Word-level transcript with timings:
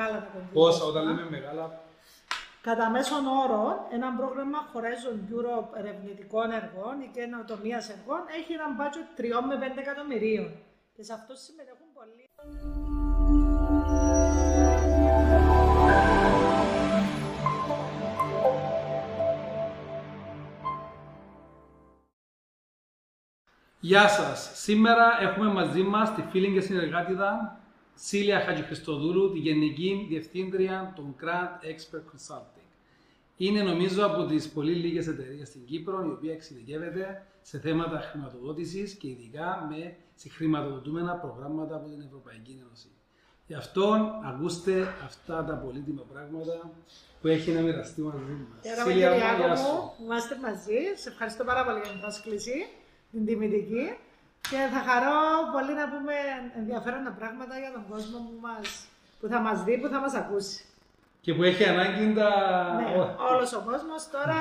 μεγάλα 0.00 0.18
τα 0.18 0.28
κονδύλια. 0.32 0.52
Πόσα, 0.52 0.84
όταν 0.84 1.06
λέμε 1.06 1.30
μεγάλα, 1.30 1.80
Κατά 2.62 2.90
μέσον 2.90 3.26
όρο, 3.26 3.86
ένα 3.90 4.08
πρόγραμμα 4.16 4.58
Horizon 4.72 5.16
Europe 5.32 5.78
ερευνητικών 5.78 6.50
έργων 6.50 7.00
ή 7.00 7.10
καινοτομία 7.14 7.80
έργων 7.96 8.20
έχει 8.38 8.52
ένα 8.52 8.68
budget 8.78 9.20
3 9.20 9.24
με 9.48 9.56
5 9.74 9.78
εκατομμυρίων. 9.78 10.52
Και 10.94 11.02
σε 11.02 11.12
αυτό 11.12 11.34
συμμετέχουν 11.34 11.86
πολλοί. 11.94 12.24
Γεια 23.80 24.08
σας. 24.08 24.50
Σήμερα 24.54 25.18
έχουμε 25.20 25.52
μαζί 25.52 25.82
μας 25.82 26.14
τη 26.14 26.22
φίλη 26.22 26.52
και 26.52 26.60
συνεργάτηδα 26.60 27.59
Σίλια 28.02 28.40
Χατζηχριστοδούλου, 28.40 29.32
τη 29.32 29.38
Γενική 29.38 30.06
Διευθύντρια 30.08 30.92
των 30.96 31.14
Grant 31.20 31.64
Expert 31.64 32.04
Consulting. 32.12 32.68
Είναι 33.36 33.62
νομίζω 33.62 34.06
από 34.06 34.24
τις 34.24 34.48
πολύ 34.48 34.72
λίγες 34.72 35.06
εταιρείες 35.06 35.48
στην 35.48 35.64
Κύπρο 35.64 36.04
η 36.04 36.10
οποία 36.10 36.32
εξειδικεύεται 36.32 37.26
σε 37.42 37.58
θέματα 37.58 38.00
χρηματοδότησης 38.00 38.94
και 38.94 39.08
ειδικά 39.08 39.66
με 39.70 39.96
συγχρηματοδοτούμενα 40.14 41.14
προγράμματα 41.14 41.76
από 41.76 41.88
την 41.88 42.00
Ευρωπαϊκή 42.00 42.60
Ένωση. 42.64 42.88
Γι' 43.46 43.54
αυτό 43.54 44.10
ακούστε 44.24 44.94
αυτά 45.04 45.44
τα 45.44 45.54
πολύτιμα 45.54 46.02
πράγματα 46.12 46.70
που 47.20 47.28
έχει 47.28 47.50
να 47.50 47.60
μοιραστεί 47.60 48.00
μαζί 48.00 48.32
μας. 48.50 48.60
Χαίρομαι 48.62 48.90
Σίλια, 48.90 49.12
κύριε 49.12 49.36
γεια 49.36 49.44
Άκο 49.44 49.56
σου. 49.56 49.62
μου, 49.62 49.92
που 49.96 50.02
είμαστε 50.04 50.38
μαζί. 50.42 50.80
Σε 50.94 51.08
ευχαριστώ 51.08 51.44
πάρα 51.44 51.64
πολύ 51.64 51.80
για 51.82 51.90
την 51.90 52.00
πρόσκληση, 52.00 52.66
την 53.10 53.26
τιμητική. 53.26 53.84
Και 54.50 54.56
θα 54.74 54.80
χαρώ 54.90 55.18
πολύ 55.52 55.72
να 55.80 55.86
πούμε 55.92 56.14
ενδιαφέροντα 56.60 57.10
πράγματα 57.18 57.58
για 57.58 57.72
τον 57.72 57.84
κόσμο 57.90 58.18
που, 58.26 58.34
μας, 58.46 58.86
που 59.20 59.26
θα 59.32 59.38
μας 59.40 59.62
δει, 59.64 59.78
που 59.80 59.88
θα 59.88 59.98
μας 60.00 60.14
ακούσει. 60.14 60.64
Και 61.20 61.34
που 61.34 61.42
έχει 61.42 61.64
ανάγκη 61.64 62.14
τα... 62.14 62.30
Ναι, 62.78 62.86
όλος 63.30 63.52
ο 63.52 63.60
κόσμος 63.70 64.00
τώρα 64.16 64.40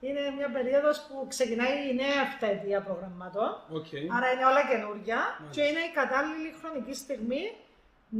είναι 0.00 0.22
μια 0.38 0.48
περίοδος 0.56 0.96
που 1.08 1.14
ξεκινάει 1.28 1.74
η 1.90 1.94
νέα 2.02 2.18
εφταετία 2.26 2.80
προγραμμάτων. 2.88 3.50
Οκ. 3.78 3.90
Άρα 4.16 4.26
είναι 4.32 4.44
όλα 4.50 4.62
καινούργια 4.72 5.18
Μάλιστα. 5.22 5.52
και 5.54 5.62
είναι 5.68 5.82
η 5.90 5.92
κατάλληλη 6.00 6.50
χρονική 6.60 6.94
στιγμή 7.04 7.44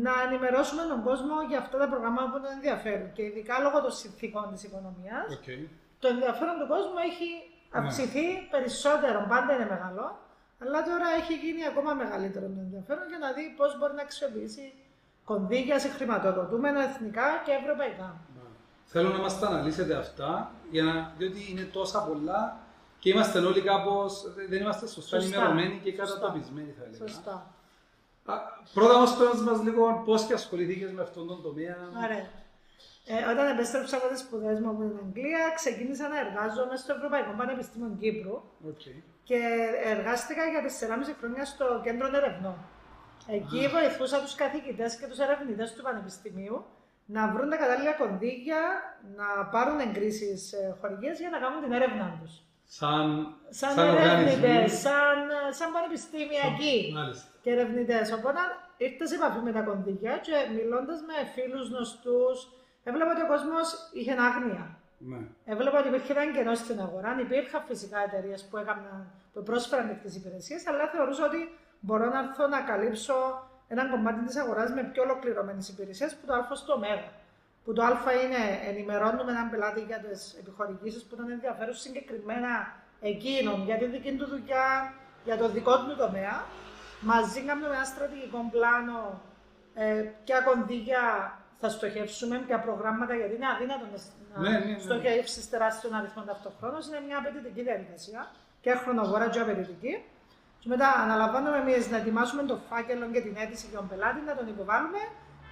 να 0.06 0.12
ενημερώσουμε 0.26 0.82
τον 0.92 1.00
κόσμο 1.08 1.34
για 1.50 1.58
αυτά 1.64 1.76
τα 1.82 1.86
προγράμματα 1.92 2.26
που 2.32 2.38
τον 2.44 2.52
ενδιαφέρουν. 2.58 3.08
Και 3.16 3.22
ειδικά 3.28 3.54
λόγω 3.64 3.78
των 3.86 3.92
συνθήκων 4.00 4.44
της 4.52 4.62
οικονομίας, 4.66 5.26
Οκ. 5.36 5.48
το 6.02 6.06
ενδιαφέρον 6.14 6.54
του 6.60 6.66
κόσμου 6.74 6.98
έχει 7.10 7.28
Ναι. 7.40 7.78
αυξηθεί 7.80 8.26
περισσότερο, 8.54 9.18
πάντα 9.32 9.50
είναι 9.54 9.68
μεγάλο, 9.74 10.04
αλλά 10.64 10.82
τώρα 10.82 11.06
έχει 11.20 11.34
γίνει 11.44 11.66
ακόμα 11.66 11.94
μεγαλύτερο 11.94 12.46
το 12.46 12.60
ενδιαφέρον 12.66 13.04
για 13.08 13.18
να 13.18 13.32
δει 13.32 13.54
πώς 13.56 13.78
μπορεί 13.78 13.94
να 13.94 14.02
αξιοποιήσει 14.02 14.72
κονδύλια 15.24 15.78
σε 15.78 15.88
χρηματοδοτούμενα 15.88 16.80
εθνικά 16.88 17.26
και 17.44 17.52
ευρωπαϊκά. 17.62 18.08
Θέλω 18.84 19.08
να 19.08 19.18
μας 19.18 19.38
τα 19.40 19.46
αναλύσετε 19.46 19.94
αυτά, 19.96 20.50
για 20.70 20.82
να, 20.82 21.12
διότι 21.18 21.50
είναι 21.50 21.62
τόσα 21.62 22.02
πολλά 22.02 22.56
και 22.98 23.10
είμαστε 23.10 23.38
όλοι 23.38 23.60
κάπως, 23.60 24.32
δεν 24.48 24.60
είμαστε 24.60 24.86
σωστά, 24.86 25.20
Σωστά. 25.20 25.36
ενημερωμένοι 25.36 25.80
και 25.84 25.90
Σωστά. 25.96 26.04
κατατοπισμένοι 26.14 26.74
θα 26.78 26.84
έλεγα. 26.84 27.06
Σωστά. 27.06 27.46
Α, 28.24 28.34
πρώτα 28.74 28.94
όμως 28.94 29.16
πες 29.16 29.40
μας 29.40 29.62
λίγο 29.62 30.02
πώς 30.04 30.24
και 30.26 30.32
ασχοληθήκες 30.32 30.92
με 30.92 31.02
αυτόν 31.02 31.26
τον 31.26 31.42
τομέα. 31.42 31.76
Ωραία. 32.04 32.26
Ε, 33.06 33.14
όταν 33.32 33.46
επέστρεψα 33.54 33.96
από 33.96 34.06
τις 34.08 34.18
σπουδές 34.18 34.52
μου 34.60 34.68
από 34.70 34.80
την 34.88 34.98
Αγγλία, 35.04 35.42
ξεκίνησα 35.54 36.08
να 36.08 36.18
εργάζομαι 36.24 36.76
στο 36.76 36.90
Ευρωπαϊκό 36.96 37.32
Πανεπιστήμιο 37.40 37.96
Κύπρου 38.00 38.36
Οκ. 38.70 38.82
και 39.28 39.40
εργάστηκα 39.84 40.42
για 40.52 40.60
4,5 40.62 41.14
χρόνια 41.20 41.44
στο 41.44 41.80
κέντρο 41.84 42.06
ερευνών. 42.20 42.56
Εκεί 43.26 43.60
βοηθούσα 43.74 44.20
τους 44.20 44.34
καθηγητές 44.34 44.96
και 44.98 45.06
τους 45.06 45.18
ερευνητές 45.18 45.72
του 45.74 45.82
Πανεπιστημίου 45.82 46.64
να 47.06 47.22
βρουν 47.32 47.48
τα 47.50 47.56
κατάλληλα 47.56 47.92
κονδύλια, 47.92 48.60
να 49.18 49.26
πάρουν 49.54 49.78
εγκρίσεις 49.80 50.54
χορηγίες 50.80 51.18
για 51.18 51.30
να 51.30 51.38
κάνουν 51.38 51.62
την 51.62 51.72
έρευνά 51.72 52.18
τους. 52.22 52.32
Σαν, 52.66 53.36
Σαν, 53.48 53.70
σαν 53.74 53.88
ερευνητές, 53.88 54.36
οργανισμοί. 54.36 54.78
σαν, 54.78 55.16
σαν 55.58 55.68
πανεπιστημιακοί 55.72 56.76
Μάλιστα. 56.94 57.28
και 57.42 57.50
ερευνητές. 57.50 58.12
Οπότε 58.12 58.40
ήρθα 58.76 59.06
σε 59.06 59.14
επαφή 59.14 59.38
με 59.38 59.52
τα 59.52 59.60
κονδύλια 59.60 60.14
και 60.26 60.32
μιλώντας 60.56 60.98
με 61.08 61.16
φίλους 61.34 61.68
γνωστούς, 61.70 62.36
έβλεπα 62.84 63.10
ότι 63.10 63.22
ο 63.22 63.26
κόσμος 63.26 63.90
είχε 63.92 64.12
άγνοια. 64.12 64.78
Ναι. 64.98 65.20
Έβλεπα 65.44 65.78
ότι 65.78 65.88
υπήρχε 65.88 66.12
ένα 66.12 66.32
κενό 66.32 66.54
στην 66.54 66.80
αγορά. 66.80 67.20
Υπήρχαν 67.20 67.62
φυσικά 67.68 67.98
εταιρείες 67.98 68.44
που, 68.48 68.56
έκαναν, 68.56 69.12
που 69.32 69.42
πρόσφεραν 69.42 69.88
τέτοιε 69.88 70.10
υπηρεσίες, 70.20 70.66
αλλά 70.66 70.86
θεωρούσα 70.86 71.24
ότι 71.24 71.58
μπορώ 71.80 72.06
να 72.14 72.18
έρθω 72.18 72.46
να 72.46 72.60
καλύψω 72.60 73.14
ένα 73.68 73.88
κομμάτι 73.90 74.24
της 74.24 74.36
αγοράς 74.36 74.70
με 74.70 74.82
πιο 74.92 75.02
ολοκληρωμένες 75.02 75.68
υπηρεσίες 75.68 76.14
που 76.16 76.26
το 76.26 76.34
Α 76.34 76.54
στο 76.54 76.72
Ω. 76.72 76.78
Που 77.64 77.72
το 77.72 77.82
Α 77.82 78.12
είναι 78.24 78.68
ενημερώνουμε 78.68 79.30
έναν 79.30 79.50
πελάτη 79.50 79.80
για 79.80 79.98
τις 79.98 80.34
επιχορηγήσεις 80.38 81.02
που 81.04 81.16
τον 81.16 81.30
ενδιαφέρουν 81.30 81.74
συγκεκριμένα 81.74 82.74
εκείνον 83.00 83.64
για 83.64 83.76
τη 83.76 83.86
δική 83.86 84.16
του 84.16 84.26
δουλειά, 84.26 84.94
για 85.24 85.36
το 85.36 85.48
δικό 85.48 85.78
του 85.78 85.96
τομέα. 85.96 86.44
Μαζί 87.00 87.40
κάνουμε 87.40 87.66
ένα 87.66 87.84
στρατηγικό 87.84 88.48
πλάνο 88.50 89.20
ε, 89.74 90.10
ποια 90.24 90.40
κονδύλια 90.40 91.02
θα 91.60 91.68
στοχεύσουμε, 91.68 92.36
ποια 92.46 92.58
προγράμματα, 92.60 93.14
γιατί 93.14 93.34
είναι 93.34 93.48
αδύνατο 93.54 93.86
να 94.34 94.40
Ναι, 94.40 94.48
ναι, 94.58 94.58
ναι. 94.58 94.78
στοχεύσεις 94.78 95.50
τεράστιων 95.50 95.94
αριθμών 95.94 96.26
ταυτοχρόνως. 96.26 96.86
Είναι 96.88 97.00
μια 97.06 97.18
απαιτητική 97.18 97.62
διαδικασία 97.62 98.20
και 98.60 98.70
χρονοβόρα 98.82 99.28
και 99.28 99.40
απαιτητική. 99.40 100.04
Και 100.60 100.68
μετά 100.68 100.88
αναλαμβάνουμε 101.04 101.56
εμείς 101.58 101.90
να 101.90 101.96
ετοιμάσουμε 101.96 102.42
το 102.42 102.56
φάκελο 102.68 103.06
και 103.10 103.20
την 103.20 103.36
αίτηση 103.36 103.66
για 103.70 103.78
τον 103.78 103.88
πελάτη, 103.88 104.20
να 104.20 104.34
τον 104.36 104.46
υποβάλουμε 104.48 104.98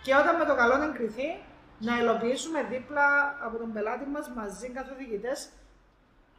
και 0.04 0.14
όταν 0.14 0.36
με 0.36 0.44
το 0.44 0.54
καλό 0.54 0.76
να 0.76 0.84
εγκριθεί, 0.84 1.28
να 1.78 1.98
υλοποιήσουμε 2.00 2.62
δίπλα 2.62 3.36
από 3.46 3.56
τον 3.58 3.72
πελάτη 3.72 4.06
μας 4.14 4.28
μαζί 4.36 4.68
καθοδηγητέ 4.68 5.32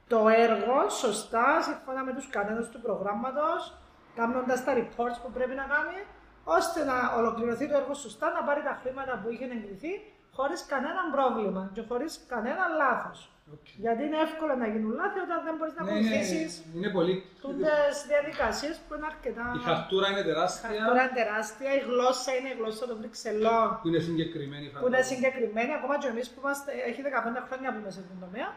το 0.08 0.28
έργο 0.28 0.90
σωστά, 0.90 1.62
σύμφωνα 1.62 2.04
με 2.04 2.14
τους 2.14 2.30
κανόνες 2.30 2.70
του 2.70 2.82
προγράμματος, 2.82 3.78
κάνοντας 4.16 4.64
τα 4.64 4.74
reports 4.80 5.18
που 5.24 5.32
πρέπει 5.32 5.56
να 5.56 5.66
κάνει, 5.74 5.98
ώστε 6.44 6.80
να 6.84 6.96
ολοκληρωθεί 7.18 7.66
το 7.70 7.76
έργο 7.82 7.94
σωστά, 7.94 8.28
να 8.38 8.42
πάρει 8.48 8.62
τα 8.70 8.74
χρήματα 8.82 9.14
που 9.22 9.28
είχε 9.34 9.46
εγκριθεί, 9.58 9.92
χωρίς 10.38 10.60
κανένα 10.74 11.02
πρόβλημα 11.16 11.62
και 11.76 11.82
χωρίς 11.90 12.12
κανένα 12.28 12.64
λάθος. 12.82 13.20
Οκ. 13.56 13.68
Γιατί 13.86 14.02
είναι 14.08 14.20
εύκολο 14.28 14.54
να 14.64 14.68
γίνουν 14.74 14.92
λάθη 15.02 15.20
όταν 15.28 15.38
δεν 15.48 15.54
μπορείς 15.58 15.74
να 15.78 15.82
Ναι, 15.84 15.92
είναι, 15.92 16.00
ακολουθήσεις 16.00 16.64
είναι 16.76 16.90
πολύ... 16.98 17.14
τούτες 17.44 17.72
διαδικασίες 18.12 18.76
που 18.86 18.92
είναι 18.96 19.08
αρκετά. 19.14 19.46
Η 19.60 19.62
χαρτούρα 19.68 20.08
είναι 20.12 20.24
τεράστια, 20.30 20.66
Χαρτούρα 20.70 21.02
είναι 21.04 21.16
τεράστια, 21.22 21.70
η 21.80 21.82
γλώσσα 21.88 22.32
είναι 22.38 22.50
η 22.54 22.56
γλώσσα 22.60 22.84
των 22.90 22.96
Βρυξελλών, 23.02 23.68
που 23.82 23.88
είναι 23.90 24.02
συγκεκριμένη 24.10 24.66
που 24.68 24.78
είναι 24.78 24.84
φαντάζομαι. 24.86 25.12
συγκεκριμένη. 25.14 25.72
Ακόμα 25.80 25.96
και 26.02 26.08
εμείς 26.14 26.26
που 26.32 26.40
είμαστε, 26.44 26.70
έχει 26.90 27.02
15 27.08 27.42
χρόνια 27.48 27.70
που 27.74 27.80
είμαστε 27.82 28.02
στον 28.08 28.20
τομέα, 28.26 28.48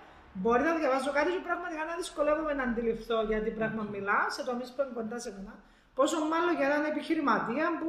μπορεί 0.40 0.62
να 0.70 0.74
διαβάζω 0.80 1.10
κάτι 1.18 1.30
και 1.36 1.42
πραγματικά 1.48 1.82
να 1.90 1.94
δυσκολεύομαι 2.00 2.52
να 2.60 2.64
αντιληφθώ 2.68 3.18
για 3.30 3.38
τι 3.44 3.50
πράγμα 3.58 3.82
μιλά 3.94 4.18
σε 4.34 4.40
τομείς 4.48 4.68
που 4.72 4.78
είναι 4.82 4.94
κοντά 4.98 5.16
σε 5.24 5.30
μένα. 5.36 5.54
Πόσο 5.98 6.16
μάλλον 6.32 6.52
για 6.58 6.66
έναν 6.70 6.84
επιχειρηματία 6.92 7.66
που 7.80 7.88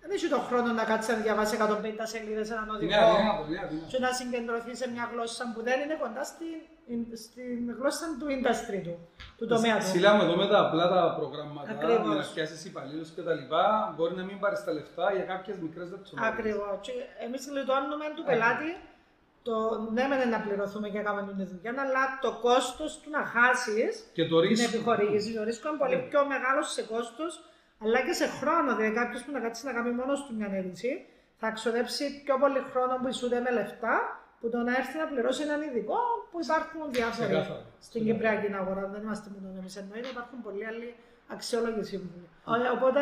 δεν 0.00 0.10
έχει 0.16 0.28
τον 0.34 0.42
χρόνο 0.48 0.68
να 0.80 0.84
κάτσει 0.90 1.08
να 1.12 1.16
διαβάσει 1.24 1.54
150 1.60 1.64
σελίδες 2.12 2.48
έναν 2.54 2.64
Είναι 2.64 2.74
οδηγό 2.76 2.94
αδύνατο, 2.94 3.44
είναι 3.50 3.60
αδύνατο. 3.64 3.86
και 3.92 3.98
να 4.04 4.10
συγκεντρωθεί 4.18 4.72
σε 4.80 4.86
μια 4.94 5.04
γλώσσα 5.12 5.44
που 5.54 5.60
δεν 5.68 5.76
είναι 5.82 5.96
κοντά 6.02 6.22
στην, 6.32 7.00
στην 7.24 7.60
γλώσσα 7.78 8.06
του 8.18 8.26
industry 8.36 8.78
του, 8.86 8.94
του 9.38 9.46
τομέα 9.52 9.76
του. 9.78 9.86
Συλλάμε 9.94 10.22
εδώ 10.26 10.36
με 10.42 10.46
τα 10.52 10.58
απλά 10.66 10.84
τα 10.94 11.00
προγράμματα 11.18 11.70
Ακριβώς. 11.74 12.06
για 12.06 12.14
να 12.20 12.24
πιάσει 12.34 12.56
υπαλλήλους 12.70 13.08
και 13.14 13.22
τα 13.28 13.34
λοιπά. 13.40 13.64
Μπορεί 13.96 14.14
να 14.20 14.24
μην 14.28 14.36
πάρεις 14.42 14.60
τα 14.66 14.72
λεφτά 14.78 15.06
για 15.16 15.24
κάποιες 15.32 15.56
μικρές 15.64 15.86
λεπτομέρειε. 15.92 16.30
Ακριβώς. 16.32 16.80
Εμείς 17.26 17.42
γλιτώνουμε 17.50 18.06
του 18.16 18.22
πελάτη 18.28 18.70
το 19.48 19.54
ναι, 19.96 20.04
μεν 20.10 20.28
να 20.34 20.40
πληρωθούμε 20.44 20.88
και 20.92 20.98
να 21.00 21.04
κάνουμε 21.08 21.32
την 21.32 21.46
δουλειά, 21.50 21.72
αλλά 21.84 22.02
το 22.24 22.30
κόστος 22.46 22.90
του 23.00 23.10
να 23.16 23.22
χάσεις 23.34 23.92
Και 24.16 24.24
το 24.30 24.36
την 24.40 24.48
ρίσκο. 24.48 24.68
επιχορήγηση. 24.76 25.28
Το 25.38 25.42
ρίσκο 25.48 25.68
είναι 25.68 25.78
πολύ 25.84 25.96
πιο 26.08 26.20
μεγάλο 26.32 26.62
σε 26.76 26.82
κόστος, 26.92 27.32
αλλά 27.82 27.98
και 28.06 28.12
σε 28.20 28.26
χρόνο. 28.38 28.68
Δηλαδή, 28.76 28.94
κάποιος 29.00 29.20
που 29.24 29.30
να 29.36 29.40
κάτσει 29.44 29.62
να 29.68 29.72
κάνει 29.76 29.90
μόνος 30.00 30.18
του 30.24 30.32
μια 30.38 30.48
αίτηση, 30.56 30.92
θα 31.40 31.48
ξοδέψει 31.56 32.04
πιο 32.24 32.34
πολύ 32.42 32.60
χρόνο 32.70 32.94
που 33.00 33.08
ισούται 33.08 33.38
με 33.46 33.50
λεφτά, 33.58 33.94
που 34.40 34.46
το 34.50 34.58
να 34.68 34.72
έρθει 34.80 34.96
να 35.02 35.06
πληρώσει 35.10 35.42
έναν 35.48 35.60
ειδικό 35.66 35.98
που 36.30 36.36
υπάρχουν 36.46 36.80
διάφοροι 36.96 37.28
Ξεκάθαρα. 37.28 37.64
στην 37.86 38.00
Κυπριακή 38.06 38.48
αγορά. 38.60 38.82
Δεν 38.94 39.02
είμαστε 39.02 39.26
μόνο 39.34 39.46
εμείς 39.60 39.76
εννοείται, 39.76 40.08
υπάρχουν 40.14 40.38
πολλοί 40.46 40.64
άλλοι 40.70 40.88
αξιόλογοι 41.34 41.82
σύμβουλοι. 41.82 42.28
Ωραία, 42.44 42.72
Οπότε 42.72 43.00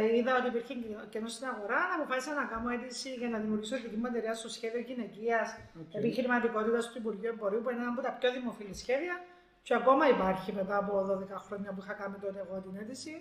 ε, 0.00 0.16
είδα 0.16 0.32
ότι 0.38 0.48
υπήρχε 0.52 0.74
κενό 1.12 1.28
στην 1.34 1.46
αγορά, 1.52 1.80
να 1.90 1.94
αποφάσισα 1.98 2.32
να 2.40 2.44
κάνω 2.52 2.68
αίτηση 2.74 3.08
για 3.20 3.28
να 3.28 3.38
δημιουργήσω 3.42 3.76
δική 3.84 3.96
μου 4.00 4.06
εταιρεία 4.10 4.34
στο 4.40 4.48
σχέδιο 4.56 4.80
γυναικείας 4.88 5.48
Οκ. 5.82 5.94
επιχειρηματικότητας 6.00 6.82
του 6.90 6.98
Υπουργείου 7.02 7.30
Εμπορίου, 7.34 7.60
που 7.62 7.70
είναι 7.70 7.80
ένα 7.84 7.90
από 7.94 8.00
τα 8.06 8.12
πιο 8.18 8.28
δημοφιλή 8.36 8.74
σχέδια 8.82 9.14
και 9.66 9.74
ακόμα 9.80 10.04
υπάρχει 10.16 10.50
μετά 10.60 10.76
από 10.82 10.92
12 11.10 11.36
χρόνια 11.46 11.70
που 11.74 11.80
είχα 11.82 11.94
κάνει 12.00 12.16
τότε 12.24 12.38
εγώ 12.44 12.54
την 12.66 12.74
αίτηση. 12.80 13.14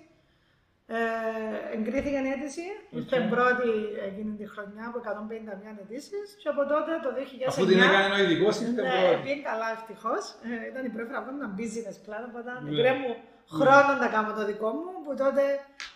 Ε, 0.91 1.75
εγκρίθηκε 1.75 2.19
η 2.27 2.29
αίτηση, 2.33 2.65
ήρθε 2.99 3.17
πρώτη 3.35 3.69
εκείνη 4.09 4.33
τη 4.39 4.45
χρονιά 4.53 4.83
από 4.89 4.97
151 4.99 5.81
αιτήσεις 5.81 6.27
και 6.41 6.49
από 6.53 6.61
τότε 6.73 6.91
το 7.05 7.09
2009. 7.19 7.47
Αφού 7.51 7.65
την 7.71 7.79
έκανε 7.87 8.13
ο 8.17 8.19
ειδικός, 8.23 8.55
ήρθε 8.65 8.81
Ναι, 8.81 8.95
πρώτη. 9.07 9.21
πήγε 9.25 9.41
καλά 9.49 9.67
ευτυχώς. 9.77 10.23
Ε, 10.49 10.67
ήταν 10.71 10.83
η 10.89 10.91
πρώτη 10.95 11.07
φορά 11.11 11.21
που 11.23 11.31
έκανα 11.33 11.49
business 11.59 11.97
plan, 12.05 12.23
οπότε 12.29 12.49
Ναι. 12.63 12.81
ναι. 12.85 12.93
μου 13.01 13.11
χρόνο 13.57 13.91
να 14.03 14.07
κάνω 14.15 14.33
το 14.33 14.45
δικό 14.45 14.69
μου, 14.77 14.91
που 15.05 15.11
τότε 15.21 15.41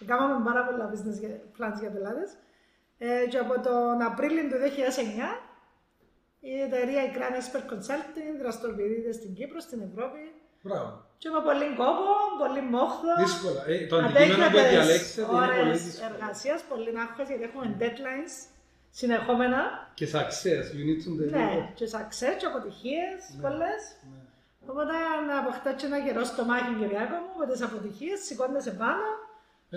κάναμε 0.06 0.44
πάρα 0.50 0.62
πολλά 0.68 0.86
business 0.92 1.18
plans 1.58 1.78
για 1.80 1.92
πελάτες. 1.96 2.30
Ε, 2.98 3.26
και 3.32 3.38
από 3.38 3.54
τον 3.68 4.02
Απρίλιο 4.10 4.44
του 4.50 4.58
2009 4.64 5.42
η 6.40 6.54
εταιρεία 6.68 7.02
η 7.04 7.10
Grand 7.16 7.36
Expert 7.42 7.66
Consulting 7.74 8.30
δραστηριοποιείται 8.42 9.12
στην 9.12 9.34
Κύπρο, 9.34 9.60
στην 9.60 9.80
Ευρώπη. 9.90 10.22
Μπράβο. 10.66 11.06
Και 11.18 11.30
με 11.30 11.42
πολύ 11.48 11.68
κόπο, 11.82 12.06
πολύ 12.42 12.62
μόχθο. 12.76 13.10
Δύσκολα. 13.26 13.62
Ε, 13.68 13.86
το 13.88 13.96
αντικείμενο 13.98 14.46
που 14.54 14.58
διαλέξετε 14.70 15.22
είναι 15.22 15.30
πολύ 15.32 15.60
ώρες 15.60 15.84
δύσκολο. 15.84 16.10
εργασίας, 16.14 16.60
πολύ 16.72 16.92
άγχος, 17.04 17.28
γιατί 17.28 17.44
έχουμε 17.50 17.66
deadlines 17.82 18.34
συνεχόμενα. 19.00 19.62
Και 19.94 20.08
success, 20.16 20.66
you 20.76 20.84
need 20.90 21.00
to 21.06 21.10
deliver. 21.20 21.32
Ναι, 21.38 21.72
και 21.78 21.86
success 21.96 22.34
και 22.40 22.46
αποτυχίες 22.52 23.20
Ναι. 23.36 23.42
πολλές. 23.44 23.82
Ναι. 24.12 24.20
Οπότε 24.72 24.94
να 25.30 25.36
αποκτά 25.44 25.70
και 25.78 25.86
ένα 25.90 26.00
καιρό 26.06 26.24
στο 26.32 26.42
μάχη, 26.50 26.72
Κυριάκο 26.80 27.16
μου, 27.24 27.32
με 27.40 27.46
τις 27.52 27.62
αποτυχίες, 27.68 28.20
σηκώνεσαι 28.28 28.74
πάνω, 28.84 29.08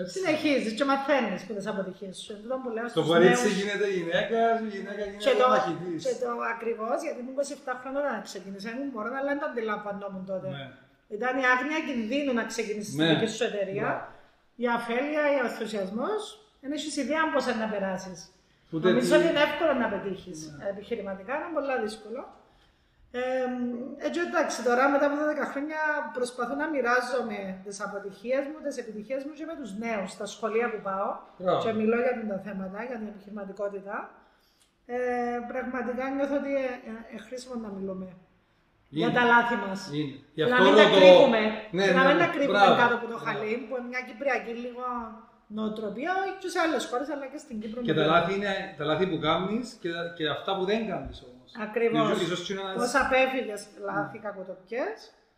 Έτσι. 0.01 0.13
συνεχίζεις 0.19 0.71
και 0.77 0.85
μαθαίνεις 0.91 1.41
με 1.49 1.53
τις 1.57 1.67
αποτυχίες 1.73 2.15
σου. 2.23 2.29
Εν 2.33 2.39
τούτο 2.43 2.55
που 2.63 2.69
λέω 2.75 2.83
Το 2.83 2.89
στους 2.93 3.07
κορίτσι 3.11 3.43
νέους. 3.47 3.55
γίνεται 3.59 3.87
γυναίκα, 3.97 4.39
η 4.65 4.67
γυναίκα 4.75 5.01
Και 5.23 5.29
γίνεται 5.31 5.41
το, 5.43 5.47
μαχητής. 5.53 6.01
και 6.07 6.15
το 6.23 6.29
ακριβώς, 6.53 6.97
γιατί 7.05 7.17
ήμουν 7.23 7.33
27 7.39 7.73
χρόνια 7.81 7.99
όταν 8.03 8.21
ξεκίνησα, 8.29 8.67
ήμουν 8.73 8.89
μπορώ 8.93 9.09
να 9.15 9.19
λέω 9.25 9.31
δεν 9.33 9.39
το 9.43 9.47
αντιλαμβανόμουν 9.51 10.23
τότε. 10.31 10.47
Ναι. 10.57 10.65
Ήταν 11.17 11.33
η 11.43 11.45
άγνοια 11.53 11.79
κινδύνου 11.87 12.31
να 12.39 12.43
ξεκινήσεις 12.51 12.93
Ναι. 12.95 13.05
τη 13.07 13.13
δική 13.13 13.27
σου 13.37 13.43
εταιρεία. 13.49 13.89
Ναι. 13.93 14.63
Η 14.63 14.65
αφέλεια, 14.77 15.23
ο 15.41 15.45
ενθουσιασμός. 15.47 16.21
Δεν 16.61 16.71
έχεις 16.77 16.93
ιδέα 17.03 17.23
πώς 17.33 17.43
να 17.61 17.67
περάσεις. 17.73 18.19
Ούτε 18.73 18.85
Νομίζω 18.89 19.09
τι- 19.13 19.17
ότι 19.19 19.25
είναι 19.31 19.43
εύκολο 19.49 19.73
να 19.83 19.87
πετύχεις. 19.93 20.37
Ναι. 20.57 20.69
Επιχειρηματικά 20.73 21.33
είναι 21.37 21.49
πολύ 21.57 21.75
δύσκολο. 21.85 22.21
Ε, 23.11 23.21
έτσι 24.07 24.19
εντάξει, 24.27 24.57
τώρα 24.63 24.83
μετά 24.93 25.05
από 25.09 25.15
12 25.15 25.51
χρόνια 25.51 25.79
προσπαθώ 26.17 26.55
να 26.61 26.67
μοιράζομαι 26.73 27.39
τις 27.65 27.77
αποτυχίες 27.85 28.43
μου, 28.49 28.57
τις 28.65 28.77
επιτυχίες 28.83 29.21
μου 29.25 29.31
και 29.37 29.45
με 29.51 29.55
τους 29.59 29.71
νέους 29.83 30.09
στα 30.11 30.25
σχολεία 30.33 30.67
που 30.71 30.79
πάω. 30.87 31.09
Μπράβο. 31.37 31.59
Και 31.63 31.71
μιλώ 31.79 31.97
για 32.05 32.13
τα 32.33 32.37
θέματα, 32.45 32.77
για 32.89 32.97
την 32.99 33.07
επιχειρηματικότητα. 33.11 33.95
Ε, 34.85 34.97
πραγματικά 35.51 36.03
νιώθω 36.15 36.35
ότι 36.41 36.49
είναι 36.49 36.65
ε, 37.15 37.17
χρήσιμο 37.25 37.55
να 37.65 37.69
μιλούμε 37.77 38.07
για 38.89 39.07
Είναι. 39.07 39.15
τα 39.17 39.23
λάθη 39.33 39.55
μας. 39.65 39.79
Είναι. 39.93 40.15
Γι' 40.37 40.43
Να 40.43 40.55
αυτό 40.55 40.63
μην 40.65 40.75
τα 40.79 40.83
ρωτώ- 40.83 40.95
κρύβουμε. 40.97 41.41
Ναι, 41.77 41.85
και 41.87 41.93
να 41.97 42.03
ναι, 42.03 42.07
μην 42.09 42.17
ναι. 42.17 42.23
τα 42.23 42.29
κρύβουμε 42.35 42.57
Μπράβο. 42.59 42.75
κάτω 42.81 42.93
από 42.99 43.05
το 43.13 43.17
Μπράβο. 43.19 43.25
χαλί, 43.25 43.53
που 43.67 43.73
είναι 43.77 43.87
μια 43.93 44.01
κυπριακή 44.07 44.53
λίγο 44.65 44.85
νοοτροπία, 45.55 46.13
και 46.41 46.47
σε 46.53 46.59
άλλες 46.63 46.83
χώρες, 46.89 47.07
αλλά 47.13 47.25
και 47.31 47.39
στην 47.43 47.55
Κύπρο. 47.61 47.79
Και 47.87 47.93
τα 47.99 48.05
λάθη 48.13 48.31
είναι 48.37 48.53
τα 48.77 48.83
λάθη 48.89 49.05
που 49.11 49.19
κάνεις 49.27 49.65
και, 49.81 49.89
και 50.17 50.25
αυτά 50.35 50.51
που 50.57 50.63
δεν 50.71 50.79
κάνεις 50.91 51.17
όμως. 51.27 51.36
Ακριβώς. 51.67 52.09
Ίσως- 52.09 52.21
ίσως 52.25 52.39
και 52.45 52.53
ένας- 52.53 52.75
Πώς 52.75 52.93
απέφυγες 53.03 53.61
λάθη 53.87 54.17
κακοτοπιές. 54.25 54.97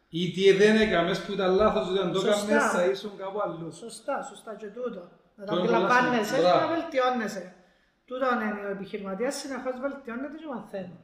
Ή 0.10 0.32
τι 0.32 0.52
δεν 0.62 0.76
έκαμες 0.86 1.18
που 1.24 1.32
ήταν 1.32 1.50
λάθος, 1.62 1.90
ότι 1.90 2.00
αν 2.00 2.12
το 2.12 2.20
Σωστά. 2.20 2.54
έκαμες 2.56 2.72
θα 2.72 2.84
ήσουν 2.86 3.12
κάπου 3.22 3.40
αλλού. 3.46 3.72
Σωστά, 3.72 4.16
σωστά 4.30 4.52
και 4.56 4.68
τούτο. 4.78 5.02
Να 5.36 5.46
τα 5.46 5.52
Το 5.52 5.58
είναι 5.58 5.64
αντιλαμβάνεσαι 5.64 6.34
πολύ 6.36 6.44
και 6.46 6.48
να 6.48 6.60
σημαντικό. 6.60 6.74
βελτιώνεσαι. 6.74 7.46
Τούτο 8.10 8.26
είναι 8.34 8.48
ο 8.68 8.70
επιχειρηματία, 8.76 9.32
συνεχώς 9.32 9.76
βελτιώνεται 9.84 10.38
και 10.42 10.48
μαθαίνει. 10.56 10.98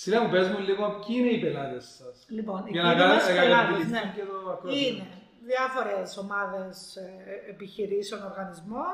Σειρά 0.00 0.18
μου, 0.22 0.30
πες 0.34 0.46
μου 0.50 0.58
λίγο 0.68 0.84
ποιοι 1.00 1.16
είναι 1.20 1.30
οι 1.36 1.40
πελάτες 1.44 1.84
σας; 1.98 2.14
Λοιπόν, 2.38 2.60
οι 2.66 2.70
Για 2.74 2.82
να 2.82 2.92
κύριοι 2.94 3.08
μας 3.12 3.24
κάνετε 3.26 3.40
πελάτες, 3.44 3.86
ναι. 3.94 4.02
και 4.16 4.22
το 4.30 4.36
ακρόατο. 4.52 4.76
Είναι 4.78 5.06
διάφορες 5.50 6.16
ομάδες 6.24 6.76
ε, 6.96 7.50
επιχειρήσεων, 7.52 8.20
οργανισμών. 8.30 8.92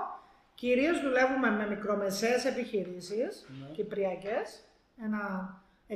Κυρίως 0.55 0.97
δουλεύουμε 1.01 1.51
με 1.59 1.65
μικρομεσαίες 1.75 2.45
επιχειρήσεις, 2.45 3.33
Ναι. 3.61 3.67
κυπριακές, 3.77 4.47
ένα 5.05 5.55
60-70%. 5.89 5.95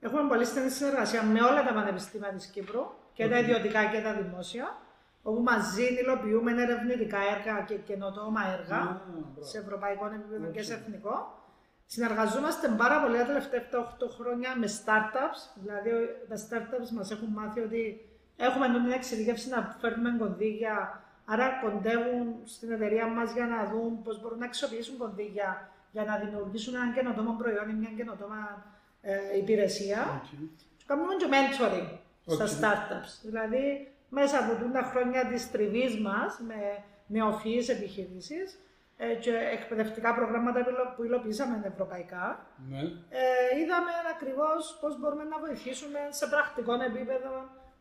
Έχουμε 0.00 0.28
πολύ 0.28 0.44
στενή 0.44 0.70
συνεργασία 0.70 1.22
με 1.22 1.42
όλα 1.42 1.64
τα 1.64 1.72
πανεπιστήμια 1.72 2.28
της 2.32 2.46
Κύπρου, 2.46 2.80
και 3.12 3.28
τα 3.28 3.36
Οκ. 3.36 3.42
ιδιωτικά 3.42 3.84
και 3.84 4.00
τα 4.00 4.12
δημόσια, 4.14 4.78
όπου 5.22 5.42
μαζί 5.42 5.82
υλοποιούμε 6.02 6.52
ερευνητικά 6.62 7.18
έργα 7.18 7.60
και 7.60 7.74
καινοτόμα 7.74 8.40
έργα 8.58 8.76
Α, 8.76 8.84
μπράβο. 8.84 9.42
σε 9.44 9.58
ευρωπαϊκό 9.58 10.06
επίπεδο 10.06 10.50
και 10.50 10.62
σε 10.62 10.72
Οκ. 10.74 10.78
εθνικό. 10.80 11.38
Συνεργαζόμαστε 11.86 12.68
πάρα 12.68 13.02
πολύ 13.02 13.16
τα 13.18 13.24
τελευταία 13.24 13.60
7-8 13.60 14.08
χρόνια 14.18 14.56
με 14.56 14.66
startups. 14.66 15.40
Δηλαδή, 15.62 15.90
τα 16.28 16.36
startups 16.36 16.90
μας 16.90 17.10
έχουν 17.10 17.28
μάθει 17.28 17.60
ότι 17.60 18.08
έχουμε 18.36 18.66
την 18.66 18.90
εξειδίκευση 18.90 19.48
να 19.48 19.76
φέρνουμε 19.80 20.16
κονδύλια. 20.18 21.02
Άρα, 21.24 21.48
κοντεύουν 21.62 22.40
στην 22.44 22.70
εταιρεία 22.70 23.06
μας 23.06 23.32
για 23.32 23.46
να 23.46 23.64
δουν 23.70 24.02
πώς 24.02 24.20
μπορούν 24.20 24.38
να 24.38 24.44
αξιοποιήσουν 24.44 24.96
κονδύλια 24.98 25.70
για 25.92 26.04
να 26.04 26.16
δημιουργήσουν 26.16 26.74
ένα 26.74 26.92
καινοτόμο 26.94 27.32
προϊόν 27.38 27.68
ή 27.68 27.72
μια 27.72 27.90
καινοτόμα 27.96 28.64
ε, 29.02 29.36
υπηρεσία. 29.38 30.22
Οκ. 30.22 30.28
Και 30.76 30.84
κάνουμε 30.86 31.14
και 31.14 31.26
mentoring 31.34 31.88
στα 32.26 32.44
Οκ. 32.44 32.50
startups. 32.50 33.10
Δηλαδή, 33.22 33.92
μέσα 34.08 34.38
από 34.38 34.72
τα 34.72 34.82
χρόνια 34.82 35.26
της 35.26 35.50
τριβής 35.50 36.00
μας 36.00 36.40
με 36.46 36.84
νεοφυείς 37.06 37.68
επιχειρήσεις 37.68 38.58
ε, 38.96 39.14
και 39.14 39.32
εκπαιδευτικά 39.52 40.14
προγράμματα 40.14 40.62
που 40.64 40.70
υλο- 40.70 40.92
που 40.96 41.02
υλοποιήσαμε 41.04 41.62
ευρωπαϊκά, 41.72 42.46
Ναι. 42.68 42.78
ε, 43.08 43.58
είδαμε 43.60 43.90
ακριβώς 44.14 44.78
πώς 44.80 44.98
μπορούμε 44.98 45.24
να 45.24 45.38
βοηθήσουμε 45.38 45.98
σε 46.10 46.26
πρακτικό 46.26 46.72
επίπεδο 46.72 47.30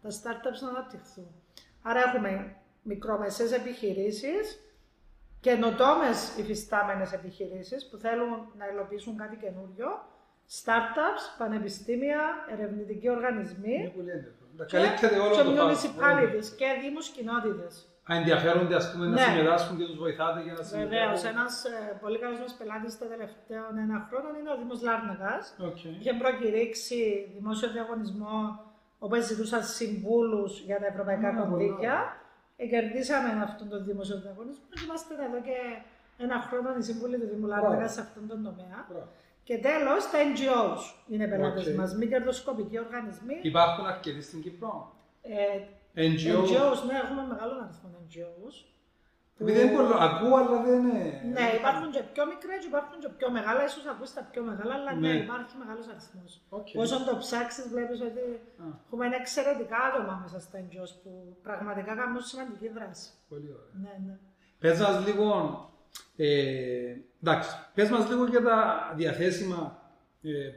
τα 0.02 0.10
startups 0.10 0.60
να 0.62 0.70
αναπτυχθούν. 0.70 1.28
Άρα, 1.82 2.00
έχουμε 2.00 2.56
μικρομεσαίες 2.82 3.52
επιχειρήσεις, 3.52 4.60
καινοτόμες 5.42 6.38
υφιστάμενες 6.38 7.14
επιχειρήσεις 7.14 7.90
που 7.90 7.98
θέλουν 7.98 8.30
να 8.58 8.66
υλοποιήσουν 8.74 9.18
κάτι 9.18 9.36
καινούριο, 9.44 9.90
startups, 10.60 11.24
πανεπιστήμια, 11.38 12.22
ερευνητικοί 12.54 13.06
Είναι 13.06 13.16
οργανισμοί 13.16 13.94
πολύ 13.96 14.10
ενδιαφέρον. 14.10 14.50
Τα 14.58 14.66
και, 14.66 14.78
καλύπτεται 14.78 15.18
όλο 15.20 15.36
και 15.36 15.42
το 15.44 15.52
φάσμα. 15.52 15.66
municipalities 15.66 16.48
και 16.60 16.68
δήμους 16.82 17.08
κοινότητες. 17.10 17.74
Αν 18.12 18.18
ενδιαφέρονται 18.18 18.76
ας 18.76 18.92
πούμε, 18.92 19.06
να 19.06 19.12
Ναι. 19.12 19.22
συμμετάσχουν 19.22 19.78
και 19.78 19.86
τους 19.86 19.98
βοηθάτε 19.98 20.40
για 20.46 20.54
να 20.60 20.64
Βεβαίως, 20.64 21.20
συμμετάσχουν. 21.20 21.72
ένα 21.74 21.96
πολύ 22.04 22.18
καλός 22.24 22.40
μας 22.40 22.54
πελάτης 22.60 22.98
τα 22.98 23.06
τελευταία 23.14 23.62
ένα 23.86 23.98
χρόνο 24.10 24.28
είναι 24.40 24.50
ο 24.54 24.58
Δήμος 24.58 24.82
Λάρνακας. 24.88 25.34
Οκ. 25.70 25.84
Είχε 26.00 26.14
προκηρύξει 26.14 27.00
δημόσιο 27.36 27.70
διαγωνισμό 27.76 28.38
όπου 29.00 29.16
ζητούσαν 29.30 29.64
συμβούλους 29.64 30.52
για 30.68 30.78
τα 30.80 30.86
ευρωπαϊκά 30.86 31.28
Α, 31.30 31.34
κονδύλια. 31.40 31.96
Πολλά. 32.60 32.70
Ε, 32.70 32.72
κερδίσαμε 32.74 33.30
αυτόν 33.44 33.70
τον 33.70 33.86
δημόσιο 33.86 34.18
διαγωνισμό 34.26 34.64
και 34.74 34.80
είμαστε 34.86 35.14
εδώ 35.28 35.40
και 35.48 35.58
ένα 36.26 36.38
χρόνο 36.48 36.70
οι 36.80 36.82
σύμβουλοι 36.82 37.18
του 37.20 37.28
Δήμου 37.32 37.48
Λάρνακας 37.48 37.76
Μπράβο. 37.76 37.94
σε 37.94 38.02
αυτόν 38.06 38.28
τον 38.28 38.44
τομέα. 38.44 38.78
Μπράβο. 38.90 39.08
Και 39.44 39.58
τέλος, 39.58 40.02
τα 40.12 40.18
NGOs 40.30 40.82
είναι 41.14 41.28
πελάτες 41.28 41.68
Οκ. 41.68 41.76
μας, 41.76 41.96
μη 41.96 42.06
κερδοσκοπικοί 42.08 42.80
οργανισμοί. 42.80 43.36
Υπάρχουν 43.42 43.86
αρκετοί 43.86 44.22
στην 44.22 44.42
Κύπρο; 44.42 44.72
Ε, 45.22 45.60
NGO. 46.12 46.36
NGOs, 46.44 46.80
ναι, 46.88 46.96
έχουμε 47.04 47.24
μεγάλο 47.32 47.54
αριθμό 47.64 47.90
NGOs. 48.06 48.56
Επειδή 49.42 49.58
δεν 49.60 49.76
πολλο- 49.76 49.98
ακούω, 50.08 50.36
αλλά 50.36 50.62
δεν 50.68 50.80
είναι. 50.88 51.22
Ναι, 51.38 51.46
υπάρχουν 51.60 51.92
και 51.92 52.02
πιο 52.14 52.24
μικρές 52.32 52.58
και 52.62 52.68
υπάρχουν 52.74 53.00
και 53.04 53.10
πιο 53.20 53.28
μεγάλα. 53.38 53.62
ίσως 53.66 53.86
ακούσει 53.94 54.14
τα 54.16 54.24
πιο 54.32 54.42
μεγάλα, 54.50 54.74
αλλά 54.80 54.92
ναι, 54.94 55.08
Ναι. 55.08 55.20
υπάρχει 55.26 55.54
μεγάλος 55.62 55.86
αριθμός. 55.92 56.32
Οκ. 56.50 56.68
Όσο 56.84 56.96
το 57.10 57.18
ψάξεις, 57.24 57.68
βλέπεις 57.74 58.00
ότι 58.10 58.24
Α. 58.64 58.66
έχουμε 58.86 59.06
ένα 59.06 59.16
εξαιρετικά 59.16 59.78
άτομα 59.90 60.14
μέσα 60.24 60.40
στα 60.40 60.58
NGOs 60.66 60.92
που 61.04 61.38
πραγματικά 61.44 61.96
κάνουν 61.96 62.22
σημαντική 62.22 62.68
δράση. 62.78 63.08
Πολύ 63.30 63.50
ωραία. 63.58 63.74
Ναι, 63.84 63.94
ναι. 64.08 64.16
Πες 64.60 64.80
μας 64.80 65.06
λίγο, 65.08 65.28
ε, 66.16 66.96
εντάξει, 67.24 67.50
πες 67.74 67.90
μας 67.90 68.10
λίγο 68.10 68.26
για 68.26 68.42
τα 68.44 68.58
διαθέσιμα 68.96 69.62
ε, 69.62 69.79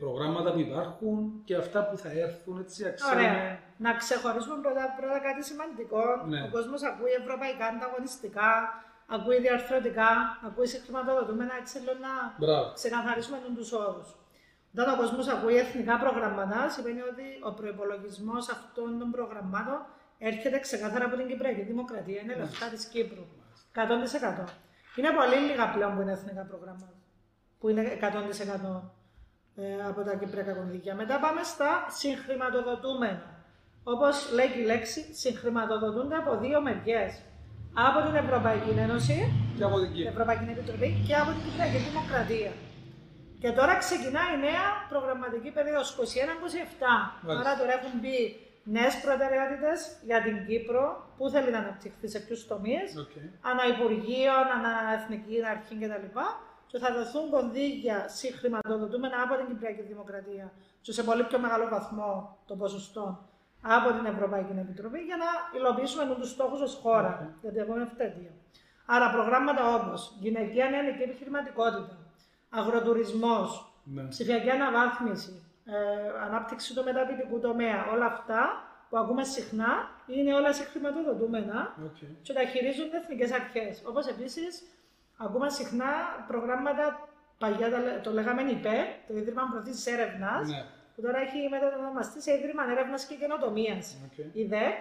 προγράμματα 0.02 0.52
που 0.52 0.59
υπάρχουν 0.59 1.42
και 1.45 1.54
αυτά 1.57 1.81
που 1.88 1.97
θα 2.02 2.11
έρθουν, 2.26 2.59
έτσι, 2.61 2.83
να 2.83 2.90
ξέρουμε. 2.90 3.21
Ωραία. 3.21 3.59
Να 3.76 3.90
ξεχωρίσουμε 4.02 4.57
πρώτα, 4.64 4.85
πρώτα 4.99 5.19
κάτι 5.28 5.42
σημαντικό. 5.50 6.02
Ναι. 6.33 6.40
Ο 6.47 6.49
κόσμος 6.57 6.83
ακούει 6.90 7.12
ευρωπαϊκά 7.23 7.66
ανταγωνιστικά, 7.73 8.50
ακούει 9.16 9.38
διαρθρωτικά, 9.40 10.11
ακούει 10.47 10.66
συγχρηματοδοτούμενα. 10.66 11.52
Έτσι 11.61 11.73
θέλω 11.78 11.95
να 12.07 12.12
Μπράβο. 12.40 12.73
ξεκαθαρίσουμε 12.78 13.38
τους 13.59 13.73
όρους. 13.73 14.09
Όταν 14.75 14.95
ο 14.95 14.97
κόσμος 15.02 15.26
ακούει 15.35 15.57
εθνικά 15.64 15.95
προγραμματά, 16.04 16.61
σημαίνει 16.75 17.02
ότι 17.11 17.26
ο 17.49 17.50
προπολογισμό 17.59 18.37
αυτών 18.57 18.99
των 18.99 19.09
προγραμμάτων 19.11 19.78
έρχεται 20.19 20.59
ξεκάθαρα 20.59 21.04
από 21.04 21.16
την 21.16 21.26
Κυπριακή 21.31 21.62
Δημοκρατία. 21.62 22.21
Είναι 22.23 22.35
λεφτά 22.37 22.66
της 22.75 22.85
Κύπρου. 22.92 23.25
100%. 23.75 24.45
Είναι 24.97 25.11
πολύ 25.19 25.37
λίγα 25.49 25.64
πλέον 25.75 25.95
που 25.95 26.00
είναι 26.02 26.12
εθνικά 26.12 26.42
προγράμματα. 26.50 26.95
Που 27.59 27.69
είναι 27.69 27.83
100% 28.00 29.01
ε, 29.56 29.62
από 29.88 30.00
τα 30.02 30.14
κυπριακά 30.14 30.52
κονδύλια. 30.52 30.94
Μετά 30.94 31.18
πάμε 31.18 31.42
στα 31.42 31.87
συγχρηματοδοτούμενα. 31.88 33.26
Όπως 33.85 34.14
λέει 34.32 34.49
και 34.52 34.59
η 34.59 34.64
λέξη, 34.64 35.14
συγχρηματοδοτούνται 35.14 36.16
από 36.16 36.37
δύο 36.37 36.61
μεριές. 36.61 37.12
Από 37.88 37.99
την 38.06 38.14
Ευρωπαϊκή 38.14 38.73
Ένωση 38.87 39.16
Και 39.56 39.64
από 39.64 39.76
την 39.78 39.87
την 39.87 39.94
Κύπρο. 39.97 40.11
Ευρωπαϊκή 40.12 40.44
Επιτροπή 40.50 40.88
και 41.06 41.14
από 41.16 41.30
την 41.35 41.42
Κυπριακή 41.44 41.78
Δημοκρατία. 41.88 42.52
Και 43.42 43.50
τώρα 43.59 43.75
ξεκινάει 43.85 44.32
η 44.37 44.40
νέα 44.49 44.66
προγραμματική 44.92 45.50
περίοδος 45.56 45.88
21-27. 45.99 46.00
Μάλιστα. 47.23 47.40
Άρα 47.40 47.52
τώρα 47.61 47.73
έχουν 47.78 47.92
μπει 48.00 48.16
νέες 48.75 48.94
προτεραιότητες 49.04 49.78
για 50.09 50.18
την 50.26 50.37
Κύπρο, 50.47 50.85
που 51.16 51.25
θέλει 51.32 51.50
να 51.50 51.59
αναπτυχθεί 51.64 52.06
σε 52.09 52.18
ποιους 52.25 52.40
τομείς, 52.47 52.88
Οκ. 53.02 53.14
ανά 53.50 53.62
Υπουργείων, 53.75 54.47
ανά 54.56 54.73
Εθνική 54.97 55.37
Αρχή 55.54 55.75
κτλ. 55.80 56.06
Και 56.73 56.79
θα 56.79 56.93
δοθούν 56.95 57.31
κονδύλια 57.31 58.09
συγχρηματοδοτούμενα 58.09 59.23
από 59.23 59.35
την 59.37 59.47
Κυπριακή 59.47 59.83
Δημοκρατία 59.83 60.52
και 60.81 60.93
σε 60.93 61.02
πολύ 61.02 61.25
πιο 61.25 61.38
μεγάλο 61.38 61.69
βαθμό 61.69 62.38
των 62.47 62.59
ποσοστών 62.59 63.19
από 63.62 63.93
την 63.93 64.05
Ευρωπαϊκή 64.05 64.52
Επιτροπή 64.59 64.99
για 64.99 65.17
να 65.17 65.59
υλοποιήσουμε 65.59 66.14
τους 66.14 66.31
στόχους 66.31 66.61
ως 66.61 66.75
χώρα 66.83 67.12
Οκ. 67.35 67.41
για 67.43 67.50
την 67.50 67.61
επόμενη 67.61 67.85
εφταετία. 67.85 68.31
Άρα 68.87 69.11
προγράμματα 69.11 69.75
όπως 69.75 70.17
γυναικεία 70.21 70.71
νεανική 70.71 71.02
επιχειρηματικότητα, 71.02 71.97
αγροτουρισμός, 72.50 73.73
Ναι. 73.85 74.02
ψηφιακή 74.02 74.50
αναβάθμιση, 74.50 75.43
ε, 75.64 75.75
ανάπτυξη 76.26 76.75
του 76.75 76.85
μεταποιητικού 76.85 77.38
τομέα, 77.41 77.87
όλα 77.93 78.07
αυτά 78.07 78.41
που 78.88 78.99
ακούμε 78.99 79.25
συχνά 79.25 79.91
είναι 80.07 80.35
όλα 80.35 80.52
συγχρηματοδοτούμενα 80.52 81.76
Οκ. 81.85 81.97
και 82.23 82.33
τα 82.33 82.45
χειρίζονται 82.45 82.97
εθνικές 82.97 83.33
αρχές. 83.33 83.83
Όπως 83.87 84.07
επίσης, 84.07 84.62
ακούμε 85.16 85.49
συχνά 85.50 85.90
προγράμματα 86.26 87.09
παλιά 87.38 87.71
τα 87.71 87.78
λέ- 87.78 88.02
το 88.02 88.11
λέγαμε 88.12 88.42
ΙΠΕ, 88.42 88.76
το 89.09 89.14
Ίδρυμα 89.16 89.49
Προωθήσης 89.50 89.87
Έρευνας, 89.87 90.49
Ναι. 90.49 90.64
που 90.95 91.02
τώρα 91.02 91.19
έχει 91.19 91.49
μετανομαστεί 91.50 92.23
σε 92.23 92.33
Ίδρυμα 92.33 92.62
Έρευνας 92.71 93.04
και 93.07 93.14
Καινοτομίας. 93.14 93.97
Οκ. 94.04 94.19
Η 94.37 94.45
ΔΕΚ. 94.45 94.75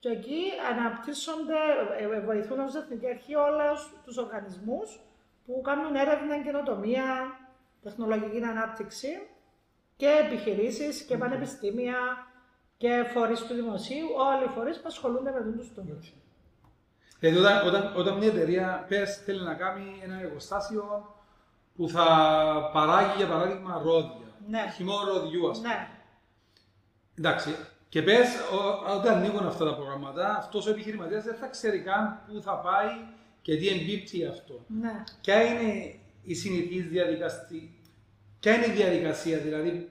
Και 0.00 0.08
εκεί 0.08 0.42
αναπτύσσονται, 0.70 1.54
ε, 1.98 2.04
ε, 2.16 2.20
βοηθούν 2.20 2.58
ως 2.60 2.74
Εθνική 2.74 3.08
Αρχή 3.08 3.34
όλους 3.34 3.92
τους 4.04 4.16
οργανισμούς 4.16 5.00
που 5.46 5.60
κάνουν 5.64 5.94
έρευνα, 5.94 6.38
καινοτομία, 6.42 7.04
τεχνολογική 7.82 8.42
ανάπτυξη 8.44 9.08
και 9.96 10.08
επιχειρήσεις 10.26 11.02
και 11.02 11.16
πανεπιστήμια 11.16 11.96
και 12.76 13.04
φορείς 13.14 13.40
του 13.46 13.54
δημοσίου, 13.54 14.06
όλοι 14.16 14.44
οι 14.44 14.48
φορείς 14.48 14.76
που 14.76 14.84
ασχολούνται 14.86 15.30
με 15.30 15.52
τους 15.56 15.74
τομείς. 15.74 16.14
Δηλαδή, 17.20 17.38
όταν, 17.38 17.66
όταν, 17.66 17.92
όταν 17.96 18.16
μια 18.16 18.28
εταιρεία 18.28 18.84
πες, 18.88 19.16
θέλει 19.16 19.42
να 19.42 19.54
κάνει 19.54 20.00
ένα 20.02 20.20
εργοστάσιο 20.20 21.14
που 21.76 21.88
θα 21.88 22.04
παράγει, 22.72 23.12
για 23.16 23.26
παράδειγμα, 23.26 23.80
ρόδια. 23.84 24.26
Ναι. 24.48 24.72
Χυμό 24.76 24.94
ροδιού, 25.04 25.50
ας 25.50 25.56
πούμε. 25.58 25.68
Ναι, 25.68 25.88
Εντάξει. 27.18 27.54
Και 27.88 28.02
πες, 28.02 28.26
ο- 28.52 28.92
όταν 28.96 29.16
ανοίγουν 29.16 29.46
αυτά 29.46 29.64
τα 29.64 29.74
προγράμματα, 29.74 30.36
αυτός 30.38 30.66
ο 30.66 30.70
επιχειρηματίας 30.70 31.24
δεν 31.24 31.34
θα 31.34 31.46
ξέρει 31.46 31.80
καν 31.80 32.20
πού 32.26 32.40
θα 32.42 32.52
πάει 32.56 32.88
και 33.42 33.56
τι 33.56 33.68
εμπίπτει 33.68 34.26
αυτό. 34.26 34.60
ναι. 34.80 35.04
Ποια 35.20 35.42
είναι 35.42 35.94
η 36.22 36.34
συνηθής 36.34 36.86
διαδικασία, 36.88 37.60
ποια 38.40 38.54
είναι 38.54 38.66
η 38.66 38.70
διαδικασία, 38.70 39.38
δηλαδή, 39.38 39.90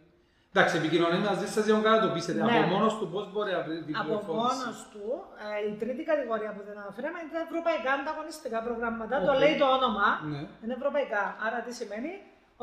εντάξει, 0.58 0.76
επικοινωνείς 0.82 1.22
μαζί 1.30 1.48
σας 1.54 1.64
για 1.68 1.74
να 1.78 1.82
κατατοπίσετε, 1.88 2.40
Ναι. 2.44 2.58
από 2.58 2.62
μόνος 2.74 2.94
του 3.00 3.06
πώς 3.14 3.24
μπορεί 3.34 3.52
να 3.58 3.62
βρει 3.66 3.76
την 3.88 3.96
Από 3.96 4.04
πληροφόρηση. 4.06 4.40
μόνος 4.42 4.78
του, 4.94 5.06
ε, 5.46 5.48
η 5.70 5.72
τρίτη 5.82 6.04
κατηγορία 6.12 6.52
που 6.56 6.62
δεν 6.68 6.76
αναφέραμε 6.84 7.18
είναι 7.22 7.32
τα 7.38 7.42
ευρωπαϊκά 7.48 7.92
ανταγωνιστικά 8.00 8.58
προγράμματα. 8.68 9.14
Το 9.28 9.34
Οκ. 9.36 9.40
λέει 9.44 9.56
το 9.62 9.68
όνομα. 9.78 10.08
Ναι. 10.32 10.42
Είναι 10.64 10.76
ευρωπαϊκά. 10.80 11.24
Άρα 11.46 11.58
τι 11.66 11.72
σημαίνει, 11.80 12.12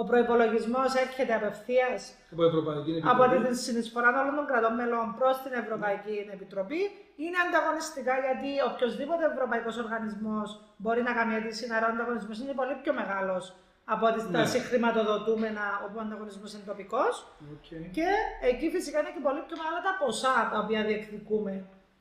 ο 0.01 0.03
προϋπολογισμός 0.11 0.83
έρχεται 1.05 1.33
απευθείας 1.41 2.01
Από 2.33 2.43
Ευρωπαϊκή 2.51 2.93
από 3.13 3.23
Επιτροπή; 3.25 3.49
τη 3.55 3.59
συνεισφορά 3.69 4.09
όλων 4.23 4.35
των 4.41 4.47
κρατών 4.51 4.73
μελών 4.81 5.07
προς 5.19 5.35
την 5.45 5.53
Ευρωπαϊκή 5.63 6.17
Επιτροπή. 6.37 6.81
Είναι 7.25 7.39
ανταγωνιστικά 7.47 8.15
γιατί 8.25 8.51
οποιοσδήποτε 8.71 9.23
ευρωπαϊκός 9.33 9.75
οργανισμός 9.85 10.49
μπορεί 10.83 11.03
να 11.09 11.13
κάνει 11.19 11.33
αίτηση, 11.39 11.65
άρα 11.77 11.87
ο 11.89 11.93
ανταγωνισμός 11.95 12.37
είναι 12.43 12.55
πολύ 12.61 12.75
πιο 12.83 12.93
μεγάλος 13.01 13.45
από 13.85 14.07
ότι 14.07 14.21
τα 14.33 14.39
Ναι. 14.41 14.47
συγχρηματοδοτούμενα 14.47 15.65
όπου 15.85 15.97
ο 15.99 16.01
ανταγωνισμός 16.01 16.53
είναι 16.55 16.63
τοπικός. 16.67 17.15
Οκ. 17.55 17.69
Και 17.97 18.07
εκεί 18.51 18.67
φυσικά 18.71 18.99
είναι 19.01 19.13
και 19.17 19.23
πολύ 19.27 19.41
πιο 19.47 19.57
μεγάλα 19.63 19.81
τα 19.89 19.93
ποσά 20.05 20.37
τα 20.53 20.59
οποία 20.65 20.81
διεκδικούμε 20.85 21.55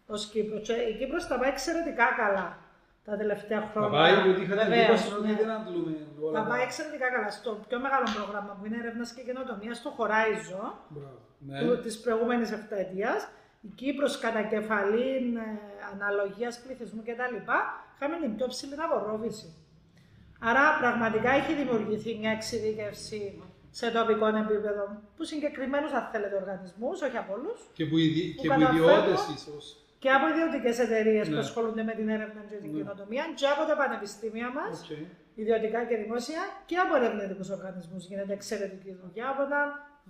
ως 0.07 0.21
Κύπρος. 0.31 0.61
Και 0.67 0.73
η 0.73 0.93
Κύπρος 0.99 1.27
τα 1.27 1.35
πάει 1.39 1.49
εξαιρετικά 1.49 2.05
καλά 2.21 2.47
τα 3.05 3.13
τελευταία 3.17 3.61
Θα 3.61 3.67
χρόνια. 3.71 3.89
πάει, 3.99 4.13
γιατί 4.25 4.41
είχατε 4.41 4.63
Βεβαίως, 4.63 4.87
εντύπωση 5.01 5.13
ότι 5.19 5.27
ναι. 5.27 5.35
δεν 5.41 5.49
αντλούμε 5.57 5.91
όλα 6.25 6.33
Τα 6.37 6.43
τα- 6.43 6.49
πάει 6.49 6.61
εξαιρετικά 6.67 7.07
καλά. 7.15 7.29
Στο 7.39 7.49
πιο 7.67 7.79
μεγάλο 7.85 8.05
πρόγραμμα 8.17 8.51
που 8.57 8.65
είναι 8.65 8.77
έρευνας 8.83 9.09
και 9.13 9.21
καινοτομίας, 9.27 9.77
στο 9.77 9.89
Horizon, 9.99 10.67
Μπράβο. 10.93 11.17
Ναι. 11.47 11.59
του, 11.61 11.79
της 11.83 11.99
προηγούμενης 12.03 12.51
εφταετίας, 12.51 13.27
η 13.61 13.67
Κύπρος 13.75 14.19
κατά 14.19 14.41
κεφαλήν 14.41 15.35
ε, 15.37 15.59
αναλογίας 15.93 16.59
πληθυσμού 16.63 17.01
κτλ. 17.07 17.35
είχαμε 17.95 18.15
την 18.21 18.35
πιο 18.35 18.47
ψηλή 18.47 18.75
απορρόφηση. 18.85 19.47
Άρα 20.49 20.63
πραγματικά 20.79 21.29
έχει 21.39 21.53
δημιουργηθεί 21.61 22.11
μια 22.21 22.31
εξειδίκευση 22.31 23.19
σε 23.79 23.91
τοπικό 23.91 24.25
επίπεδο, 24.27 24.83
που 25.15 25.23
συγκεκριμένου 25.31 25.87
αν 25.97 26.03
θέλετε 26.11 26.35
οργανισμούς, 26.35 27.01
όχι 27.01 27.17
από 27.23 27.33
όλους, 27.37 27.59
Και 27.77 27.85
που, 27.89 27.97
ιδι... 27.97 28.23
που 28.35 28.41
και 28.41 28.47
που 28.49 28.53
καταφέρνω- 28.59 28.89
ιδιώτες 28.89 29.19
ίσως. 29.37 29.63
και 30.03 30.09
από 30.17 30.25
ιδιωτικές 30.33 30.75
εταιρείες 30.85 31.25
Ναι. 31.27 31.33
που 31.33 31.39
ασχολούνται 31.45 31.83
με 31.89 31.93
την 31.99 32.07
έρευνα 32.15 32.41
και 32.49 32.55
την 32.63 32.71
Ναι. 32.71 32.77
καινοτομία, 32.77 33.23
και 33.39 33.47
από 33.53 33.63
τα 33.69 33.75
πανεπιστήμια 33.81 34.49
μας, 34.57 34.73
Οκ. 34.83 34.89
ιδιωτικά 35.41 35.79
και 35.89 35.95
δημόσια, 36.03 36.41
και 36.69 36.75
από 36.83 36.91
ερευνητικούς 36.99 37.49
οργανισμούς 37.57 38.01
γίνεται 38.09 38.33
εξαιρετική 38.39 38.91
δουλειά. 39.01 39.25
Οπότε 39.33 39.55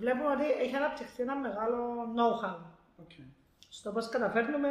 βλέπουμε 0.02 0.30
ότι 0.36 0.46
έχει 0.64 0.76
αναπτυχθεί 0.82 1.22
ένα 1.28 1.36
μεγάλο 1.46 1.78
know-how 2.18 2.58
OK. 3.04 3.14
στο 3.78 3.88
πώς 3.96 4.06
καταφέρνουμε 4.16 4.70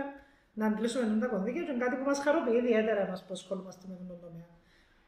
να 0.59 0.64
αντλήσουμε 0.66 1.19
τα 1.21 1.26
κονδύλια 1.33 1.62
και 1.64 1.71
είναι 1.73 1.85
κάτι 1.85 1.97
που 1.99 2.07
μας 2.11 2.19
χαροποιεί 2.25 2.59
ιδιαίτερα 2.62 3.00
εμάς 3.07 3.21
που 3.25 3.33
ασχολούμαστε 3.38 3.85
με 3.88 3.95
τον 4.09 4.21
τομέα. 4.25 4.49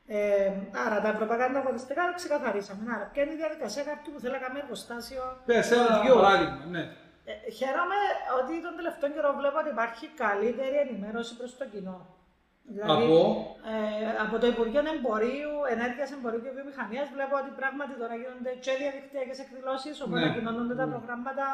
Ε, 0.07 0.53
άρα 0.87 0.97
τα 1.05 1.09
ευρωπαϊκά 1.15 1.45
ανταγωνιστικά 1.45 2.03
τα 2.09 2.13
ξεκαθαρίσαμε. 2.21 2.83
Άρα, 2.95 3.05
ποια 3.13 3.23
είναι 3.23 3.33
η 3.33 3.41
διαδικασία 3.43 3.83
κάποιου 3.91 4.11
που 4.13 4.21
θέλει 4.23 4.33
να 4.39 4.43
κάνει 4.45 4.59
εργοστάσιο; 4.65 5.23
Πες 5.49 5.71
ένα 5.71 5.87
ροδιού. 5.97 6.15
παράδειγμα, 6.15 6.65
ναι. 6.75 6.83
Ε, 7.31 7.51
χαίρομαι 7.59 7.99
ότι 8.39 8.53
τον 8.67 8.75
τελευταίο 8.79 9.11
καιρό 9.15 9.31
βλέπω 9.41 9.57
ότι 9.63 9.71
υπάρχει 9.77 10.05
καλύτερη 10.25 10.77
ενημέρωση 10.87 11.33
προς 11.39 11.51
το 11.61 11.65
κοινό. 11.73 11.99
Δηλαδή, 12.75 13.05
Από; 13.05 13.19
ε, 13.73 13.77
από 14.25 14.35
το 14.43 14.47
Υπουργείο 14.55 14.83
Εμπορίου, 14.95 15.53
Ενέργειας 15.75 16.09
Εμπορίου 16.17 16.43
και 16.45 16.53
Βιομηχανίας 16.59 17.07
βλέπω 17.15 17.35
ότι 17.43 17.51
πράγματι 17.61 17.93
τώρα 18.03 18.15
γίνονται 18.23 18.53
και 18.65 18.73
διαδικτυακές 18.81 19.39
εκδηλώσεις 19.45 19.95
όπου 20.03 20.15
Ναι. 20.15 20.21
ανακοινώνονται 20.23 20.75
τα 20.81 20.87
Ναι. 20.87 20.93
προγράμματα, 20.95 21.47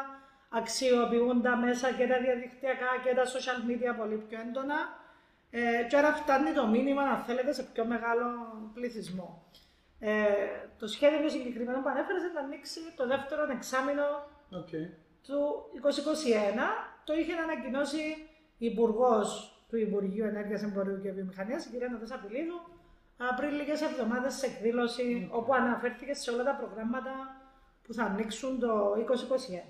αξιοποιούν 0.59 1.37
τα 1.47 1.53
μέσα 1.63 1.87
και 1.97 2.05
τα 2.11 2.17
διαδικτυακά 2.25 2.89
και 3.03 3.11
τα 3.19 3.25
social 3.33 3.59
media 3.67 3.91
πολύ 3.99 4.17
πιο 4.27 4.37
έντονα. 4.45 4.79
Ε, 5.51 5.83
και 5.89 5.97
άρα 5.97 6.13
φτάνει 6.13 6.51
το 6.53 6.67
μήνυμα, 6.67 7.01
αν 7.01 7.23
θέλετε, 7.23 7.53
σε 7.53 7.63
πιο 7.63 7.85
μεγάλο 7.85 8.25
πληθυσμό. 8.73 9.43
Ε, 9.99 10.23
το 10.79 10.87
σχέδιο 10.87 11.21
το 11.21 11.29
συγκεκριμένο 11.29 11.81
που 11.81 11.89
ανέφερες 11.89 12.21
είναι 12.23 12.31
να 12.33 12.39
ανοίξει 12.39 12.79
το 12.95 13.07
δεύτερο 13.07 13.41
εξάμεινο 13.51 14.03
Οκ. 14.51 14.69
του 15.27 15.37
2021. 15.71 16.87
Το 17.03 17.13
είχε 17.13 17.33
ανακοινώσει 17.33 18.01
η 18.57 18.65
Υπουργός 18.65 19.55
του 19.69 19.77
Υπουργείου 19.77 20.25
Ενέργειας, 20.25 20.63
Εμπορίου 20.63 21.01
και 21.01 21.11
Βιομηχανίας, 21.11 21.65
η 21.65 21.69
κυρία 21.69 21.87
Νατάσα 21.87 22.17
Πιλίδου, 22.27 22.59
πριν 23.35 23.51
λίγες 23.51 23.81
εβδομάδες 23.81 24.33
σε 24.33 24.45
εκδήλωση 24.45 25.29
όπου 25.31 25.53
αναφέρθηκε 25.53 26.13
σε 26.13 26.31
όλα 26.31 26.43
τα 26.43 26.55
προγράμματα 26.55 27.11
που 27.83 27.93
θα 27.93 28.03
ανοίξουν 28.03 28.59
το 28.59 28.93
2021. 28.95 29.63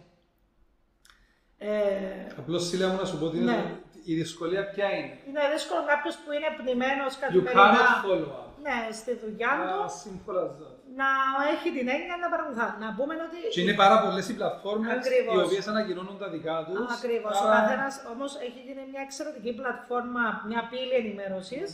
Ε, 1.57 2.27
Απλώς 2.37 2.67
Σίλια 2.67 2.87
μου 2.87 2.97
να 2.97 3.05
σου 3.05 3.19
πω 3.19 3.25
ότι 3.25 3.37
είναι- 3.37 3.51
Ναι. 3.51 3.79
Η 4.09 4.13
δυσκολία 4.21 4.63
ποια 4.73 4.87
είναι; 4.97 5.13
είναι 5.27 5.41
δύσκολο 5.53 5.81
κάποιος 5.91 6.15
που 6.21 6.29
είναι 6.35 6.49
πνημένος 6.59 7.11
You 7.15 7.21
καθημερινά 7.23 7.63
cannot 7.75 8.05
follow 8.07 8.31
up. 8.39 8.45
ναι, 8.65 8.77
στη 8.99 9.11
δουλειά 9.23 9.51
του 9.61 9.79
As 9.89 9.95
simple 10.05 10.37
as 10.45 10.51
that. 10.59 10.73
να 11.01 11.09
έχει 11.53 11.69
την 11.77 11.87
έννοια 11.95 12.15
να 12.23 12.27
παρακολουθά. 12.33 12.67
Να 12.83 12.87
πούμε 12.97 13.13
ότι. 13.27 13.39
Και 13.53 13.61
είναι 13.63 13.75
πάρα 13.83 13.97
πολλές 14.03 14.25
οι 14.29 14.35
πλατφόρμες 14.39 14.91
Ακριβώς. 15.01 15.33
οι 15.35 15.39
οποίες 15.47 15.65
ανακοινώνουν 15.73 16.17
τα 16.23 16.27
δικά 16.35 16.55
τους. 16.67 16.85
Ακριβώς. 16.97 17.33
Ο 17.41 17.43
Άρα- 17.47 17.55
καθένας 17.59 17.93
όμως 18.13 18.31
έχει 18.47 18.59
γίνει 18.67 18.83
μια 18.91 19.01
εξαιρετική 19.07 19.51
πλατφόρμα, 19.59 20.23
μια 20.49 20.61
πύλη 20.71 20.95
ενημέρωσης 21.01 21.67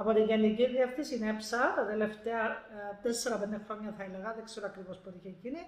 από 0.00 0.10
την 0.16 0.24
Γενική 0.30 0.64
Διεύθυνση 0.74 1.14
ΕΠΣΑ 1.32 1.62
τα 1.78 1.82
τελευταία 1.92 2.42
4-5 3.02 3.58
χρόνια, 3.66 3.90
θα 3.96 4.02
έλεγα. 4.08 4.28
Δεν 4.36 4.44
ξέρω 4.50 4.64
ακριβώς 4.70 4.96
πότε 5.02 5.16
είχε 5.20 5.32
γίνει. 5.42 5.62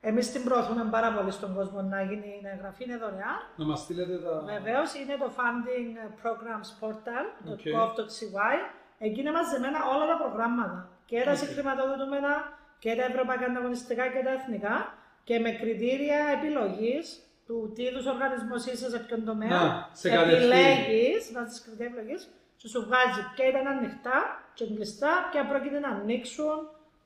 Εμείς 0.00 0.32
την 0.32 0.44
προωθούμε 0.44 0.84
πάρα 0.90 1.12
πολύ 1.12 1.30
στον 1.30 1.54
κόσμο 1.54 1.80
να 1.82 2.02
γίνει 2.02 2.40
να 2.42 2.50
εγγραφή, 2.50 2.84
είναι 2.84 2.96
δωρεάν. 2.96 3.38
Να 3.56 3.64
μας 3.64 3.80
στείλετε 3.80 4.16
τα... 4.24 4.32
Βεβαίως 4.54 4.94
είναι 4.94 5.16
το 5.22 5.28
Funding 5.38 5.90
Programs 6.22 6.68
Portal, 6.80 7.24
το 7.46 7.52
OK. 7.52 7.60
gov.cy. 7.76 8.56
Εκεί 8.98 9.20
είναι 9.20 9.32
μαζεμένα 9.32 9.78
όλα 9.92 10.06
τα 10.12 10.16
προγράμματα. 10.22 10.88
Και 11.04 11.22
τα 11.24 11.30
Οκ. 11.30 11.36
συγχρηματοδοτούμενα 11.36 12.32
και 12.78 12.96
τα 12.96 13.04
ευρωπαϊκά 13.04 13.44
ανταγωνιστικά 13.44 14.04
και 14.12 14.22
τα 14.24 14.30
εθνικά. 14.30 14.94
Και 15.24 15.38
με 15.38 15.50
κριτήρια 15.50 16.18
επιλογής 16.36 17.04
του 17.46 17.72
τι 17.74 17.82
είδους 17.82 18.06
οργανισμός 18.06 18.64
είσαι 18.66 18.88
σε 18.90 18.98
ποιον 18.98 19.24
τομέα. 19.24 19.48
Να, 19.48 19.88
σε 19.92 20.08
κατευθύνει. 20.10 20.36
Επιλέγεις, 20.44 21.32
βάζεις 21.34 21.62
κριτήρια 21.64 21.86
επιλογής 21.92 22.22
και 22.56 22.68
σου 22.68 22.80
βγάζει 22.86 23.20
ποια 23.34 23.46
ήταν 23.52 23.66
ανοιχτά 23.66 24.18
και 24.54 24.64
κλειστά, 24.66 25.12
ποια 25.30 25.46
πρόκειται 25.46 25.78
να 25.78 25.88
ανοίξουν 25.88 26.56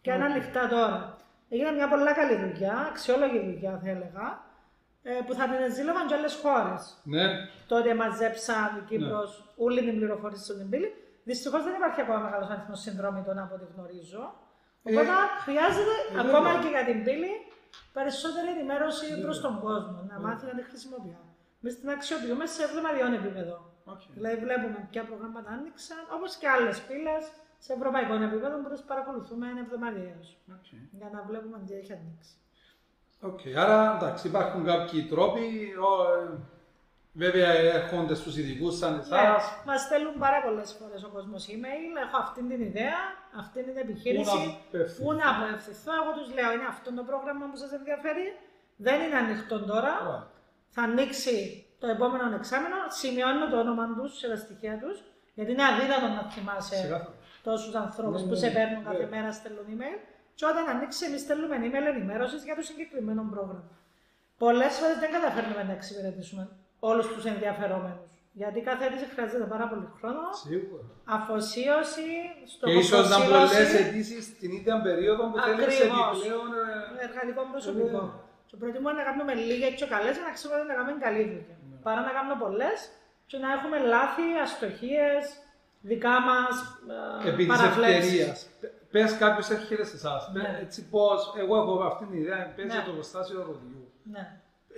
και 0.01 0.13
αν 0.13 0.21
Οκ. 0.23 0.31
ανοιχτά 0.31 0.69
τώρα. 0.69 1.19
Έγινε 1.55 1.71
μια 1.79 1.89
πολύ 1.93 2.13
καλή 2.21 2.37
δουλειά, 2.45 2.77
αξιόλογη 2.91 3.39
δουλειά 3.49 3.73
θα 3.83 3.89
έλεγα, 3.95 4.27
ε, 5.03 5.13
που 5.27 5.33
θα 5.39 5.45
την 5.51 5.75
ζήλευαν 5.77 6.07
και 6.09 6.15
άλλες 6.19 6.31
χώρες 6.43 6.83
Ναι. 7.15 7.25
το 7.73 7.81
ότι 7.81 7.95
μαζέψαν 7.95 8.71
η 8.81 8.83
Κύπρος 8.89 9.31
όλη 9.67 9.81
την 9.87 9.95
πληροφορία 9.99 10.39
στην 10.39 10.69
πύλη. 10.71 10.89
Δυστυχώς 11.25 11.61
δεν 11.67 11.75
υπάρχει 11.81 12.01
ακόμα 12.01 12.19
μεγάλος 12.27 12.49
αριθμός 12.55 12.81
συνδρομητών 12.81 13.37
από 13.45 13.55
ό,τι 13.55 13.67
γνωρίζω. 13.75 14.25
Οπότε 14.89 15.13
χρειάζεται 15.45 15.95
ε, 16.15 16.21
ακόμα 16.25 16.49
βέβαια. 16.51 16.63
και 16.63 16.69
για 16.75 16.85
την 16.91 16.99
πύλη 17.07 17.33
περισσότερη 17.97 18.49
ενημέρωση 18.57 19.07
Βέβαια. 19.09 19.25
προς 19.25 19.39
τον 19.47 19.55
κόσμο, 19.67 19.99
να 20.11 20.15
Βέβαια. 20.15 20.19
μάθει 20.27 20.45
να 20.51 20.55
τη 20.59 20.63
χρησιμοποιεί. 20.71 21.17
Εμείς 21.61 21.75
την 21.81 21.89
αξιοποιούμε 21.97 22.45
σε 22.55 22.61
εβδομαδιαίο 22.67 23.09
επίπεδο. 23.21 23.57
Οκ. 23.93 24.01
Δηλαδή, 24.17 24.37
βλέπουμε 24.45 24.79
ποια 24.91 25.03
προγράμματα 25.09 25.49
άνοιξαν, 25.57 26.03
όπως 26.17 26.31
και 26.41 26.49
άλλες 26.55 26.77
πύλες 26.89 27.25
σε 27.65 27.73
ευρωπαϊκό 27.73 28.15
επίπεδο 28.29 28.57
που 28.63 28.69
τις 28.75 28.81
παρακολουθούμε 28.91 29.47
εβδομαδιαίως. 29.65 30.27
Οκ. 30.57 30.67
Για 30.99 31.09
να 31.15 31.21
βλέπουμε 31.29 31.59
τι 31.67 31.73
έχει 31.81 31.93
ανοίξει. 31.99 32.33
Οκ. 33.31 33.43
Άρα, 33.65 33.79
εντάξει, 33.97 34.27
υπάρχουν 34.29 34.65
κάποιοι 34.65 35.03
τρόποι. 35.13 35.47
Ο, 35.89 35.91
ε, 36.13 36.39
Βέβαια 37.17 37.51
έρχονται 37.79 38.15
στους 38.15 38.37
ειδικούς 38.37 38.75
σαν 38.79 38.93
Ναι, 38.95 39.01
εσάς. 39.01 39.43
μας 39.67 39.81
στέλνουν 39.81 40.17
πάρα 40.19 40.39
πολλές 40.47 40.69
φορές 40.79 41.03
ο 41.09 41.09
κόσμος 41.17 41.43
email. 41.55 41.93
Έχω 42.05 42.17
αυτή 42.25 42.41
την 42.51 42.61
ιδέα, 42.69 42.99
αυτή 43.43 43.59
την 43.67 43.77
επιχείρηση. 43.85 44.31
Πού 44.31 44.33
να 44.39 44.51
απευθυνθώ. 44.69 45.03
Πού 45.05 45.13
να 45.21 45.27
απευθυνθώ. 45.31 45.93
Εγώ 46.01 46.11
τους 46.19 46.29
λέω: 46.37 46.51
Είναι 46.55 46.69
αυτό 46.75 46.89
το 46.99 47.03
πρόγραμμα 47.11 47.45
που 47.51 47.57
σας 47.63 47.73
ενδιαφέρει. 47.79 48.27
Δεν 48.87 48.97
είναι 49.03 49.19
ανοιχτό 49.25 49.57
τώρα. 49.73 49.93
Ωραία. 50.03 50.27
Θα 50.75 50.83
ανοίξει 50.89 51.37
το 51.81 51.87
επόμενο 51.95 52.25
εξάμηνο. 52.41 52.79
Σημειώνω 53.01 53.45
το 53.53 53.57
όνομα 53.65 53.85
τους 53.97 54.11
σε 54.19 54.27
τα 54.33 54.37
στοιχεία 54.45 54.75
τους. 54.83 54.97
Γιατί 55.37 55.51
είναι 55.53 55.65
αδύνατο 55.71 56.07
να 56.17 56.23
θυμάσαι 56.35 56.75
Ξεκάθαρα. 56.75 57.14
Τόσους 57.47 57.75
ανθρώπους 57.85 58.21
Ναι, 58.21 58.27
που 58.29 58.35
ναι, 58.35 58.43
σε 58.43 58.49
ναι. 58.49 58.55
παίρνουν 58.57 58.81
κάθε 58.89 59.05
Ναι. 59.05 59.13
μέρα, 59.15 59.31
στέλνουν 59.39 59.67
email. 59.75 59.99
Και 60.39 60.45
όταν 60.53 60.65
ανοίξει, 60.73 61.03
εμείς 61.09 61.21
στέλνουμε 61.27 61.57
email 61.67 61.87
ενημέρωσης 61.95 62.41
για 62.49 62.55
το 62.59 62.63
συγκεκριμένο 62.71 63.23
πρόγραμμα. 63.33 63.71
Πολλές 64.45 64.73
φορές 64.79 64.97
δεν 65.03 65.11
καταφέρνουμε 65.17 65.63
να 65.69 65.73
εξυπηρετήσουμε 65.79 66.45
όλους 66.91 67.07
τους 67.13 67.25
ενδιαφερόμενους. 67.33 68.11
Γιατί 68.41 68.59
κάθε 68.69 68.83
αίτηση 68.87 69.07
χρειάζεται 69.15 69.47
πάρα 69.55 69.67
πολύ 69.71 69.89
χρόνο, 69.99 70.23
Σίγουρα. 70.47 70.85
αφοσίωση, 71.17 72.09
στο 72.53 72.65
Και 72.67 72.73
ίσως 72.83 73.05
να 73.13 73.17
προσήλωση, 73.17 73.55
πολλές 73.55 73.75
αιτήσεις 73.81 74.25
την 74.41 74.51
ίδια 74.59 74.75
περίοδο 74.87 75.23
που 75.31 75.37
θέλεις 75.47 75.65
Ακριβώς. 75.81 76.15
επιπλέον... 76.17 76.51
ε, 76.63 77.05
εργατικό 77.07 77.43
προσωπικό. 77.55 78.01
Ναι. 78.07 78.13
Και 78.49 78.57
προτιμώ 78.61 78.91
να 78.99 79.03
κάνουμε 79.09 79.33
λίγες 79.49 79.73
και 79.79 79.87
καλές 79.95 80.15
για 80.19 80.27
να 80.29 80.33
ξέρουμε 80.37 80.57
ότι 80.61 80.69
να 80.73 80.77
κάνουμε 80.79 80.97
καλή 81.07 81.23
δουλειά. 81.31 81.57
Ναι. 81.71 81.77
Παρά 81.87 82.01
να 82.09 82.13
κάνουμε 82.17 82.37
πολλές 82.45 82.79
και 83.31 83.37
να 83.45 83.49
έχουμε 83.57 83.77
λάθη, 83.95 84.27
αστοχίες, 84.45 85.25
δικά 85.91 86.15
μας 86.29 86.55
Επί 87.27 87.37
της 87.47 87.57
παραβλέψεις. 87.57 88.11
ευκαιρίας. 88.13 88.47
Πες 88.91 89.17
κάποιος 89.17 89.51
έρχεται 89.51 89.85
σε 89.85 89.97
εσάς. 89.97 90.31
Ναι. 90.33 90.59
Έτσι 90.63 90.89
πώς, 90.89 91.35
εγώ 91.39 91.55
έχω 91.57 91.83
αυτή 91.83 92.05
την 92.05 92.19
ιδέα, 92.23 92.53
παίζει 92.57 92.77
Ναι. 92.77 92.83
το 92.85 92.91
εργοστάσιο 92.91 93.39
ροδιού. 93.49 93.83
Ναι. 94.15 94.25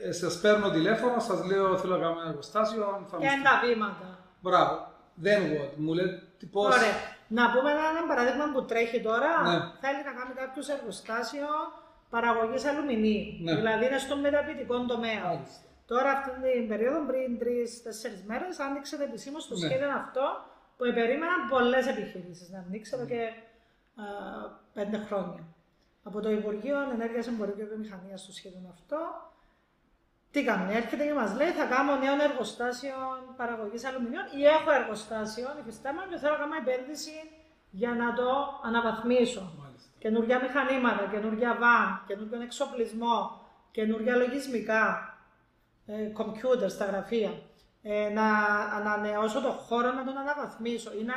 Ε, 0.03 0.13
σας 0.13 0.41
παίρνω 0.41 0.71
τηλέφωνο, 0.71 1.19
σας 1.21 1.45
λέω 1.45 1.77
θέλω 1.79 1.97
να 1.97 2.03
κάνω 2.03 2.21
ένα 2.21 2.29
εργοστάσιο. 2.29 2.83
Θα 3.11 3.17
Και 3.17 3.27
μου 3.27 3.33
είναι 3.33 3.43
τα 3.49 3.55
βήματα. 3.67 4.19
Μπράβο. 4.41 4.75
Then 5.25 5.43
what. 5.55 5.71
Μου 5.77 5.93
λέτε 5.95 6.23
τι 6.39 6.47
πώς. 6.47 6.75
Ωραία. 6.77 6.95
Να 7.29 7.45
πούμε 7.53 7.71
ένα, 7.71 7.85
ένα 7.95 8.03
παράδειγμα 8.09 8.45
που 8.53 8.65
τρέχει 8.65 9.01
τώρα. 9.09 9.31
Ναι. 9.49 9.57
Θέλει 9.85 10.01
να 10.09 10.13
κάνει 10.19 10.33
κάποιος 10.43 10.69
εργοστάσιο 10.69 11.49
παραγωγής 12.11 12.65
αλουμινίου. 12.71 13.25
Ναι. 13.43 13.55
Δηλαδή 13.55 13.85
είναι 13.87 13.99
στο 13.99 14.17
μεταπητικό 14.17 14.75
τομέα. 14.93 15.23
Μάλιστα. 15.25 15.61
Τώρα, 15.87 16.11
αυτή 16.11 16.31
την 16.53 16.69
περίοδο, 16.69 16.99
πριν 17.11 17.39
τρει-τέσσερι 17.39 18.19
μέρες, 18.31 18.59
άνοιξε 18.67 18.95
επισήμως 19.09 19.43
το 19.49 19.55
Ναι. 19.57 19.67
σχέδιο 19.67 19.91
αυτό 20.03 20.27
που 20.77 20.85
περίμεναν 20.95 21.49
πολλές 21.49 21.87
επιχειρήσεις 21.87 22.49
να 22.51 22.59
ανοίξει 22.59 22.93
εδώ 22.95 23.07
και 23.07 23.23
α, 24.03 24.05
πέντε 24.73 24.99
χρόνια. 24.99 25.45
Από 26.03 26.21
το 26.21 26.31
Υπουργείο 26.31 26.77
Ενέργεια 26.93 27.25
Εμπορίου 27.29 27.57
και 27.57 27.65
Βιομηχανίας 27.65 28.21
στο 28.21 28.33
σχέδιο 28.33 28.69
αυτό. 28.73 28.99
Τι 30.31 30.45
κάνουν, 30.45 30.69
έρχεται 30.69 31.05
και 31.05 31.15
μας 31.15 31.35
λέει: 31.37 31.51
Θα 31.51 31.65
κάνω 31.65 31.97
νέο 31.97 32.15
εργοστάσιο 32.31 32.95
παραγωγής 33.37 33.85
αλουμινίων 33.85 34.25
ή 34.39 34.45
έχω 34.45 34.71
εργοστάσιο 34.71 35.49
υφιστάμενο 35.61 36.07
και 36.11 36.17
θέλω 36.17 36.33
να 36.33 36.39
κάνω 36.39 36.55
επένδυση 36.55 37.17
για 37.71 37.93
να 37.95 38.13
το 38.13 38.29
αναβαθμίσω. 38.65 39.53
Μάλιστα. 39.61 39.89
Καινούργια 39.99 40.41
μηχανήματα, 40.43 41.09
καινούργια 41.11 41.57
βαν, 41.61 42.05
καινούργιο 42.07 42.41
εξοπλισμό, 42.41 43.41
καινούργια 43.71 44.17
λογισμικά, 44.17 44.85
ε, 45.87 46.07
κομπιούτερ 46.19 46.71
στα 46.71 46.85
γραφεία. 46.85 47.33
Ε, 47.89 48.09
να 48.09 48.27
ανανεώσω 48.79 49.41
το 49.41 49.49
χώρο, 49.51 49.93
να 49.93 50.05
τον 50.05 50.17
αναβαθμίσω 50.19 50.91
ή 51.01 51.03
να 51.05 51.15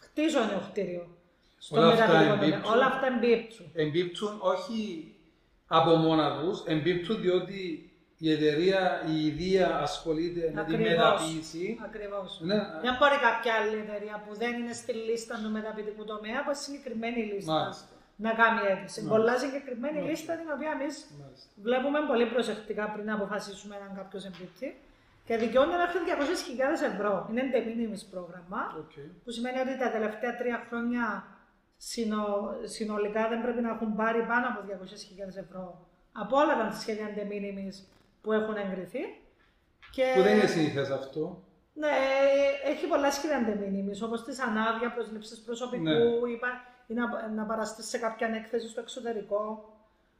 χτίσω 0.00 0.38
νέο 0.44 0.62
κτίριο. 0.70 1.06
στο 1.58 1.76
Όλα 1.80 1.88
αυτά 1.92 2.06
μεταπητικό 2.06 2.34
τομέα. 2.34 2.46
εμπίπτουν. 2.48 2.72
Όλα 2.72 2.86
αυτά 2.86 3.06
εμπίπτουν. 3.06 3.66
Εμπίπτουν 3.74 4.38
όχι 4.40 4.78
από 5.66 5.94
μόνα 5.96 6.38
τους, 6.40 6.62
εμπίπτουν 6.66 7.20
διότι 7.20 7.88
η 8.18 8.32
εταιρεία, 8.32 9.02
η 9.14 9.26
ιδία 9.26 9.78
ασχολείται 9.86 10.40
με 10.54 10.64
τη 10.64 10.74
Ακριβώς. 10.74 10.90
μεταποίηση. 10.92 11.78
Ακριβώς. 11.84 12.40
Ναι, 12.42 12.54
Δεν 12.84 12.92
μπορεί 12.98 13.16
κάποια 13.28 13.52
άλλη 13.60 13.76
εταιρεία 13.84 14.22
που 14.26 14.32
δεν 14.42 14.52
είναι 14.60 14.72
στη 14.72 14.92
λίστα 14.92 15.34
του 15.42 15.50
μεταπητικού 15.50 16.04
τομέα, 16.04 16.38
από 16.44 16.54
συγκεκριμένη 16.54 17.20
λίστα, 17.30 17.52
Μάλιστα. 17.52 17.86
να 18.16 18.30
κάνει 18.40 18.60
αίτηση. 18.70 18.98
Μάλιστα. 19.02 19.08
Πολλά 19.14 19.34
συγκεκριμένη 19.44 19.98
Μάλιστα. 20.00 20.10
λίστα 20.10 20.32
την 20.40 20.48
οποία 20.56 20.70
εμείς 20.78 20.94
Μάλιστα. 21.20 21.46
βλέπουμε 21.66 21.98
πολύ 22.10 22.26
προσεκτικά 22.34 22.84
πριν 22.92 23.04
να 23.10 23.14
αποφασίσουμε 23.18 23.74
αν 23.86 23.90
κάποιος 24.00 24.24
εμπίπτει. 24.30 24.68
Και 25.26 25.36
δικαιώνται 25.36 25.76
μέχρι 25.76 25.98
200.000 26.84 26.92
ευρώ. 26.92 27.26
Είναι 27.30 27.42
de 27.52 27.98
πρόγραμμα, 28.10 28.60
Οκ. 28.78 28.92
που 29.24 29.30
σημαίνει 29.30 29.58
ότι 29.60 29.78
τα 29.78 29.90
τελευταία 29.90 30.36
τρία 30.36 30.64
χρόνια 30.68 31.24
συνο, 31.76 32.54
συνολικά 32.64 33.28
δεν 33.28 33.42
πρέπει 33.42 33.60
να 33.60 33.70
έχουν 33.70 33.94
πάρει 33.94 34.22
πάνω 34.22 34.46
από 34.48 34.60
200.000 34.68 35.36
ευρώ 35.44 35.86
από 36.12 36.36
όλα 36.36 36.56
τα 36.56 36.70
σχέδια 36.72 37.08
de 37.16 37.22
minimis 37.32 37.76
που 38.22 38.32
έχουν 38.32 38.56
εγκριθεί. 38.56 39.00
Και... 39.90 40.12
Που 40.16 40.22
δεν 40.22 40.36
είναι 40.36 40.46
συνήθες 40.46 40.90
αυτό. 40.90 41.42
Ναι, 41.74 41.88
έχει 42.64 42.86
πολλά 42.86 43.10
σχέδια 43.10 43.38
de 43.48 43.52
minimis, 43.62 44.04
όπως 44.06 44.24
τις 44.24 44.40
ανάδεια, 44.40 44.92
προσλήψεις 44.92 45.38
προσωπικού, 45.40 45.82
Ναι. 45.82 45.94
ή, 46.32 46.36
πα- 46.40 46.62
ή 46.86 46.94
να, 46.94 47.28
να 47.28 47.44
παραστείς 47.44 47.86
σε 47.88 47.98
κάποια 47.98 48.28
έκθεση 48.28 48.68
στο 48.68 48.80
εξωτερικό. 48.80 49.68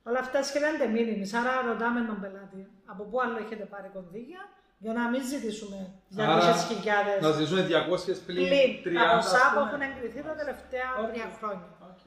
Όλα 0.03 0.19
αυτά 0.19 0.43
σχέδια 0.43 0.71
de 0.81 0.87
minimis. 0.97 1.31
Άρα 1.41 1.67
ρωτάμε 1.73 2.01
τον 2.07 2.21
πελάτη 2.21 2.69
από 2.87 3.03
πού 3.05 3.21
άλλο 3.21 3.37
έχετε 3.39 3.65
πάρει 3.65 3.89
κονδύλια 3.95 4.49
για 4.79 4.93
να 4.93 5.09
μην 5.09 5.23
ζητήσουμε 5.33 5.79
200.000 6.17 6.21
Άρα, 6.21 7.21
να 7.21 7.31
ζητούν 7.31 7.59
200 7.59 8.19
πλην 8.27 8.49
πλην 8.83 8.97
30. 8.97 9.03
από 9.05 9.17
όσα 9.17 9.37
ας 9.37 9.43
που 9.43 9.55
πούμε. 9.55 9.65
έχουν 9.69 9.81
εγκριθεί 9.89 10.21
τα 10.29 10.35
τελευταία 10.41 10.89
Οκ. 11.01 11.09
τρία 11.11 11.29
χρόνια. 11.39 11.69
Οκ. 11.91 12.01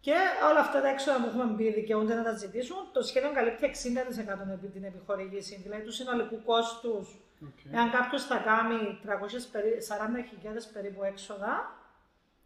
Και 0.00 0.16
όλα 0.50 0.60
αυτά 0.66 0.78
τα 0.84 0.88
έξοδα 0.94 1.16
που 1.20 1.26
έχουμε 1.30 1.44
πει 1.54 1.66
δικαιούνται 1.80 2.14
να 2.20 2.24
τα 2.28 2.32
ζητήσουν. 2.42 2.76
Το 2.96 3.00
σχέδιο 3.08 3.30
καλύπτει 3.38 3.64
60% 3.64 4.52
επί 4.56 4.68
την 4.74 4.84
επιχορήγηση, 4.90 5.60
δηλαδή 5.64 5.82
του 5.88 5.92
συνολικού 6.00 6.36
κόστους. 6.50 7.06
Οκ. 7.48 7.58
Εάν 7.76 7.86
κάποιος 7.96 8.22
θα 8.30 8.36
κάνει 8.50 8.78
340.000 9.04 10.70
περίπου 10.72 11.02
έξοδα 11.12 11.52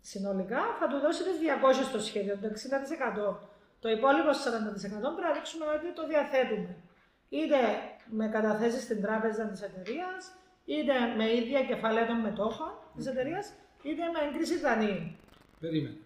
συνολικά, 0.00 0.60
θα 0.80 0.86
του 0.90 0.98
δώσει 1.04 1.22
τις 1.26 1.36
200 1.38 1.84
στο 1.90 2.00
σχέδιο, 2.08 2.34
το 2.42 2.46
60%. 2.46 3.36
Το 3.80 3.88
υπόλοιπο 3.96 4.30
40% 4.30 5.14
πρέπει 5.14 5.26
να 5.28 5.32
δείξουμε 5.36 5.64
ότι 5.76 5.86
το 5.98 6.06
διαθέτουμε. 6.06 6.76
Είτε 7.28 7.56
με 8.10 8.28
καταθέσεις 8.28 8.82
στην 8.82 9.02
τράπεζα 9.02 9.44
της 9.44 9.62
εταιρείας, 9.62 10.32
είτε 10.64 10.92
με 11.16 11.34
ίδια 11.34 11.64
κεφαλαία 11.64 12.06
των 12.06 12.16
μετόχων 12.16 12.72
της 12.96 13.06
εταιρείας, 13.06 13.52
είτε 13.82 14.02
με 14.02 14.28
έγκριση 14.28 14.58
δανείων. 14.58 15.16
Περίμενε. 15.60 15.96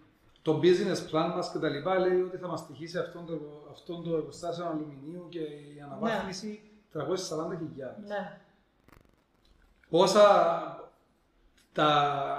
Το 0.43 0.61
business 0.63 1.11
plan 1.11 1.33
μας 1.37 1.51
και 1.53 1.59
τα 1.59 1.69
λοιπά 1.69 1.99
λέει 1.99 2.21
ότι 2.21 2.37
θα 2.37 2.49
μας 2.49 2.61
στοιχήσει 2.61 2.99
αυτόν 2.99 3.27
το, 3.27 3.67
αυτόν 3.71 4.05
το 4.05 4.17
εργοστάσιο 4.17 4.67
αλουμινίου 4.67 5.27
και 5.29 5.39
η 5.39 5.81
αναβάθμιση 5.85 6.61
340.000. 6.95 7.01
Ναι. 8.07 8.39
Πόσα 9.91 10.84
τα, 11.79 11.91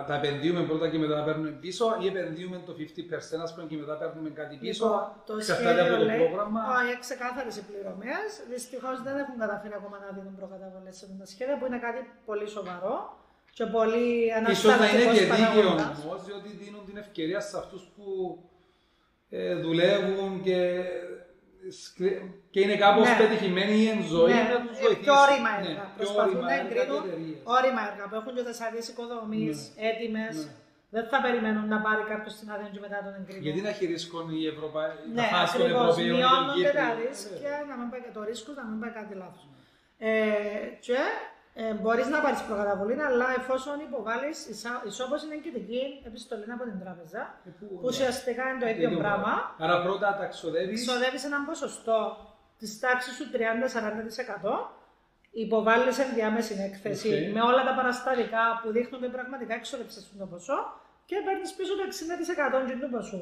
τα 0.08 0.16
επενδύουμε 0.16 0.62
πρώτα 0.70 0.86
και 0.90 0.98
μετά 0.98 1.16
τα 1.20 1.24
παίρνουμε 1.28 1.50
πίσω 1.64 1.86
ή 2.04 2.08
επενδύουμε 2.08 2.58
το 2.66 2.74
50% 2.80 3.42
ας 3.44 3.54
πούμε 3.54 3.66
και 3.70 3.76
μετά 3.82 3.94
παίρνουμε 4.02 4.30
κάτι 4.30 4.56
πίσω. 4.56 4.86
Λοιπόν, 4.86 5.04
το 5.26 5.34
Εξαρτάται 5.38 5.70
από 5.70 5.80
σχέδιο 5.80 5.98
το 5.98 6.06
λέει, 6.12 6.20
πρόγραμμα. 6.28 6.62
όχι, 6.80 6.94
ξεκάθαρες 7.06 7.56
οι 7.58 7.64
πληρωμέ. 7.70 8.16
Δυστυχώς 8.54 8.96
δεν 9.08 9.16
έχουν 9.24 9.36
καταφέρει 9.44 9.74
ακόμα 9.80 9.98
να 10.04 10.10
δίνουν 10.18 10.36
προκαταβολές 10.42 10.96
σε 10.98 11.04
αυτά 11.06 11.18
τα 11.24 11.28
σχέδια 11.34 11.56
που 11.58 11.66
είναι 11.66 11.80
κάτι 11.88 12.02
πολύ 12.30 12.48
σοβαρό 12.56 12.96
και 13.58 13.66
πολύ 13.78 14.08
Ίσως 14.52 14.64
να 14.66 14.76
είναι 14.76 14.86
αναστατικό 14.86 15.12
και 15.14 15.20
δίκαιο 15.20 15.64
παράγοντα. 15.64 15.88
όμως, 16.06 16.20
διότι 16.28 16.50
δίνουν 16.62 16.84
την 16.90 16.98
ευκαιρία 17.04 17.40
σε 17.50 17.58
αυτούς 17.62 17.82
που 17.96 18.06
ε, 19.30 19.56
δουλεύουν 19.56 20.32
και, 20.46 20.58
σκρι- 20.84 21.15
και 22.54 22.60
είναι 22.64 22.76
κάπως 22.86 23.08
Ναι. 23.10 23.16
πετυχημένοι 23.20 23.78
εν 23.94 24.02
ζωή 24.14 24.34
Ναι, 24.34 24.42
να 24.54 24.58
τους 24.66 24.78
ε, 24.80 24.82
βοηθήσουν. 24.84 25.04
πιο 25.06 25.14
όρημα 25.26 25.52
Ναι, 25.60 25.68
έργα. 25.72 25.84
πιο 25.86 25.94
Προσπαθούν 26.00 26.32
όρημα 26.36 26.48
να 26.50 26.54
έργα 26.60 26.68
και 26.74 26.80
εγκρίνουν 26.80 27.04
εταιρείες. 27.08 27.40
όρημα 27.58 27.82
έργα 27.90 28.04
που 28.10 28.16
έχουν 28.20 28.32
και 28.38 28.44
τεσσαρίες 28.50 28.86
οικοδομή 28.92 29.44
Ναι. 29.50 29.88
έτοιμες. 29.90 30.36
Ναι. 30.40 30.52
Δεν 30.96 31.06
θα 31.12 31.18
περιμένουν 31.26 31.66
να 31.74 31.80
πάρει 31.86 32.04
κάποιος 32.14 32.34
την 32.40 32.48
άδεια 32.54 32.70
και 32.74 32.82
μετά 32.86 32.98
τον 33.06 33.14
εγκρίνουν. 33.20 33.44
Γιατί 33.46 33.62
να 33.68 33.72
χειρίσκουν 33.80 34.26
οι 34.38 34.44
Ευρωπαίοι, 34.54 34.94
Ναι, 35.18 35.22
τα 35.22 35.28
φάση 35.34 35.52
των 35.58 35.62
ακριβώς. 35.62 35.88
Ευρωπαίων 35.88 36.06
και 36.06 36.12
των 36.12 36.20
Μειώνονται 36.20 36.70
τα 36.80 36.86
Κύπριων. 36.88 36.98
ρίσκια, 37.04 37.54
να 37.70 37.76
μην 37.80 37.88
πάει 37.92 38.02
και 38.06 38.14
το 38.18 38.22
ρίσκο, 38.30 38.50
να 38.60 38.64
μην 38.70 38.78
πάει 38.82 38.94
κάτι 39.00 39.14
λάθος. 39.22 39.44
Ε, 40.10 40.12
και 40.86 41.00
ε, 41.58 41.74
μπορείς 41.74 42.08
να 42.08 42.20
πάρεις 42.22 42.42
προκαταβολή, 42.42 43.02
αλλά 43.10 43.28
εφόσον 43.40 43.80
υποβάλεις 43.88 44.38
ισόπως 44.90 45.24
είναι 45.24 45.36
εγκυτική 45.40 45.82
επιστολή 46.10 46.52
από 46.56 46.64
την 46.64 46.80
τράπεζα, 46.84 47.22
Ε, 47.48 47.50
πού, 47.60 47.66
που 47.68 47.82
ουσιαστικά 47.92 48.44
είναι 48.50 48.60
το 48.60 48.68
ίδιο 48.68 48.90
πράγμα, 48.98 49.56
Άρα 49.60 49.82
πρώτα 49.84 50.16
τα 50.20 50.26
ξοδεύεις, 50.26 50.88
ξοδεύεις 50.88 51.24
ένα 51.30 51.46
ποσοστό 51.46 52.00
της 52.58 52.80
τάξης 52.80 53.14
του 53.16 53.26
30-40%. 53.32 54.70
Υποβάλλεις 55.32 56.00
ενδιάμεση 56.00 56.54
έκθεση 56.70 57.10
Οκ. 57.14 57.34
με 57.36 57.42
όλα 57.42 57.64
τα 57.64 57.74
παραστατικά 57.76 58.44
που 58.62 58.72
δείχνουν 58.72 59.04
ότι 59.04 59.12
πραγματικά 59.12 59.54
εξόδεψε 59.54 60.00
το 60.20 60.26
ποσό 60.26 60.60
και 61.06 61.16
παίρνεις 61.26 61.54
πίσω 61.54 61.74
το 61.76 61.84
60% 61.84 62.82
του 62.82 62.90
ποσού. 62.90 63.22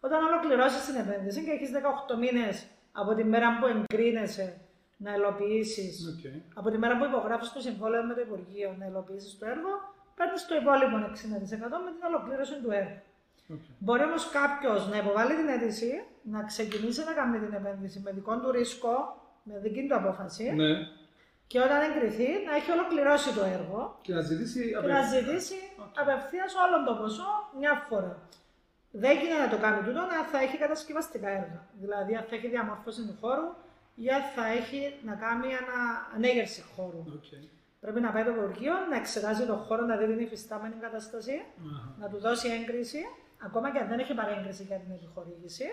Όταν 0.00 0.24
ολοκληρώσεις 0.24 0.84
την 0.84 0.94
επένδυση 0.94 1.44
και 1.44 1.50
έχεις 1.50 1.70
18 1.70 2.18
μήνες 2.18 2.66
από 2.92 3.14
τη 3.14 3.24
μέρα 3.24 3.48
που 3.58 3.66
εγκρίνεσαι 3.66 4.60
να 5.04 5.10
υλοποιήσεις, 5.18 5.94
Οκ. 6.10 6.22
από 6.60 6.68
τη 6.70 6.78
μέρα 6.78 6.94
που 6.98 7.04
υπογράφεις 7.04 7.52
το 7.52 7.60
συμβόλαιο 7.60 8.02
με 8.08 8.14
το 8.14 8.20
Υπουργείο 8.20 8.68
να 8.78 8.84
υλοποιήσεις 8.86 9.38
το 9.38 9.44
έργο, 9.54 9.72
παίρνεις 10.16 10.46
το 10.48 10.54
υπόλοιπο 10.62 10.96
60% 10.96 11.76
με 11.86 11.90
την 11.94 12.02
ολοκλήρωση 12.10 12.54
του 12.62 12.70
έργου. 12.80 13.00
Οκ. 13.54 13.64
Μπορεί 13.84 14.02
όμως 14.10 14.24
κάποιος 14.38 14.80
να 14.90 14.96
υποβάλει 15.02 15.34
την 15.40 15.48
αίτηση, 15.54 15.90
να 16.34 16.40
ξεκινήσει 16.50 17.00
να 17.08 17.12
κάνει 17.12 17.38
την 17.44 17.52
επένδυση 17.60 17.98
με 18.04 18.10
δικό 18.18 18.34
του 18.40 18.50
ρίσκο, 18.50 18.94
με 19.42 19.54
δική 19.64 19.82
του 19.88 19.94
απόφαση 20.00 20.44
Ναι. 20.52 20.72
και 21.46 21.58
όταν 21.66 21.78
εγκριθεί 21.88 22.28
να 22.46 22.52
έχει 22.58 22.70
ολοκληρώσει 22.76 23.30
το 23.38 23.44
έργο 23.56 23.98
Και 24.06 24.12
να 24.14 24.20
ζητήσει 24.20 24.60
και 24.68 24.74
να 24.74 24.78
απευθείας. 24.80 25.08
ζητήσει 25.14 25.54
Οκ. 25.84 25.94
απευθείας 26.02 26.50
όλο 26.64 26.76
το 26.88 26.92
ποσό 27.00 27.30
μια 27.60 27.74
φορά. 27.88 28.14
Δεν 29.04 29.12
γίνεται 29.18 29.40
να 29.46 29.48
το 29.54 29.58
κάνει 29.64 29.80
τούτο 29.86 30.00
αν 30.00 30.24
θα 30.32 30.38
έχει 30.44 30.56
κατασκευαστικά 30.64 31.28
έργα. 31.28 31.60
Δηλαδή, 31.82 32.12
αν 32.18 32.24
θα 32.28 32.34
έχει 32.36 32.48
διαμόρφωση 32.48 33.02
του 33.08 33.16
χώρου 33.20 33.48
ή 33.94 34.08
αν 34.16 34.22
θα 34.34 34.44
έχει 34.46 34.80
να 35.08 35.14
κάνει 35.14 35.46
ανα... 35.60 35.78
ανέγερση 36.16 36.62
χώρου. 36.74 36.98
Οκ. 37.16 37.28
Πρέπει 37.80 38.00
να 38.00 38.10
πάει 38.12 38.24
το 38.24 38.30
Υπουργείο 38.30 38.72
να 38.90 38.96
εξετάζει 38.96 39.44
τον 39.46 39.56
χώρο, 39.56 39.82
να 39.84 39.96
δει 39.96 40.06
την 40.06 40.18
υφιστάμενη 40.18 40.74
κατάσταση, 40.80 41.34
Αχα. 41.74 41.94
να 42.00 42.08
του 42.08 42.18
δώσει 42.18 42.48
έγκριση, 42.48 43.00
ακόμα 43.46 43.72
και 43.72 43.78
αν 43.78 43.88
δεν 43.88 43.98
έχει 43.98 44.14
παρέγκριση 44.14 44.62
για 44.62 44.76
την 44.76 44.90
επιχορήγηση, 44.98 45.64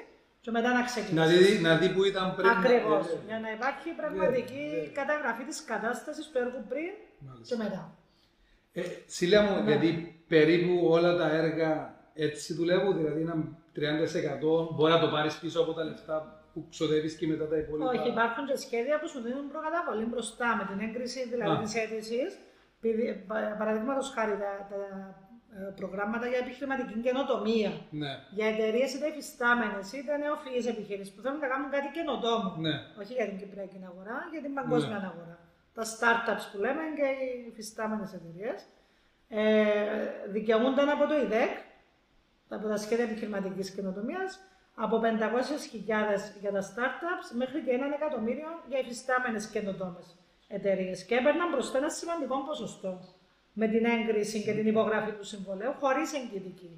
και 0.42 0.52
μετά 0.52 0.74
να 0.74 0.84
ξεκινήσει. 0.84 1.16
Να 1.16 1.26
δει, 1.26 1.60
να 1.60 1.78
δει 1.78 1.90
που 1.94 2.04
ήταν 2.04 2.36
πριν. 2.36 2.50
Ακριβώς. 2.50 3.08
Ε, 3.08 3.12
ε, 3.12 3.18
Για 3.28 3.40
να 3.40 3.52
υπάρχει 3.52 3.90
πραγματική 3.90 4.64
ναι, 4.72 4.82
ναι. 4.82 4.88
καταγραφή 4.88 5.44
της 5.44 5.64
κατάστασης 5.64 6.26
του 6.30 6.38
έργου 6.38 6.64
πριν 6.70 6.92
Μάλιστα. 7.20 7.56
και 7.56 7.64
μετά. 7.64 7.96
Ε, 8.74 8.82
Σίλια 9.06 9.42
μου, 9.42 9.54
Ναι. 9.56 9.64
γιατί 9.70 9.90
περίπου 10.28 10.88
όλα 10.90 11.18
τα 11.18 11.32
έργα 11.32 12.00
έτσι 12.14 12.54
δουλεύουν, 12.54 12.98
δηλαδή 12.98 13.22
ένα 13.22 13.36
30% 13.76 14.74
μπορεί 14.76 14.92
να 14.94 15.00
το 15.00 15.08
πάρεις 15.08 15.38
πίσω 15.38 15.62
από 15.62 15.74
τα 15.74 15.84
λεφτά 15.84 16.41
που 16.54 16.66
ξοδεύεις 16.70 17.16
και 17.18 17.28
μετά 17.28 17.48
τα 17.48 17.58
υπόλοιπα. 17.58 17.90
Όχι, 17.90 18.08
υπάρχουν 18.10 18.46
και 18.46 18.56
σχέδια 18.56 19.00
που 19.00 19.08
σου 19.08 19.20
δίνουν 19.22 19.48
προκαταβολή 19.52 20.06
μπροστά 20.06 20.56
με 20.56 20.64
την 20.70 20.88
έγκριση 20.88 21.28
δηλαδή 21.30 21.56
Α. 21.58 21.62
της 21.64 21.76
αίτησης. 21.76 22.30
Παραδείγματος 23.58 24.10
χάρη 24.16 24.32
τα, 24.44 24.52
τα 24.72 24.80
ε, 25.58 25.72
προγράμματα 25.80 26.28
για 26.28 26.38
επιχειρηματική 26.38 27.00
καινοτομία. 27.06 27.72
Ναι, 27.90 28.12
Για 28.38 28.48
εταιρείες 28.48 28.94
είτε 28.94 29.08
υφιστάμενες 29.08 29.92
είτε 29.94 30.18
νεοφυείς 30.18 30.66
επιχειρήσεις 30.68 31.14
που 31.14 31.22
θέλουν 31.22 31.40
να 31.40 31.48
κάνουν 31.48 31.70
κάτι 31.76 31.88
καινοτόμο. 31.98 32.56
ναι. 32.66 32.74
Όχι 33.02 33.14
για 33.14 33.26
την 33.30 33.38
κυπριακή 33.38 33.80
αγορά, 33.92 34.18
για 34.32 34.42
την 34.42 34.54
παγκόσμια 34.54 34.98
Ναι. 34.98 35.06
αγορά. 35.12 35.36
Τα 35.74 35.84
startups 35.94 36.46
που 36.52 36.58
λέμε 36.64 36.82
και 36.98 37.08
οι 37.24 37.48
υφιστάμενες 37.52 38.14
εταιρείες 38.14 38.60
ε, 39.28 40.30
δικαιούνται 40.36 40.82
από 40.82 41.06
το 41.08 41.16
ΙΔΕΚ, 41.24 41.54
από 42.50 42.68
τα 42.68 42.78
σχέδια 42.78 43.06
επιχειρηματικής 43.06 43.72
καινοτομίας, 43.72 44.40
από 44.84 44.96
500.000 45.04 45.08
για 46.42 46.52
τα 46.52 46.62
startups 46.70 47.28
μέχρι 47.42 47.60
και 47.66 47.72
1 47.72 47.96
εκατομμύριο 48.00 48.50
για 48.70 48.80
υφιστάμενες 48.80 49.48
καινοτόμες 49.48 50.06
εταιρείες. 50.48 51.04
Και 51.06 51.16
έπαιρναν 51.16 51.50
μπροστά 51.52 51.78
ένα 51.78 51.90
σημαντικό 51.90 52.36
ποσοστό 52.48 53.00
με 53.54 53.68
την 53.68 53.86
έγκριση 53.86 54.44
και 54.44 54.54
την 54.54 54.68
υπογραφή 54.68 55.12
του 55.12 55.24
συμβολέου 55.26 55.74
χωρίς 55.80 56.14
εγκυτική. 56.14 56.72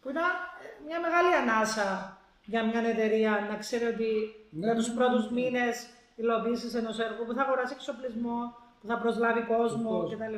Που 0.00 0.08
ήταν 0.10 0.22
ε, 0.22 0.84
μια 0.86 1.00
μεγάλη 1.00 1.34
ανάσα 1.42 2.18
για 2.44 2.64
μια 2.64 2.80
εταιρεία 2.80 3.46
να 3.50 3.56
ξέρει 3.56 3.84
ότι 3.84 4.10
Ναι, 4.50 4.64
για 4.64 4.72
ναι, 4.74 4.78
τους 4.78 4.88
ναι, 4.88 4.94
πρώτους 4.94 5.24
ναι. 5.30 5.40
μήνες 5.40 5.76
υλοποίηση 6.16 6.76
ενός 6.78 6.98
έργου 6.98 7.24
που 7.26 7.32
θα 7.34 7.42
αγοράσει 7.42 7.72
εξοπλισμό, 7.76 8.38
που 8.80 8.86
θα 8.86 8.98
προσλάβει 8.98 9.42
κόσμο 9.42 9.90
κόσμος. 9.90 10.14
κτλ. 10.14 10.36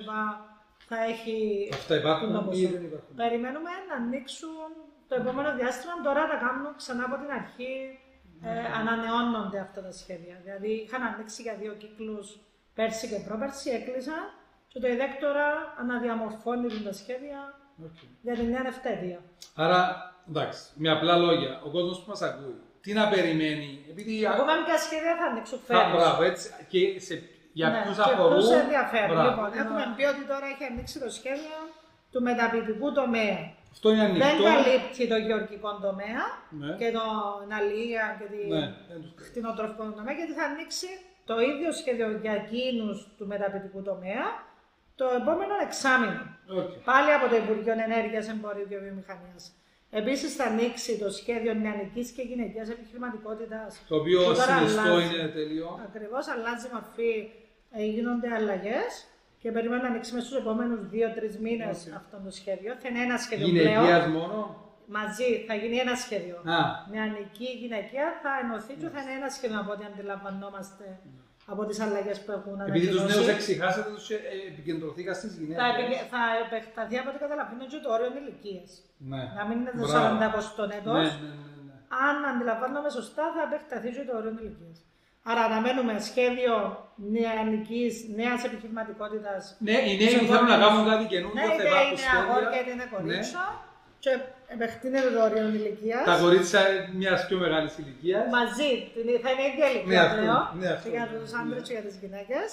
Θα 0.88 1.04
έχει. 1.04 1.36
Αυτά 1.72 1.94
υπάρχουν 1.96 2.32
το 2.32 2.38
ή 2.40 2.44
ποσό. 2.44 2.68
δεν 2.72 2.82
υπάρχουν; 2.84 3.14
Περιμένουμε 3.16 3.70
να 3.88 3.94
ανοίξουν 3.94 4.68
το 5.14 5.20
επόμενο 5.22 5.50
διάστημα. 5.60 5.92
Τώρα 6.06 6.22
τα 6.32 6.36
κάνουν 6.44 6.66
ξανά 6.80 7.02
από 7.08 7.16
την 7.22 7.30
αρχή. 7.40 7.72
Ναι. 8.40 8.50
Ε, 8.50 8.64
ανανεώνονται 8.80 9.58
αυτά 9.66 9.80
τα 9.86 9.92
σχέδια. 10.00 10.34
Δηλαδή 10.44 10.70
είχαν 10.84 11.02
ανοίξει 11.10 11.40
για 11.46 11.54
δύο 11.62 11.72
κύκλους 11.82 12.26
πέρσι 12.78 13.04
και 13.10 13.18
πρόπερσι, 13.28 13.68
έκλεισαν 13.78 14.22
και 14.70 14.78
το 14.82 14.86
ΙΔΕΚ 14.86 15.12
τώρα 15.26 15.46
αναδιαμορφώνει 15.82 16.68
τα 16.88 16.92
σχέδια 17.00 17.38
Οκ. 17.86 17.96
για 18.26 18.34
την 18.38 18.48
νέα 18.54 18.66
επταετία. 18.72 19.18
Άρα, 19.64 19.80
εντάξει, 20.28 20.62
με 20.74 20.88
απλά 20.90 21.16
λόγια, 21.16 21.60
ο 21.66 21.68
κόσμος 21.70 21.96
που 22.00 22.08
μας 22.10 22.22
ακούει, 22.22 22.56
τι 22.80 22.92
να 22.92 23.08
περιμένει, 23.08 23.84
επειδή. 23.90 24.26
Ακόμα 24.26 24.52
ποια 24.66 24.78
σχέδια 24.78 25.14
θα 25.20 25.24
ανοίξουν 25.30 25.58
Α, 25.58 25.62
φέτος. 25.66 25.92
μπράβο, 25.92 26.22
έτσι. 26.22 26.46
Και 26.68 27.00
σε, 27.00 27.14
για 27.52 27.68
Ναι, 27.68 27.82
ποιους 27.82 27.96
και 27.96 28.10
αφορούν. 28.12 28.38
ποιους 28.38 28.50
ενδιαφέρει. 28.50 29.12
Μπράβο. 29.12 29.28
Λοιπόν, 29.30 29.50
έχουμε 29.62 29.82
πει 29.96 30.04
ότι 30.12 30.22
τώρα 30.32 30.46
έχει 30.52 30.64
ανοίξει 30.70 30.96
το 31.04 31.10
σχέδιο 31.18 31.58
του 32.12 32.22
μεταποιητικού 32.22 32.92
τομέα. 32.92 33.40
Αυτό 33.74 33.86
είναι 33.92 34.04
ανοιχτό. 34.08 34.26
Δεν 34.26 34.36
καλύπτει 34.52 35.02
το 35.12 35.16
γεωργικό 35.26 35.70
τομέα 35.86 36.22
Ναι. 36.62 36.72
και 36.80 36.88
τον 36.98 37.46
αλιεία 37.58 38.04
και 38.18 38.26
την 38.34 38.46
Ναι, 38.54 38.64
δεν 38.90 38.98
τους 39.02 39.12
καλύπτει. 39.14 39.22
κτηνοτροφικό 39.30 39.82
τομέα, 39.98 40.14
γιατί 40.20 40.32
θα 40.38 40.44
ανοίξει 40.50 40.88
το 41.30 41.36
ίδιο 41.50 41.68
σχέδιο 41.80 42.06
για 42.24 42.32
εκείνους 42.42 42.96
του 43.16 43.24
μεταποιητικού 43.32 43.80
τομέα 43.90 44.24
το 45.00 45.06
επόμενο 45.20 45.54
εξάμηνο. 45.66 46.22
Οκ. 46.60 46.70
Πάλι 46.90 47.10
από 47.16 47.26
το 47.30 47.36
Υπουργείο 47.42 47.74
Ενέργειας, 47.88 48.24
Εμπορίου 48.32 48.66
και 48.70 48.78
Βιομηχανίας. 48.84 49.42
Επίσης 50.00 50.30
θα 50.38 50.44
ανοίξει 50.52 50.92
το 51.02 51.08
σχέδιο 51.18 51.52
νεανικής 51.54 52.06
και 52.16 52.22
γυναικείας 52.22 52.68
επιχειρηματικότητας. 52.74 53.70
Το 53.88 53.94
οποίο 54.00 54.18
που 54.24 54.32
τώρα 54.40 54.56
συνιστό 54.56 54.80
αλλάζει. 54.80 55.14
είναι 55.18 55.28
τελείως. 55.38 55.68
Ακριβώς 55.88 56.24
αλλάζει 56.34 56.66
μορφή, 56.72 57.12
ε, 57.78 57.84
γίνονται 57.94 58.28
αλλαγές 58.38 58.90
και 59.44 59.50
περιμένουμε 59.56 59.86
να 59.86 59.92
ανοίξει 59.92 60.12
μέσα 60.14 60.26
στους 60.26 60.38
επόμενους 60.42 60.80
δύο-τρεις 60.94 61.34
μήνες 61.46 61.76
Οκ. 61.86 61.94
αυτό 62.00 62.16
το 62.24 62.30
σχέδιο. 62.40 62.70
Θα 62.80 62.86
είναι 62.88 63.02
ένα 63.08 63.16
σχέδιο 63.24 63.46
πλέον. 63.48 63.66
Γυναικεία 63.84 64.08
μόνο; 64.16 64.38
Μαζί 64.98 65.28
θα 65.48 65.54
γίνει 65.62 65.76
ένα 65.86 65.94
σχέδιο. 66.04 66.36
Α, 66.56 66.58
Νεανική, 66.92 67.48
γυναικεία 67.62 68.06
θα 68.22 68.30
ενωθεί 68.42 68.74
και 68.80 68.88
θα 68.94 69.00
είναι 69.02 69.14
ένα 69.20 69.28
σχέδιο 69.36 69.58
από 69.64 69.70
ό,τι 69.74 69.84
αντιλαμβανόμαστε 69.90 70.84
από 71.52 71.62
τις 71.68 71.78
αλλαγές 71.84 72.18
που 72.24 72.30
έχουν 72.38 72.56
επειδή 72.60 72.86
τους 72.86 73.00
νέους 73.00 73.02
ανακοινώσει. 73.12 73.36
ξεχάσατε, 73.38 73.88
τους 73.96 74.06
επικεντρωθήκατε 74.50 75.12
στις 75.18 75.30
Θα, 75.34 75.38
γυναίκες. 75.40 75.62
επικε- 75.82 76.06
θα 76.14 76.22
επεκταθεί 76.44 76.94
από 77.00 77.08
ό,τι 77.10 77.18
καταλαβαίνω 77.24 77.64
και 77.72 77.78
το 77.84 77.88
όριο 77.96 78.10
ηλικίας. 78.20 78.64
Ναι. 79.12 79.22
Να 79.38 79.42
μην 79.48 79.56
είναι 79.60 79.72
το 79.80 79.84
Μπράβο. 79.86 79.98
40 79.98 80.68
έτος. 80.78 80.90
Ναι, 80.92 80.98
ναι, 81.24 81.32
ναι, 81.46 81.60
ναι. 81.68 81.74
Αν 82.06 82.16
αντιλαμβάνομαι 82.30 82.90
σωστά, 82.98 83.24
θα 83.36 83.40
επεκταθεί 83.48 83.88
και 83.96 84.04
το 84.08 84.12
όριο 84.18 84.32
ηλικίας. 84.40 84.72
Άρα, 85.30 85.40
αναμένουμε 85.48 85.94
σχέδιο 86.08 86.54
νεανικής, 86.96 87.94
νέας 88.20 88.44
επιχειρηματικότητας. 88.44 89.42
Ναι, 89.58 89.72
οι 89.88 89.92
νέοι 90.00 90.14
που 90.18 90.26
θέλουν 90.32 90.48
να 90.54 90.58
κάνουν 90.64 90.84
κάτι 90.90 91.02
Ναι, 91.02 91.08
καινούργιο 91.12 91.40
θα 91.48 91.54
είτε 91.54 91.62
υπάρχουν 91.68 91.98
είναι 91.98 92.18
αγόρια 92.22 92.48
είτε 92.48 92.54
σχέδια. 92.54 92.72
είναι 92.74 92.86
Ναι. 92.90 92.96
κορίτσια. 92.96 93.44
Και 94.04 94.12
επεκτείνεται 94.54 95.10
το 95.16 95.20
όριο 95.28 95.44
ηλικίας. 95.58 96.04
Τα 96.10 96.16
κορίτσια 96.22 96.60
μιας 97.00 97.20
πιο 97.26 97.36
μεγάλης 97.44 97.72
ηλικίας. 97.82 98.22
Μαζί, 98.38 98.70
την- 98.94 99.20
θα 99.24 99.28
είναι 99.32 99.44
η 99.46 99.50
ίδια 99.52 99.66
Ναι, 99.66 99.72
ηλικία 99.74 100.02
αυτό, 100.02 100.16
πλέον. 100.20 100.42
ναι, 100.60 100.68
αυτό, 100.74 100.84
και 100.88 100.94
για 100.96 101.06
ναι, 101.12 101.18
τους 101.18 101.30
ναι. 101.32 101.38
άντρες 101.40 101.62
και 101.66 101.72
για 101.76 101.84
τις 101.88 101.96
γυναίκες. 102.02 102.48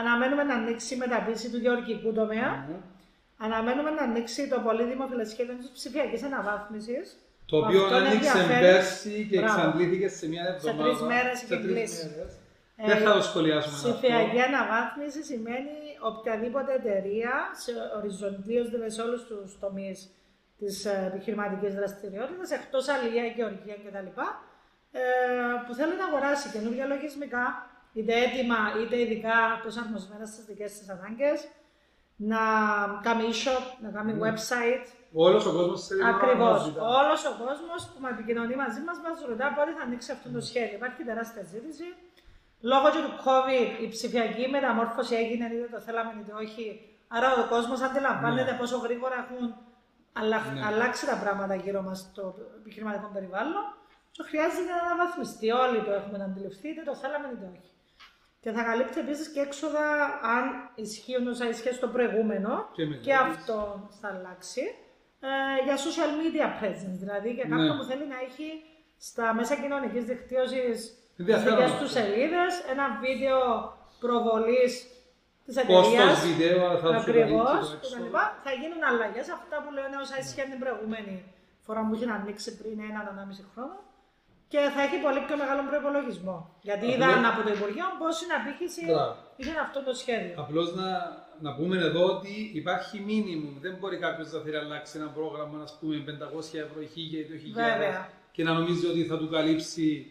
Αναμένουμε 0.00 0.42
να 0.50 0.54
ανοίξει 0.60 0.90
η 0.94 0.98
μεταποίηση 1.04 1.46
του 1.52 1.58
γεωργικού 1.64 2.10
τομέα. 2.20 2.50
Ναι. 2.68 2.76
Αναμένουμε 3.46 3.90
να 3.98 4.02
ανοίξει 4.08 4.42
το 4.52 4.58
πολύ 4.66 4.84
δημοφιλέ 4.92 5.24
σχέδιο 5.32 5.54
της 5.60 5.68
ψηφιακής 5.76 6.22
αναβάθμισης. 6.28 7.04
Το 7.46 7.56
οποίο 7.56 7.84
Αυτό 7.84 7.96
είναι 7.98 8.08
άνοιξε 8.08 8.28
ενδιαφέρον. 8.38 8.60
πέρσι 8.60 9.26
και 9.30 9.38
Μπράβο. 9.40 9.54
εξαντλήθηκε 9.54 10.08
σε 10.08 10.28
μια 10.28 10.44
εβδομάδα. 10.54 10.82
τρεις 10.88 11.00
μέρες 11.00 11.38
Σε 11.38 11.44
είχε 11.44 11.56
τρεις 11.56 11.66
κλείσει. 11.72 12.04
μέρες. 12.16 12.32
Ε, 12.76 12.86
Δεν 12.86 12.98
θα 13.04 13.12
το 13.12 13.22
σχολιάσουμε 13.22 13.76
Ψηφιακή 13.92 14.40
αυτό. 14.40 14.54
αναβάθμιση 14.54 15.22
σημαίνει 15.30 15.74
οποιαδήποτε 16.10 16.72
εταιρεία 16.80 17.32
σε 17.64 17.72
οριζοντίως 17.98 18.66
δηλαδή 18.70 18.90
σε 18.90 19.02
όλους 19.06 19.22
τους 19.28 19.58
τομείς 19.58 19.98
της 20.58 20.84
επιχειρηματικής 21.08 21.74
δραστηριότητας, 21.74 22.50
εκτός 22.50 22.88
αλληλεία, 22.88 23.24
γεωργία 23.36 23.76
κτλ. 23.84 24.08
Ε, 24.96 25.00
που 25.66 25.74
θέλει 25.74 25.94
να 26.00 26.04
αγοράσει 26.04 26.46
καινούργια 26.54 26.86
λογισμικά, 26.86 27.44
είτε 27.92 28.12
έτοιμα 28.24 28.58
είτε 28.80 28.96
ειδικά 29.00 29.36
προσαρμοσμένα 29.62 30.26
στις 30.26 30.44
δικές 30.44 30.70
της 30.78 30.88
ανάγκες, 30.94 31.38
να 32.16 32.38
κάνει 33.02 33.22
e-shop, 33.32 33.64
να 33.84 33.88
κάνει 33.96 34.12
Ναι. 34.12 34.18
website. 34.30 34.86
Όλος 35.26 35.46
ο 35.46 35.52
κόσμος 35.52 35.86
θέλει 35.86 36.02
να 36.02 36.08
Ακριβώς. 36.08 36.62
ζητά. 36.64 36.80
Όλος 37.00 37.20
ο 37.30 37.32
κόσμος 37.44 37.80
που 37.90 37.98
με 38.04 38.08
επικοινωνεί 38.14 38.54
μαζί 38.64 38.80
μας 38.86 38.96
μας 39.04 39.16
ρωτά 39.30 39.46
πότε 39.56 39.70
θα 39.76 39.82
ανοίξει 39.86 40.10
αυτό 40.16 40.28
το 40.36 40.40
σχέδιο. 40.48 40.74
Υπάρχει 40.80 41.02
τεράστια 41.10 41.42
ζήτηση. 41.52 41.86
Λόγω 42.70 42.86
και 42.94 43.02
του 43.06 43.14
COVID 43.26 43.70
η 43.84 43.88
ψηφιακή 43.94 44.44
μεταμόρφωση 44.56 45.14
έγινε 45.22 45.44
είτε 45.54 45.68
το 45.74 45.80
θέλαμε 45.86 46.10
είτε 46.20 46.32
όχι. 46.44 46.64
Άρα 47.16 47.28
ο 47.42 47.44
κόσμος 47.54 47.80
αντιλαμβάνεται 47.86 48.52
Ναι. 48.52 48.58
πόσο 48.58 48.76
γρήγορα 48.86 49.16
έχουν 49.24 49.42
αλλα- 50.20 50.52
Ναι. 50.54 50.64
αλλάξει 50.68 51.06
τα 51.06 51.16
πράγματα 51.22 51.54
γύρω 51.54 51.82
μας 51.82 51.98
στο 51.98 52.34
επιχειρηματικό 52.60 53.08
περιβάλλον. 53.16 53.64
Και 54.14 54.22
χρειάζεται 54.30 54.70
να 54.72 54.78
αναβαθμιστεί. 54.84 55.50
Όλοι 55.50 55.78
το 55.86 55.92
έχουμε 56.00 56.24
αντιληφθεί, 56.24 56.68
είτε 56.68 56.82
το 56.82 56.94
θέλαμε 56.94 57.26
είτε 57.32 57.46
όχι. 57.58 57.70
Και 58.42 58.50
θα 58.56 58.62
καλύπτει 58.62 59.00
επίσης 59.00 59.28
και 59.32 59.40
έξοδα 59.40 59.84
αν 60.36 60.44
ισχύουν 60.74 61.26
όσα 61.28 61.48
ισχύουν 61.48 61.74
στο 61.74 61.88
προηγούμενο 61.88 62.68
Και 62.72 62.86
μετά. 62.86 63.00
και 63.02 63.14
αυτό 63.14 63.88
θα 64.00 64.08
αλλάξει. 64.08 64.62
Ε, 65.30 65.64
για 65.66 65.76
social 65.86 66.10
media 66.20 66.46
presence, 66.60 66.96
δηλαδή 67.02 67.30
για 67.38 67.46
κάποιον 67.52 67.70
Ναι. 67.72 67.76
που 67.78 67.84
θέλει 67.90 68.06
να 68.14 68.18
έχει 68.28 68.48
στα 69.08 69.26
μέσα 69.38 69.54
κοινωνικής 69.62 70.04
δικτύωσης 70.10 70.76
τι 71.16 71.20
Ενδιαφέρον 71.22 71.56
δικές 71.56 71.70
αυτό. 71.72 71.80
του 71.84 71.90
σελίδες, 71.98 72.52
ένα 72.72 72.84
βίντεο 73.04 73.38
προβολής 74.04 74.72
της 75.46 75.54
Κόστος 75.56 75.86
εταιρείας. 75.92 76.18
βίντεο 76.26 76.60
θα 76.82 76.88
σου 76.88 77.10
Ακριβώς. 77.10 77.46
καλύψει 77.50 77.70
το 77.70 77.76
έξοδο. 77.76 78.08
Θα 78.46 78.52
γίνουν 78.60 78.80
αλλαγές. 78.90 79.26
Αυτά 79.38 79.56
που 79.62 79.70
λένε 79.76 79.94
όσα 80.02 80.16
ίσχυαν 80.22 80.46
την 80.52 80.58
προηγούμενη 80.64 81.14
φορά 81.66 81.80
που 81.86 81.92
είχε 81.94 82.06
ανοίξει 82.18 82.50
πριν 82.60 82.76
έναν, 82.90 83.04
ενάμιση 83.12 83.42
χρόνο. 83.52 83.76
Και 84.52 84.60
θα 84.74 84.80
έχει 84.86 84.96
πολύ 85.06 85.20
πιο 85.26 85.36
μεγάλο 85.42 85.62
προπολογισμό. 85.70 86.36
Γιατί 86.68 86.86
Απλώς- 86.86 86.94
είδαν 86.94 87.24
από 87.30 87.40
το 87.46 87.50
Υπουργείο 87.56 87.86
πώς 88.02 88.14
είναι 88.22 88.34
απήχηση 88.40 88.82
Μπράβο. 88.90 89.12
είχε 89.40 89.52
αυτό 89.66 89.78
το 89.88 89.92
σχέδιο. 90.02 90.34
Απλώς 90.44 90.66
να, 90.78 90.86
να 91.40 91.54
πούμε 91.54 91.76
εδώ 91.76 92.04
ότι 92.04 92.50
υπάρχει 92.54 93.00
μήνυμο. 93.00 93.48
Δεν 93.60 93.76
μπορεί 93.80 93.96
κάποιος 93.96 94.32
να 94.32 94.40
θέλει 94.40 94.54
να 94.54 94.60
αλλάξει 94.60 94.98
ένα 94.98 95.08
πρόγραμμα, 95.08 95.58
α 95.62 95.68
πούμε, 95.80 96.04
500 96.06 96.58
ευρώ, 96.58 96.80
1000 96.82 96.96
ή 96.96 97.24
2000 97.24 97.52
Βέβαια. 97.54 98.08
και 98.32 98.42
να 98.44 98.52
νομίζει 98.52 98.86
ότι 98.86 99.04
θα 99.04 99.18
του 99.18 99.28
καλύψει 99.28 100.08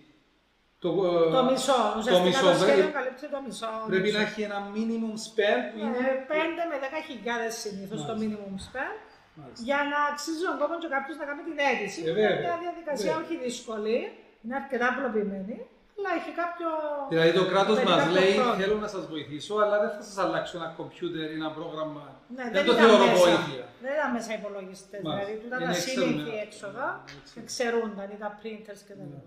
Το, 0.80 0.90
Το 1.38 1.42
μισό. 1.52 1.80
Ουσιαστικά 1.98 2.26
μισό, 2.28 2.46
το 2.52 2.54
σχέδιο 2.64 2.74
πρέπει- 2.76 2.94
καλύπτει 3.00 3.28
το 3.36 3.40
μισό. 3.46 3.72
Πρέπει 3.92 4.08
μισός. 4.08 4.18
να 4.18 4.22
έχει 4.28 4.42
ένα 4.50 4.60
minimum 4.76 5.16
spend 5.28 5.62
που 5.72 5.78
είναι. 5.84 5.98
Ε, 6.12 6.16
5 6.32 6.62
με 6.72 6.76
10 6.86 7.00
χιλιάδες 7.08 7.54
συνήθως 7.64 8.00
το 8.08 8.14
Μάλιστα. 8.14 8.24
minimum 8.24 8.56
spend. 8.68 8.96
Μάλιστα. 9.40 9.62
Για 9.68 9.80
να 9.92 10.00
αξίζει 10.12 10.42
τον 10.50 10.56
κόπο 10.62 10.76
και 10.84 10.90
κάποιος 10.96 11.16
να 11.22 11.26
κάνει 11.30 11.42
την 11.50 11.58
αίτηση. 11.68 12.00
Ε, 12.02 12.04
είναι 12.04 12.14
βέβαια, 12.20 12.40
μια 12.46 12.56
διαδικασία 12.66 13.12
βέβαια. 13.14 13.22
όχι 13.24 13.34
δύσκολη, 13.46 13.98
είναι 14.44 14.56
αρκετά 14.62 14.86
απλοποιημένη, 14.94 15.56
αλλά 15.98 16.12
έχει 16.20 16.32
κάποιο. 16.42 16.70
Δηλαδή 17.14 17.32
το 17.40 17.46
κράτος 17.52 17.76
Παίρνει 17.78 17.90
μας 17.92 18.00
κάποιο 18.04 18.16
λέει: 18.20 18.34
χρόνο. 18.40 18.54
Θέλω 18.62 18.78
να 18.86 18.90
σας 18.96 19.04
βοηθήσω, 19.14 19.54
αλλά 19.64 19.76
δεν 19.84 19.90
θα 19.96 20.02
σας 20.08 20.18
αλλάξω 20.24 20.54
ένα 20.60 20.70
κομπιούτερ 20.78 21.26
ή 21.34 21.36
ένα 21.42 21.50
πρόγραμμα. 21.58 22.04
Ναι, 22.38 22.46
δεν 22.56 22.64
το 22.68 22.72
ήταν 22.74 22.78
θεωρώ 22.90 23.06
μέσα. 23.06 23.16
βοήθεια. 23.24 23.64
Δεν 23.84 23.92
ήταν 23.98 24.10
μέσα 24.18 24.32
υπολογιστές. 24.40 25.02
Μάλιστα. 25.04 25.20
Δηλαδή, 25.20 25.34
του 25.42 25.48
ήταν 25.50 25.60
Είναι 25.62 25.72
τα 25.72 25.78
Excel, 25.78 25.86
σύλλογοι 25.88 26.24
ναι. 26.30 26.36
έξοδα 26.46 26.86
Ναι, 26.96 27.12
Excel. 27.18 27.32
και 27.36 27.42
ξερούνταν 27.50 28.10
ή 28.16 28.18
τα 28.24 28.30
printers 28.40 28.82
κτλ. 28.88 29.04
Ναι. 29.14 29.22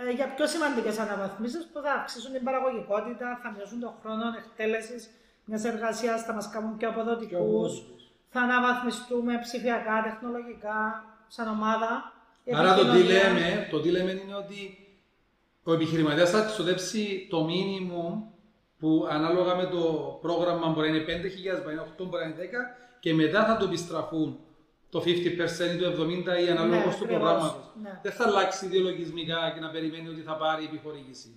Ε, 0.00 0.12
για 0.18 0.26
πιο 0.36 0.46
σημαντικές 0.54 0.96
αναβαθμίσεις 1.04 1.62
που 1.72 1.78
θα 1.84 1.92
αυξήσουν 1.98 2.30
την 2.36 2.44
παραγωγικότητα, 2.48 3.26
θα 3.42 3.48
μειώσουν 3.54 3.78
τον 3.84 3.92
χρόνο 4.00 4.24
εκτέλεσης 4.42 5.02
μιας 5.48 5.62
εργασίας, 5.72 6.18
θα 6.28 6.32
μας 6.38 6.46
κάνουν 6.54 6.72
πιο 6.78 6.88
αποδοτικούς, 6.92 7.38
αποδοτικούς. 7.38 8.02
θα 8.32 8.40
αναβαθμιστούμε 8.46 9.32
ψηφιακά, 9.46 9.94
τεχνολογικά, 10.08 10.78
σαν 11.36 11.46
ομάδα. 11.56 11.90
Η 12.44 12.52
Άρα 12.54 12.74
το 12.74 12.82
τι, 12.82 12.88
επικοινωνία. 12.88 13.22
λέμε, 13.28 13.68
το 13.70 13.80
τι 13.80 13.88
λέμε 13.90 14.10
είναι 14.10 14.34
ότι 14.44 14.58
ο 15.64 15.72
επιχειρηματίας 15.72 16.30
θα 16.30 16.44
ξοδέψει 16.44 17.26
το 17.30 17.46
minimum 17.50 18.14
που 18.78 19.06
ανάλογα 19.10 19.54
με 19.54 19.66
το 19.66 19.82
πρόγραμμα 20.22 20.68
μπορεί 20.68 20.90
να 20.90 20.96
είναι 20.96 21.04
5.000, 21.04 21.62
μπορεί 21.62 21.74
να 21.76 21.82
είναι 21.82 21.92
8, 21.98 22.04
μπορεί 22.08 22.22
να 22.24 22.28
είναι 22.28 22.36
10 22.38 22.46
και 23.00 23.14
μετά 23.14 23.44
θα 23.46 23.56
το 23.56 23.64
επιστραφούν 23.64 24.38
το 24.90 24.98
50% 25.04 25.06
ή 25.06 25.78
το 25.78 25.90
70% 26.02 26.42
ή 26.44 26.48
ανάλογα 26.54 26.76
Ναι, 26.76 26.82
του 26.82 26.88
ακριβώς. 26.88 26.96
προγράμματος. 26.98 27.72
Ναι. 27.82 27.98
Δεν 28.02 28.12
θα 28.12 28.24
αλλάξει 28.26 28.66
ιδεολογισμικά 28.66 29.38
και 29.54 29.60
να 29.60 29.70
περιμένει 29.70 30.08
ότι 30.08 30.20
θα 30.28 30.34
πάρει 30.36 30.64
επιχορήγηση. 30.64 31.30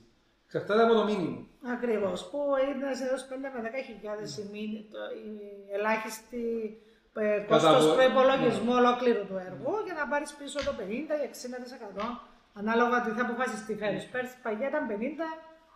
Εξαρτάται 0.46 0.84
από 0.84 0.94
το 0.94 1.04
minimum. 1.10 1.38
Ακριβώς. 1.76 2.18
Που 2.30 2.40
είναι 2.68 2.88
συνήθω 3.00 3.18
5 3.30 3.48
με 3.56 3.60
10 3.68 3.80
χιλιάδες 3.88 4.30
η, 4.42 4.46
μήνυ- 4.54 4.86
το- 4.94 5.10
η 5.28 5.30
ελάχιστη 5.78 6.44
ε, 7.24 7.40
κόστος 7.50 7.86
Κατά- 7.86 7.96
προπολογισμού 7.98 8.72
ολόκληρου 8.82 9.24
του 9.30 9.38
έργου 9.50 9.74
για 9.88 9.96
να 10.00 10.04
πάρεις 10.12 10.32
πίσω 10.40 10.58
το 10.68 10.74
50 10.80 11.14
ή 11.22 11.24
60% 11.34 12.06
ανάλογα 12.54 13.02
τι 13.02 13.10
θα 13.12 13.22
αποφασιστεί 13.22 13.76
φέρεις. 13.76 14.06
Πέρσι 14.06 14.36
παγιά 14.44 14.68
ήταν 14.68 14.88
50, 14.88 14.92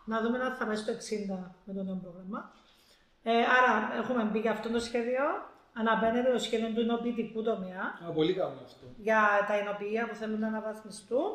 να 0.06 0.22
δούμε 0.22 0.38
αν 0.40 0.56
θα 0.56 0.66
πάει 0.66 0.76
στο 0.76 0.92
60 0.92 0.96
με 1.66 1.74
το 1.74 1.84
νέο 1.84 2.00
πρόγραμμα. 2.04 2.52
Ε, 3.24 3.32
άρα 3.32 3.72
έχουμε 4.02 4.24
μπει 4.24 4.40
για 4.40 4.52
αυτό 4.52 4.70
το 4.70 4.80
σχέδιο. 4.80 5.26
Αναμπαίνεται 5.80 6.32
το 6.32 6.40
σχέδιο 6.40 6.70
του 6.74 6.82
εινοποιητικού 6.82 7.44
τομέα 7.44 7.84
Α, 8.08 8.12
πολύ 8.12 8.34
καλό 8.34 8.60
αυτό. 8.66 8.86
για 8.98 9.22
τα 9.48 9.58
εινοποιεία 9.60 10.08
που 10.08 10.16
θέλουν 10.16 10.40
να 10.40 10.48
αναβαθμιστούν. 10.48 11.30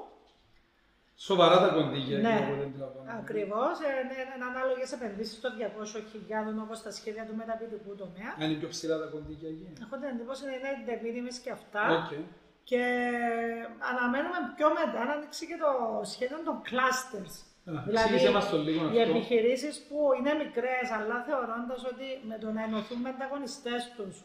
Σοβαρά 1.16 1.58
τα 1.64 1.68
κονδύλια 1.76 2.18
Ναι, 2.18 2.28
εκεί, 2.34 2.42
οπότε 2.52 2.62
αντιλαμβάνομαι. 2.68 3.12
ακριβώς. 3.20 3.74
Είναι 4.36 4.44
ανάλογες 4.50 4.92
επενδύσεις 4.92 5.40
των 5.40 5.50
200.000 5.58 6.62
όπως 6.64 6.82
τα 6.82 6.90
σχέδια 6.98 7.24
του 7.26 7.34
μεταποιητικού 7.40 7.94
τομέα. 8.02 8.30
Αν 8.40 8.50
είναι 8.50 8.58
πιο 8.58 8.68
ψηλά 8.74 8.98
τα 8.98 9.06
κονδύλια 9.14 9.48
εκεί. 9.54 9.66
Έχω 9.84 9.94
την 10.00 10.08
εντύπωση 10.12 10.40
ότι 10.46 10.54
είναι 10.58 10.70
εντεπίδημες 10.78 11.36
και 11.44 11.50
αυτά. 11.58 11.82
Οκ. 11.98 12.10
Και 12.64 12.82
αναμένουμε 13.90 14.38
πιο 14.56 14.68
μετά 14.78 15.04
να 15.04 15.12
ανοίξει 15.12 15.46
και 15.46 15.58
το 15.64 15.70
σχέδιο 16.12 16.38
των 16.44 16.56
clusters. 16.68 17.34
Α, 17.70 17.82
δηλαδή, 17.86 17.90
εξήγησέ 17.90 18.30
μας 18.30 18.50
το 18.50 18.56
λίγο 18.58 18.84
οι 18.84 19.00
αυτό. 19.00 19.10
επιχειρήσεις 19.10 19.74
που 19.86 19.98
είναι 20.18 20.32
μικρές, 20.42 20.86
αλλά 20.98 21.16
θεωρώντας 21.28 21.80
ότι 21.92 22.08
με 22.30 22.36
το 22.38 22.48
να 22.56 22.62
ενωθούν 22.62 22.98
με 23.00 23.08
ανταγωνιστές 23.08 23.92
τους, 23.96 24.24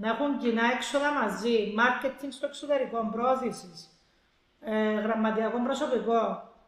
να 0.00 0.08
έχουν 0.08 0.38
κοινά 0.38 0.64
έξοδα 0.76 1.10
μαζί, 1.12 1.74
marketing 1.80 2.32
στο 2.38 2.46
εξωτερικό, 2.46 3.08
προώθησης, 3.12 3.78
ε, 4.60 4.92
γραμματειακό 5.04 5.58
προσωπικό 5.62 6.22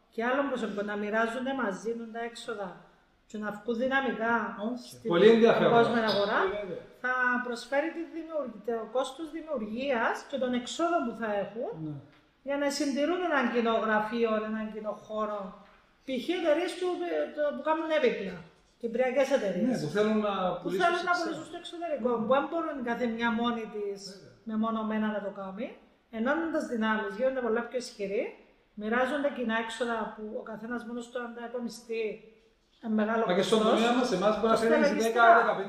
και 0.09 0.23
άλλο 0.23 0.41
προσωπικό, 0.49 0.81
να 0.81 0.95
μοιράζονται 0.95 1.53
μαζί 1.53 1.91
τους 1.97 2.11
τα 2.11 2.21
έξοδα 2.23 2.90
και 3.31 3.37
να 3.43 3.49
βγουν 3.57 3.75
δυναμικά 3.83 4.33
Οκ. 4.67 4.77
στην 4.91 5.09
Πολύ 5.13 5.27
ενδιαφέρον. 5.35 5.71
παγκόσμια 5.71 6.03
αυτό. 6.03 6.11
αγορά 6.17 6.39
Ε, 6.45 6.49
βέβαια. 6.59 6.81
θα 7.03 7.13
προσφέρει 7.45 7.89
τη 7.97 8.03
δημιουργ- 8.15 8.55
το 8.69 8.75
κόστος 8.95 9.27
δημιουργίας 9.37 10.15
και 10.29 10.37
των 10.43 10.51
εξόδων 10.59 11.01
που 11.07 11.13
θα 11.21 11.29
έχουν 11.43 11.69
Ναι. 11.85 11.93
για 12.47 12.57
να 12.61 12.67
συντηρούν 12.77 13.19
έναν 13.29 13.43
κοινό 13.53 13.73
γραφείο, 13.85 14.31
έναν 14.49 14.63
κοινό 14.73 14.93
χώρο. 15.07 15.39
Π.χ. 16.05 16.25
εταιρείες 16.39 16.71
που, 16.79 16.87
το- 17.35 17.51
που 17.55 17.61
κάνουν 17.67 17.89
έπιπλα, 17.97 18.35
κυπριακές 18.81 19.27
εταιρείες. 19.37 19.69
Ναι, 19.71 19.77
που 19.83 19.89
θέλουν 19.95 20.17
να 20.27 20.33
που 20.53 20.59
πουλήσουν 20.63 20.83
θέλουν 20.85 21.03
να 21.09 21.13
σε 21.17 21.21
πουλήσουν 21.23 21.45
στο 21.49 21.57
εξωτερικό. 21.63 22.09
Που 22.19 22.27
δεν 22.33 22.43
μπορούν 22.49 22.77
κάθε 22.89 23.05
μια 23.17 23.29
μόνη 23.41 23.63
της 23.75 23.97
μεμονωμένα 24.49 25.07
να 25.15 25.19
το 25.25 25.31
κάνει. 25.41 25.67
Ενώνοντας 26.17 26.63
δυνάμεις, 26.73 27.11
γίνονται 27.17 27.41
πολλά 27.47 27.61
πιο 27.69 27.77
ισχυροί, 27.85 28.23
μοιράζονται 28.79 29.29
κοινά 29.37 29.55
έξοδα 29.65 29.97
που 30.15 30.23
ο 30.41 30.43
καθένας 30.51 30.81
μόνος 30.87 31.05
του 31.09 31.19
αν 31.23 31.29
τα 31.37 31.43
υπομειστεί 31.49 32.01
ε, 32.03 32.30
μεγάλο 32.99 33.23
Μα 33.27 33.33
και 33.33 33.41
στον 33.41 33.57
κόστος. 33.59 33.73
τομέα 33.79 33.93
μας, 33.97 34.11
εμάς 34.17 34.33
μπορεί 34.39 34.51
να 34.53 34.59
Και 34.59 34.65
φέρει 34.65 34.73
στελεχιστικά. 34.83 35.23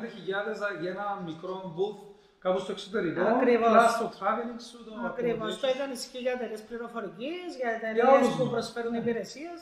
10-15 0.04 0.06
χιλιάδες 0.14 0.58
για 0.80 0.90
ένα 0.96 1.06
μικρό 1.28 1.54
booth 1.76 1.98
κάπου 2.44 2.58
στο 2.64 2.72
εξωτερικό. 2.76 3.22
Ακριβώς. 3.34 3.70
Plus 3.76 3.92
το 4.02 4.06
traveling 4.18 4.60
σου, 4.68 4.78
το 4.86 4.92
Ακριβώς. 5.10 5.50
accommodation. 5.54 5.60
Το 5.64 5.68
ίδιο 5.72 5.84
ισχύει 5.98 6.22
για 6.26 6.32
εταιρείε 6.36 6.60
πληροφορικής, 6.68 7.48
για 7.60 7.68
Για 7.70 7.76
εταιρείε 7.78 8.02
όλους 8.14 8.32
που 8.36 8.44
μας. 8.44 8.52
προσφέρουν 8.54 8.94
υπηρεσίες. 9.02 9.60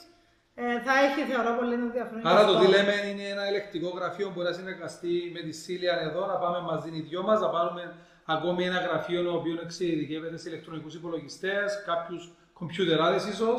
Ε, 0.54 0.80
θα 0.86 0.92
έχει, 1.06 1.20
θεωρώ, 1.30 1.50
πολύ 1.60 1.74
ενδιαφέρον. 1.74 2.26
Άρα 2.30 2.40
και 2.40 2.46
το 2.46 2.52
αυτό. 2.52 2.60
τι 2.64 2.66
λέμε 2.74 2.94
είναι 3.10 3.26
ένα 3.34 3.44
ελεκτικό 3.50 3.88
γραφείο 3.98 4.24
που 4.26 4.32
μπορεί 4.34 4.48
να 4.52 4.56
συνεργαστεί 4.60 5.14
με 5.34 5.40
τη 5.46 5.52
Σίλια 5.62 5.94
εδώ, 6.06 6.22
να 6.32 6.36
πάμε 6.42 6.58
μαζί 6.70 6.88
οι 6.98 7.00
δυο 7.08 7.22
μας, 7.28 7.38
να 7.40 7.48
πάρουμε 7.56 7.82
ακόμη 8.36 8.62
ένα 8.70 8.78
γραφείο 8.86 9.20
το 9.26 9.32
οποίο 9.38 9.54
εξειδικεύεται 9.62 10.36
σε 10.38 10.48
ηλεκτρονικούς 10.48 10.94
υπολογιστές, 10.94 11.82
κάποιους 11.86 12.22
κομπιουτεράδε 12.58 13.16
ίσως 13.34 13.58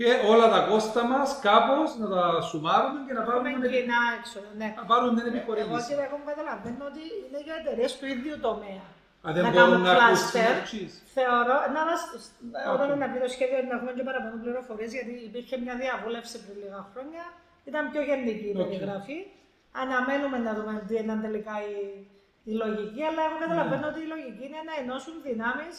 και 0.00 0.10
όλα 0.32 0.46
τα 0.54 0.60
κόστα 0.70 1.02
μας 1.12 1.28
κάπως 1.48 1.88
να 2.02 2.06
τα 2.14 2.22
σουμάρουμε 2.48 2.98
και 3.06 3.14
να 3.18 3.22
πάρουμε, 3.28 3.48
Έχουμε 3.50 3.66
την- 3.68 3.76
κοινά 3.80 4.00
έξοδα. 4.18 4.50
Ναι. 4.60 4.68
να 4.80 4.84
πάρουμε 4.90 5.10
την 5.16 5.24
Εγώ 5.26 5.30
επιχορήγηση. 5.36 5.86
κύριε, 5.88 6.04
εγώ 6.08 6.16
καταλαβαίνω 6.30 6.82
ότι 6.90 7.02
είναι 7.24 7.40
για 7.46 7.54
εταιρείες 7.60 7.90
του 7.98 8.06
ίδιου 8.14 8.34
τομέα. 8.48 8.84
Αν 9.26 9.30
δεν 9.34 9.42
να 9.44 9.50
μπορούν 9.50 9.68
κάνουν 9.70 9.80
να 9.88 9.92
ακούσουν 9.92 10.30
cluster. 10.32 10.58
εξής. 10.62 10.92
Θεωρώ, 11.16 11.56
να 11.76 11.80
μας, 11.88 12.00
όταν 12.74 12.86
Okay. 12.92 13.00
να 13.02 13.06
πει 13.10 13.18
το 13.24 13.28
σχέδιο 13.34 13.58
να 13.70 13.74
έχουμε 13.78 13.92
και 13.96 14.04
παραπάνω 14.08 14.34
πληροφορίες, 14.44 14.90
γιατί 14.96 15.12
υπήρχε 15.30 15.54
μια 15.64 15.74
διαβούλευση 15.82 16.36
πριν 16.44 16.56
λίγα 16.62 16.80
χρόνια, 16.92 17.24
ήταν 17.70 17.82
πιο 17.92 18.00
γενική 18.08 18.48
η 18.52 18.54
Okay. 18.56 18.60
περιγραφή. 18.62 19.18
Αναμένουμε 19.82 20.36
να 20.46 20.50
δούμε 20.56 20.72
τι 20.86 20.94
είναι 21.00 21.16
τελικά 21.26 21.54
η, 21.72 21.74
η 22.50 22.52
λογική, 22.62 23.02
αλλά 23.08 23.20
εγώ 23.26 23.36
καταλαβαίνω 23.44 23.84
Ναι. 23.86 23.90
ότι 23.92 24.00
η 24.06 24.08
λογική 24.14 24.42
είναι 24.48 24.60
να 24.70 24.74
ενώσουν 24.82 25.14
δυνάμεις 25.28 25.74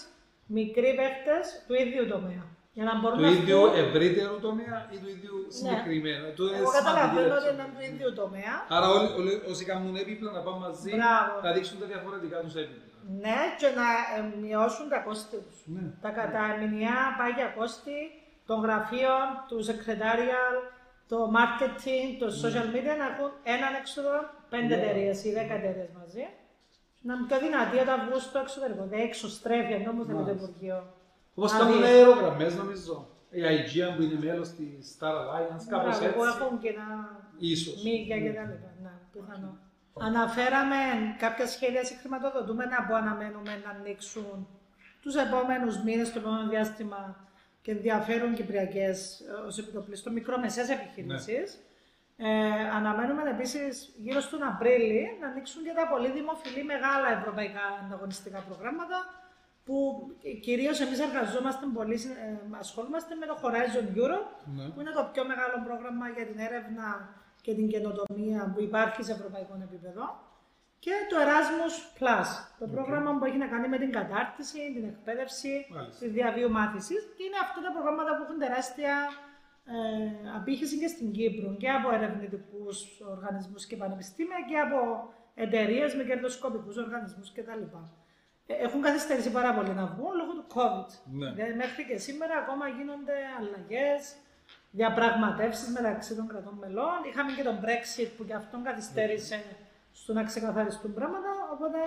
μικροί 0.58 0.90
παίχτες 1.00 1.44
του 1.68 1.74
ίδιου 1.84 2.04
τομέα. 2.14 2.44
Για 2.78 2.84
να 2.90 2.94
μπορούν 3.00 3.18
Του 3.18 3.24
να 3.24 3.32
ίδιου 3.38 3.58
βγουν- 3.62 3.76
ευρύτερου 3.84 4.36
τομέα 4.48 4.76
ή 4.94 4.98
του 5.02 5.10
ίδιου 5.16 5.36
συγκεκριμένου. 5.58 6.28
Του 6.38 6.44
είναι 6.48 6.58
Εγώ 6.62 6.70
σημαντική 6.72 6.84
καταλαβαίνω 6.84 7.34
ότι 7.40 7.44
λέξη. 7.46 7.54
είναι 7.54 7.66
του 7.76 7.82
ίδιου 7.90 8.10
τομέα. 8.22 8.56
Άρα 8.76 8.88
όλοι, 8.96 9.08
όλοι 9.20 9.34
όσοι 9.52 9.64
κάνουν 9.72 9.96
έπιπλα 10.02 10.30
να 10.38 10.42
πάνε 10.46 10.60
μαζί 10.68 10.92
Μπράβο. 10.98 11.32
να 11.46 11.50
δείξουν 11.56 11.78
τα 11.82 11.86
διαφορετικά 11.94 12.38
τους 12.44 12.56
έπιπλα. 12.62 12.90
Ναι, 13.24 13.40
και 13.60 13.70
να 13.80 13.88
ε, 14.16 14.20
μειώσουν 14.44 14.86
τα 14.94 15.00
κόστη 15.06 15.38
τους. 15.46 15.58
Ναι. 15.76 15.84
Τα, 16.04 16.10
κα- 16.16 16.30
τα 16.36 16.44
μηνιαία 16.60 17.04
πάγια 17.20 17.48
κόστη 17.58 17.98
των 18.50 18.58
γραφείων, 18.66 19.26
τους 19.50 19.64
secretarial, 19.70 20.56
το 21.12 21.18
marketing, 21.38 22.08
το 22.22 22.28
social 22.42 22.68
media 22.74 22.94
να 23.02 23.06
έχουν 23.12 23.30
έναν 23.56 23.72
έξοδο 23.82 24.14
πέντε 24.54 24.74
Ναι. 24.76 24.82
εταιρείες 24.82 25.18
ή 25.28 25.30
δέκα 25.38 25.54
εταιρείες 25.60 25.90
μαζί. 26.00 26.26
Να 27.08 27.12
είναι 27.14 27.26
πιο 27.30 27.38
δυνατοί 27.46 27.78
όταν 27.86 27.98
βγουν 28.06 28.20
στο 28.30 28.40
εξωτερικό. 28.46 28.84
Δεν 28.94 29.00
εξωστρέφει 29.10 29.74
ενώ 29.80 29.92
μου 29.96 30.04
θέλει 30.06 30.18
το 30.18 30.24
Μάλιστα. 30.24 30.48
Υπουργείο. 30.48 30.80
Όπως 31.36 31.52
Άδειες. 31.54 31.68
κάνουν 31.70 31.84
αερογραμμές, 31.84 32.56
νομίζω. 32.56 33.08
Η 33.30 33.42
Aegean 33.42 33.96
που 33.96 34.02
είναι 34.02 34.20
μέλος 34.26 34.50
της 34.50 34.98
Star 35.00 35.14
Alliance, 35.14 35.66
κάπως 35.70 36.00
Μπράβο, 36.00 36.16
Που 36.18 36.24
έτσι. 36.24 36.38
έχουν 36.42 36.60
και 36.60 36.72
να 36.72 36.86
Ίσως. 37.38 37.84
μύγια 37.84 38.18
και 38.20 38.32
τα 38.34 38.42
λοιπά. 38.44 38.70
Ναι, 38.84 38.92
πιθανό. 39.12 39.58
Αναφέραμε 40.00 40.76
κάποια 41.18 41.48
σχέδια 41.48 41.84
συγχρηματοδοτούμε 41.86 42.66
να 42.66 42.86
που 42.86 42.94
αναμένουμε 42.96 43.62
να 43.66 43.70
ανοίξουν 43.72 44.48
τους 45.02 45.16
επόμενους 45.16 45.84
μήνες, 45.84 46.14
το 46.14 46.20
επόμενο 46.20 46.50
διάστημα 46.50 47.28
και 47.62 47.72
ενδιαφέρουν 47.72 48.34
κυπριακές 48.34 49.20
ε, 49.20 49.32
ως 49.48 49.58
επιτοπλίστων 49.58 50.14
μικρομεσαίες 50.14 50.70
επιχειρήσεις. 50.70 51.60
Ε, 52.18 52.28
αναμένουμε 52.78 53.22
επίσης 53.30 53.94
γύρω 53.98 54.20
στον 54.22 54.44
Απρίλη 54.44 55.18
να 55.22 55.28
ανοίξουν 55.28 55.64
και 55.64 55.74
τα 55.76 55.88
πολύ 55.88 56.12
δημοφιλή 56.12 56.64
μεγάλα 56.64 57.08
ευρωπαϊκά 57.20 57.62
ανταγωνιστικά 57.86 58.40
προγράμματα 58.40 58.98
που 59.66 59.76
κυρίως 60.42 60.80
εμείς 60.80 61.00
εργαζόμαστε 61.00 61.66
πολύ, 61.74 61.94
ε, 61.94 62.58
ασχολούμαστε 62.64 63.16
με 63.16 63.26
το 63.26 63.36
Horizon 63.44 63.86
Europe 64.00 64.30
Ναι. 64.56 64.66
που 64.70 64.80
είναι 64.82 64.92
το 64.92 65.10
πιο 65.14 65.24
μεγάλο 65.32 65.56
πρόγραμμα 65.66 66.06
για 66.10 66.26
την 66.26 66.40
έρευνα 66.48 66.88
και 67.42 67.54
την 67.54 67.68
καινοτομία 67.68 68.52
που 68.54 68.62
υπάρχει 68.62 69.04
σε 69.04 69.12
ευρωπαϊκό 69.12 69.54
επίπεδο. 69.68 70.04
Και 70.80 70.92
το 71.10 71.16
Erasmus 71.26 71.76
Plus, 72.00 72.30
το 72.60 72.68
πρόγραμμα 72.68 73.18
που 73.18 73.26
έχει 73.26 73.38
να 73.38 73.48
κάνει 73.48 73.68
με 73.68 73.78
την 73.78 73.92
κατάρτιση, 73.92 74.60
την 74.76 74.84
εκπαίδευση, 74.84 75.54
Μάλιστα. 75.70 76.00
τη 76.06 76.08
διαβίου 76.12 76.50
μάθησης. 76.52 77.02
Και 77.18 77.24
είναι 77.24 77.40
αυτά 77.46 77.60
τα 77.66 77.72
προγράμματα 77.76 78.16
που 78.18 78.24
έχουν 78.24 78.38
τεράστια 78.40 78.94
ε, 79.66 79.76
απήχηση 80.38 80.76
και 80.80 80.88
στην 80.88 81.12
Κύπρο 81.12 81.56
και 81.62 81.70
από 81.70 81.88
ερευνητικούς 81.96 82.78
οργανισμούς 83.16 83.66
και 83.66 83.76
πανεπιστήμια 83.78 84.38
και 84.50 84.58
από 84.60 84.80
εταιρείες 85.36 85.96
με 85.96 86.04
κερδοσκοπικούς 86.04 86.78
οργανισμούς 86.78 87.32
κτλ. 87.32 87.64
Ε, 88.60 88.64
Έχουν 88.66 88.82
καθυστερήσει 88.82 89.32
πάρα 89.32 89.54
πολύ 89.54 89.70
να 89.82 89.86
βγουν 89.86 90.14
λόγω 90.20 90.32
του 90.40 90.46
COVID. 90.56 90.90
Ναι. 91.20 91.30
Δηλαδή, 91.32 91.54
μέχρι 91.54 91.82
και 91.90 91.98
σήμερα 91.98 92.34
ακόμα 92.44 92.66
γίνονται 92.78 93.16
αλλαγές 93.40 94.02
διαπραγματεύσεις 94.72 95.68
μεταξύ 95.78 96.16
των 96.16 96.28
κρατών 96.28 96.56
μελών. 96.62 96.98
Είχαμε 97.10 97.32
και 97.38 97.44
τον 97.44 97.58
Brexit 97.66 98.10
που 98.18 98.26
και 98.26 98.34
αυτόν 98.34 98.64
καθυστέρησε 98.64 99.44
στο 99.94 100.14
να 100.14 100.24
ξεκαθαριστούν 100.24 100.94
πράγματα. 100.94 101.30
Οπότε 101.54 101.78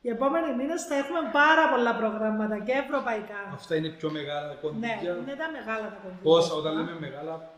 οι 0.00 0.08
επόμενοι 0.08 0.54
μήνες 0.54 0.82
θα 0.84 0.94
έχουμε 0.94 1.20
πάρα 1.32 1.68
πολλά 1.72 1.94
προγράμματα 1.96 2.58
και 2.58 2.72
ευρωπαϊκά. 2.72 3.40
Αυτά 3.54 3.74
είναι 3.76 3.88
πιο 3.88 4.10
μεγάλα 4.10 4.48
Ναι, 4.48 4.54
κονδύλια. 4.62 5.12
είναι 5.22 5.34
τα 5.42 5.48
μεγάλα 5.56 5.86
τα 5.94 5.98
κονδύλια. 6.02 6.22
Πόσα, 6.22 6.54
όταν 6.54 6.72
λέμε 6.76 6.94
μεγάλα, 7.00 7.50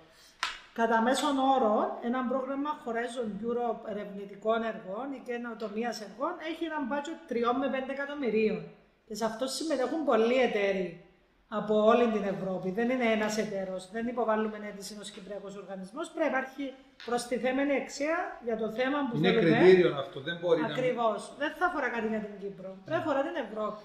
Κατά 0.80 1.00
μέσον 1.02 1.34
όρο, 1.54 1.98
ένα 2.08 2.20
πρόγραμμα 2.30 2.70
Horizon 2.84 3.28
Europe 3.44 3.82
ερευνητικών 3.92 4.58
έργων 4.72 5.06
ή 5.16 5.20
καινοτομίας 5.28 5.96
έργων 6.06 6.32
έχει 6.50 6.64
ένα 6.70 6.80
budget 6.90 7.18
3 7.32 7.58
με 7.60 7.66
5 7.74 7.90
εκατομμυρίων. 7.96 8.60
Και 9.06 9.14
σε 9.14 9.24
αυτό 9.30 9.44
συμμετέχουν 9.46 10.00
πολλοί 10.04 10.38
εταίροι 10.46 10.88
από 11.48 11.74
όλη 11.90 12.06
την 12.14 12.24
Ευρώπη. 12.34 12.68
Δεν 12.78 12.90
είναι 12.90 13.08
ένας 13.16 13.38
εταίρος. 13.38 13.90
Δεν 13.90 14.06
υποβάλλουμε 14.06 14.56
αίτηση 14.68 14.92
ενό 14.94 15.04
Κυπριακός 15.14 15.56
Οργανισμός. 15.56 16.10
Πρέπει 16.10 16.30
να 16.30 16.38
υπάρχει 16.38 16.64
προστιθέμενη 17.06 17.74
αξία 17.82 18.16
για 18.44 18.56
το 18.62 18.68
θέμα 18.78 18.98
που 19.06 19.16
είναι 19.16 19.32
θέλουμε. 19.32 19.56
κριτήριο 19.56 19.90
αυτό. 20.02 20.20
Δεν 20.20 20.36
μπορεί 20.40 20.60
να. 20.60 20.66
Ακριβώς. 20.66 21.20
Δεν 21.38 21.50
θα 21.58 21.66
αφορά 21.66 21.88
κάτι 21.94 22.06
για 22.14 22.22
την 22.26 22.34
Κύπρο. 22.42 22.70
Πρέπει 22.84 22.90
να 22.90 22.96
αφορά 23.04 23.20
την 23.28 23.36
Ευρώπη. 23.46 23.84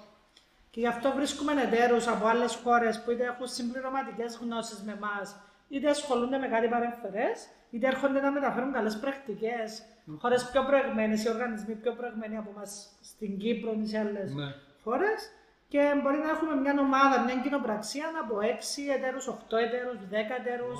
Και 0.71 0.79
γι' 0.79 0.91
αυτό 0.95 1.07
βρίσκουμε 1.17 1.51
εταίρους 1.67 2.07
από 2.07 2.23
άλλες 2.31 2.53
χώρες 2.63 2.93
που 3.01 3.11
είτε 3.11 3.23
έχουν 3.31 3.47
συμπληρωματικές 3.47 4.31
γνώσεις 4.41 4.79
με 4.87 4.91
εμάς, 4.99 5.27
είτε 5.73 5.89
ασχολούνται 5.89 6.37
με 6.37 6.47
κάτι 6.47 6.67
παρεμφερές, 6.67 7.47
είτε 7.71 7.87
έρχονται 7.87 8.19
να 8.21 8.31
μεταφέρουν 8.31 8.71
καλές 8.71 8.95
πρακτικές. 8.99 9.83
Χώρες 10.19 10.49
πιο 10.51 10.63
προηγμένες, 10.63 11.23
οι 11.23 11.29
οργανισμοί 11.29 11.73
πιο 11.73 11.91
προηγμένοι 11.93 12.37
από 12.37 12.49
εμάς 12.55 12.71
στην 13.01 13.37
Κύπρο 13.37 13.71
ή 13.83 13.85
σε 13.87 13.97
άλλες 13.99 14.33
Ναι. 14.33 14.49
χώρες. 14.83 15.19
Και 15.67 15.81
μπορεί 16.01 16.17
να 16.17 16.29
έχουμε 16.29 16.55
μια 16.55 16.75
ομάδα, 16.79 17.19
μια 17.23 17.35
κοινοπραξία 17.43 18.05
από 18.23 18.39
6 18.39 18.81
εταίρους, 18.95 19.27
8 19.27 19.57
εταίρους, 19.57 19.97
10 20.09 20.33
εταίρους, 20.39 20.79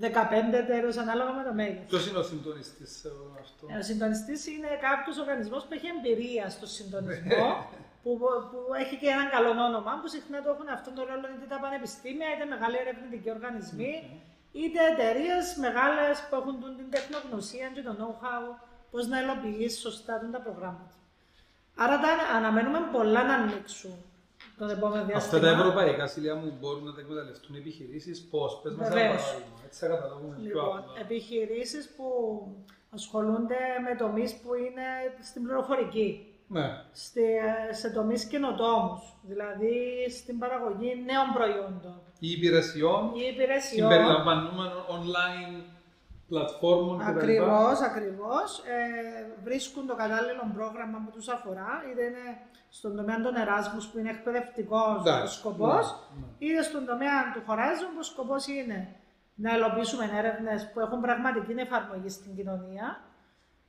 15 0.00 0.56
εταίρους, 0.62 0.96
ανάλογα 0.96 1.32
με 1.32 1.42
το 1.48 1.52
μέγεθο. 1.52 1.84
Ποιος 1.92 2.06
είναι 2.08 2.18
ο 2.18 2.22
συντονιστής 2.22 2.90
σε 3.00 3.08
όλο 3.08 3.36
αυτό; 3.40 3.66
Ο 3.78 3.82
συντονιστής 3.82 4.46
είναι 4.46 4.68
κάποιος 4.88 5.16
οργανισμός 5.18 5.62
που 5.66 5.72
έχει 5.76 5.88
εμπειρία 5.96 6.44
στο 6.56 6.66
συντονισμό, 6.66 7.46
που, 8.02 8.10
που 8.50 8.58
έχει 8.82 8.96
και 8.96 9.08
έναν 9.16 9.26
καλό 9.34 9.50
όνομα, 9.68 9.92
που 10.00 10.08
συχνά 10.14 10.42
το 10.44 10.50
έχουν 10.54 10.68
αυτόν 10.76 10.92
τον 10.94 11.04
ρόλο 11.10 11.26
είτε 11.34 11.46
τα 11.54 11.58
πανεπιστήμια, 11.64 12.26
είτε 12.34 12.44
μεγάλοι 12.54 12.76
ερευνητικοί 12.84 13.30
οργανισμοί, 13.36 13.92
είτε 14.52 14.78
εταιρείες 14.92 15.44
μεγάλες 15.66 16.16
που 16.26 16.34
έχουν 16.40 16.54
τον- 16.60 16.76
την 16.80 16.88
τεχνογνωσία 16.94 17.66
και 17.74 17.82
το 17.88 17.92
know-how, 18.00 18.44
πώς 18.90 19.04
να 19.12 19.16
υλοποιήσει 19.22 19.78
σωστά 19.86 20.14
τον 20.22 20.30
τα 20.34 20.40
προγράμματα. 20.46 20.94
Άρα 21.84 21.96
τα 22.04 22.08
αναμένουμε 22.36 22.80
πολλά 22.92 23.22
να 23.30 23.34
ανοίξουν 23.34 23.94
τον 24.60 24.70
επόμενο 24.76 25.04
διάστημα. 25.04 25.16
Αυτά 25.36 25.38
τα 25.40 25.48
ευρωπαϊκά 25.60 26.06
σιλιά 26.06 26.34
μου 26.34 26.48
μπορούν 26.60 26.84
να 26.84 26.92
τα 26.94 27.00
εκμεταλλευτούν 27.00 27.54
επιχειρήσεις. 27.56 28.16
Πώς, 28.32 28.60
πες 28.62 28.72
μας 28.74 28.86
ένα 28.86 28.94
Βεβαίως. 28.96 29.22
παράδειγμα. 29.22 29.56
Έτσι 29.66 29.78
θα 29.82 29.86
καταλάβουμε 29.94 30.34
πιο 30.36 30.44
Λοιπόν, 30.46 30.78
απλά. 30.78 30.92
επιχειρήσεις 31.04 31.84
που 31.96 32.06
ασχολούνται 32.98 33.60
με 33.86 33.92
τομείς 34.02 34.30
που 34.40 34.50
είναι 34.54 34.86
στην 35.28 35.40
πληροφορική. 35.44 36.10
Ναι. 36.56 36.68
στη, 36.92 37.22
σε 37.70 37.90
τομείς 37.90 38.24
καινοτόμους, 38.24 39.00
δηλαδή 39.22 39.74
στην 40.18 40.38
παραγωγή 40.38 40.90
νέων 41.08 41.28
προϊόντων 41.34 41.96
Ή 42.18 42.30
υπηρεσιών 42.30 43.02
ή 43.14 43.26
υπηρεσιών. 43.32 43.90
συμπεριλαμβανόμενων 43.90 44.82
online 44.96 45.52
πλατφόρμων 46.30 46.98
κτλ. 46.98 47.08
Ακριβώς, 47.08 47.80
ακριβώς. 47.80 48.48
Ε, 48.58 48.82
βρίσκουν 49.44 49.86
το 49.86 49.94
κατάλληλο 49.94 50.44
πρόγραμμα 50.54 50.98
που 51.04 51.10
τους 51.16 51.28
αφορά, 51.28 51.70
είτε 51.90 52.02
είναι 52.02 52.26
στον 52.68 52.96
τομέα 52.96 53.20
των 53.20 53.34
Εράσμους 53.34 53.86
που 53.86 53.98
είναι 53.98 54.10
εκπαιδευτικός 54.10 54.96
ο 54.96 55.00
Εντάξει, 55.00 55.38
σκοπός, 55.38 55.84
ναι, 56.16 56.26
είτε 56.46 56.62
στον 56.62 56.84
τομέα 56.86 57.16
του 57.34 57.42
Horizon 57.48 57.88
που 57.92 58.02
ο 58.04 58.08
σκοπός 58.12 58.46
είναι 58.46 58.78
να 59.34 59.56
υλοποιήσουμε 59.56 60.10
έρευνες 60.14 60.70
που 60.72 60.80
έχουν 60.80 61.00
πραγματική 61.00 61.52
εφαρμογή 61.56 62.08
στην 62.08 62.36
κοινωνία, 62.36 63.00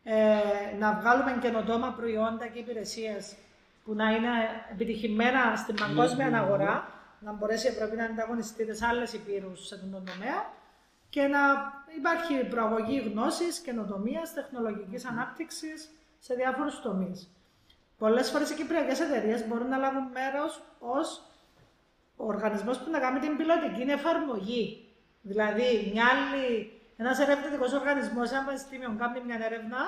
ε, 0.04 0.78
να 0.80 0.94
βγάλουμε 1.00 1.38
καινοτόμα 1.42 1.90
προϊόντα 1.98 2.48
και 2.48 2.60
υπηρεσίες 2.60 3.36
που 3.84 3.94
να 3.94 4.10
είναι 4.12 4.34
επιτυχημένα 4.72 5.56
στην 5.56 5.76
παγκόσμια 5.76 6.26
ναι, 6.26 6.32
ναι. 6.32 6.38
αγορά, 6.38 6.88
να 7.20 7.32
μπορέσει 7.32 7.68
η 7.68 7.70
Ευρώπη 7.70 7.96
να 7.96 8.06
ανταγωνιστεί 8.06 8.76
σε 8.76 8.86
άλλες 8.86 9.14
υπήρους 9.14 9.68
σε 9.68 9.76
αυτόν 9.76 9.92
τον 9.92 10.06
τομέα 10.06 10.40
και 11.12 11.28
να 11.28 11.40
υπάρχει 11.98 12.46
προαγωγή 12.46 13.00
γνώσης, 13.00 13.60
καινοτομίας, 13.60 14.34
τεχνολογικής 14.34 15.06
ανάπτυξης 15.06 15.90
σε 16.20 16.34
διάφορους 16.34 16.82
τομείς. 16.82 17.30
Πολλές 17.98 18.30
φορές 18.30 18.50
οι 18.50 18.56
κυπριακές 18.56 19.00
εταιρείες 19.00 19.48
μπορούν 19.48 19.68
να 19.68 19.78
λάβουν 19.78 20.04
μέρος 20.04 20.62
ως 20.80 21.24
ο 22.16 22.26
οργανισμός 22.26 22.78
που 22.78 22.90
να 22.90 23.00
κάνει 23.00 23.20
την 23.20 23.38
πιλωτική 23.38 23.82
εφαρμογή. 23.82 24.90
Δηλαδή, 25.22 25.92
μια 25.94 26.06
άλλη, 26.12 26.72
ένας 26.98 27.20
ερευνητικός 27.20 27.74
οργανισμός, 27.74 28.32
ένα 28.32 28.44
πανεπιστήμιο 28.44 28.96
κάνει 29.00 29.22
μια 29.26 29.40
έρευνα 29.46 29.82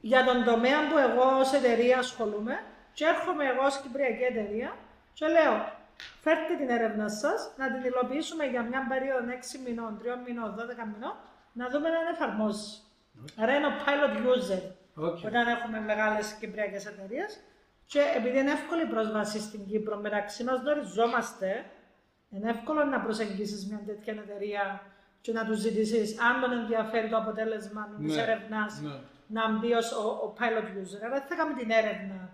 για 0.00 0.24
τον 0.24 0.44
τομέα 0.44 0.88
που 0.88 0.98
εγώ 0.98 1.38
ως 1.38 1.52
εταιρεία 1.52 1.98
ασχολούμαι 1.98 2.60
και 2.92 3.04
έρχομαι 3.04 3.44
εγώ 3.44 3.64
ως 3.64 3.80
κυπριακή 3.80 4.22
εταιρεία 4.22 4.76
και 5.12 5.26
λέω 5.26 5.79
φέρτε 6.24 6.54
την 6.58 6.68
έρευνα 6.68 7.08
σας, 7.08 7.54
να 7.58 7.66
την 7.72 7.82
υλοποιήσουμε 7.90 8.44
για 8.44 8.62
μια 8.62 8.86
περίοδο 8.88 9.30
6 9.30 9.58
μηνών, 9.66 9.98
3 9.98 10.16
μηνών, 10.26 10.54
12 10.54 10.84
μηνών, 10.92 11.14
να 11.52 11.68
δούμε 11.68 11.88
αν 11.88 12.06
εφαρμόζεις. 12.14 12.84
Άρα 13.40 13.54
είναι 13.56 13.66
ο 13.66 13.74
pilot 13.84 14.14
user 14.32 14.62
OK. 14.94 15.18
όταν 15.24 15.48
έχουμε 15.48 15.80
μεγάλες 15.80 16.32
κυπριακές 16.40 16.86
εταιρείες. 16.86 17.40
Και 17.86 18.00
επειδή 18.16 18.38
είναι 18.38 18.50
εύκολη 18.50 18.82
η 18.82 18.86
πρόσβαση 18.86 19.40
στην 19.40 19.66
Κύπρο, 19.66 19.96
μεταξύ 19.96 20.44
μας 20.44 20.60
γνωριζόμαστε, 20.60 21.64
είναι 22.30 22.50
εύκολο 22.50 22.84
να 22.84 23.00
προσεγγίσεις 23.00 23.66
μια 23.66 23.82
τέτοια 23.86 24.12
εταιρεία 24.12 24.82
και 25.20 25.32
να 25.32 25.44
τους 25.44 25.58
ζητήσεις 25.58 26.20
αν 26.20 26.40
τον 26.40 26.52
ενδιαφέρει 26.52 27.08
το 27.08 27.16
αποτέλεσμα 27.16 27.88
της 27.98 28.14
Ναι, 28.14 28.22
έρευνας 28.22 28.80
ναι. 28.80 28.90
να 29.26 29.58
μπει 29.58 29.72
ως 29.72 29.92
ο, 29.92 30.02
ο 30.08 30.34
pilot 30.38 30.64
user. 30.80 31.00
Άρα 31.04 31.12
δεν 31.18 31.22
θα 31.28 31.34
κάνουμε 31.34 31.58
την 31.58 31.70
έρευνα. 31.70 32.29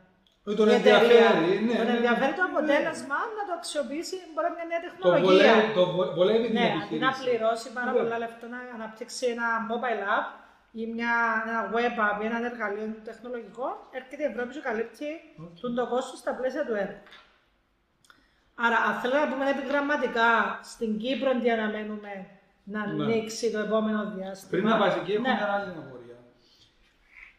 Όχι, 0.47 0.57
τον 0.61 0.69
Η 0.69 0.73
εταιρεία. 0.79 0.99
ενδιαφέρει. 1.01 1.55
Ναι, 1.69 1.75
τον 1.81 1.87
ναι, 1.87 1.91
ναι. 1.93 1.97
ενδιαφέρει 2.01 2.33
το 2.41 2.45
Ναι. 2.45 2.49
αποτέλεσμα 2.53 3.19
να 3.39 3.43
το 3.49 3.53
αξιοποιήσει 3.61 4.17
μπορεί 4.33 4.49
μια 4.57 4.67
νέα 4.71 4.81
Το 4.81 4.85
τεχνολογία. 4.87 5.27
βολεύει, 5.27 5.67
το 5.79 5.85
βο- 5.95 6.11
βολεύει 6.19 6.47
την 6.49 6.57
Ναι, 6.59 6.67
αντί 6.67 6.77
να 6.77 6.83
επιχείρηση. 6.83 7.21
πληρώσει 7.25 7.67
πάρα 7.79 7.91
Ναι. 7.93 7.97
πολλά 7.99 8.17
λεφτά 8.25 8.47
να 8.55 8.59
αναπτύξει 8.77 9.25
ένα 9.35 9.47
mobile 9.71 10.03
app 10.17 10.29
ή 10.81 10.83
μια, 10.95 11.13
ένα 11.47 11.59
web 11.75 11.97
app 12.09 12.17
ή 12.23 12.25
ένα 12.31 12.39
εργαλείο 12.53 12.87
τεχνολογικό, 13.09 13.67
έρχεται 13.99 14.23
η 14.27 14.29
Ευρώπη 14.33 14.51
και 14.57 14.63
καλύπτει 14.69 15.09
τον 15.61 15.71
το 15.79 15.85
κόστος 15.93 16.19
στα 16.23 16.33
πλαίσια 16.39 16.63
του 16.69 16.75
έργου. 16.85 17.03
Άρα, 18.65 18.79
αν 18.89 18.95
θέλω 19.01 19.17
να 19.23 19.29
πούμε 19.31 19.45
επιγραμματικά 19.55 20.31
στην 20.73 20.91
Κύπρο 21.03 21.31
τι 21.41 21.47
αναμένουμε 21.57 22.13
να 22.75 22.81
Ναι. 22.87 23.05
ανοίξει 23.05 23.45
το 23.55 23.59
επόμενο 23.67 24.01
διάστημα. 24.15 24.51
Πριν 24.53 24.65
να 24.71 24.75
πάει 24.81 24.93
εκεί, 25.01 25.13
έχω 25.13 25.23
Ναι. 25.23 25.29
μια 25.35 25.47
άλλη 25.55 25.71
απορία. 25.83 26.19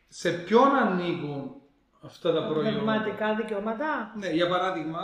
Σε 0.08 0.30
ποιον 0.32 0.76
ανήκουν 0.76 1.62
αυτά 2.08 2.34
τα 2.34 2.41
προϊόντα. 2.48 2.70
Πνευματικά 2.70 3.36
δικαιώματα. 3.36 4.12
Ναι, 4.20 4.30
για 4.30 4.48
παράδειγμα, 4.48 5.02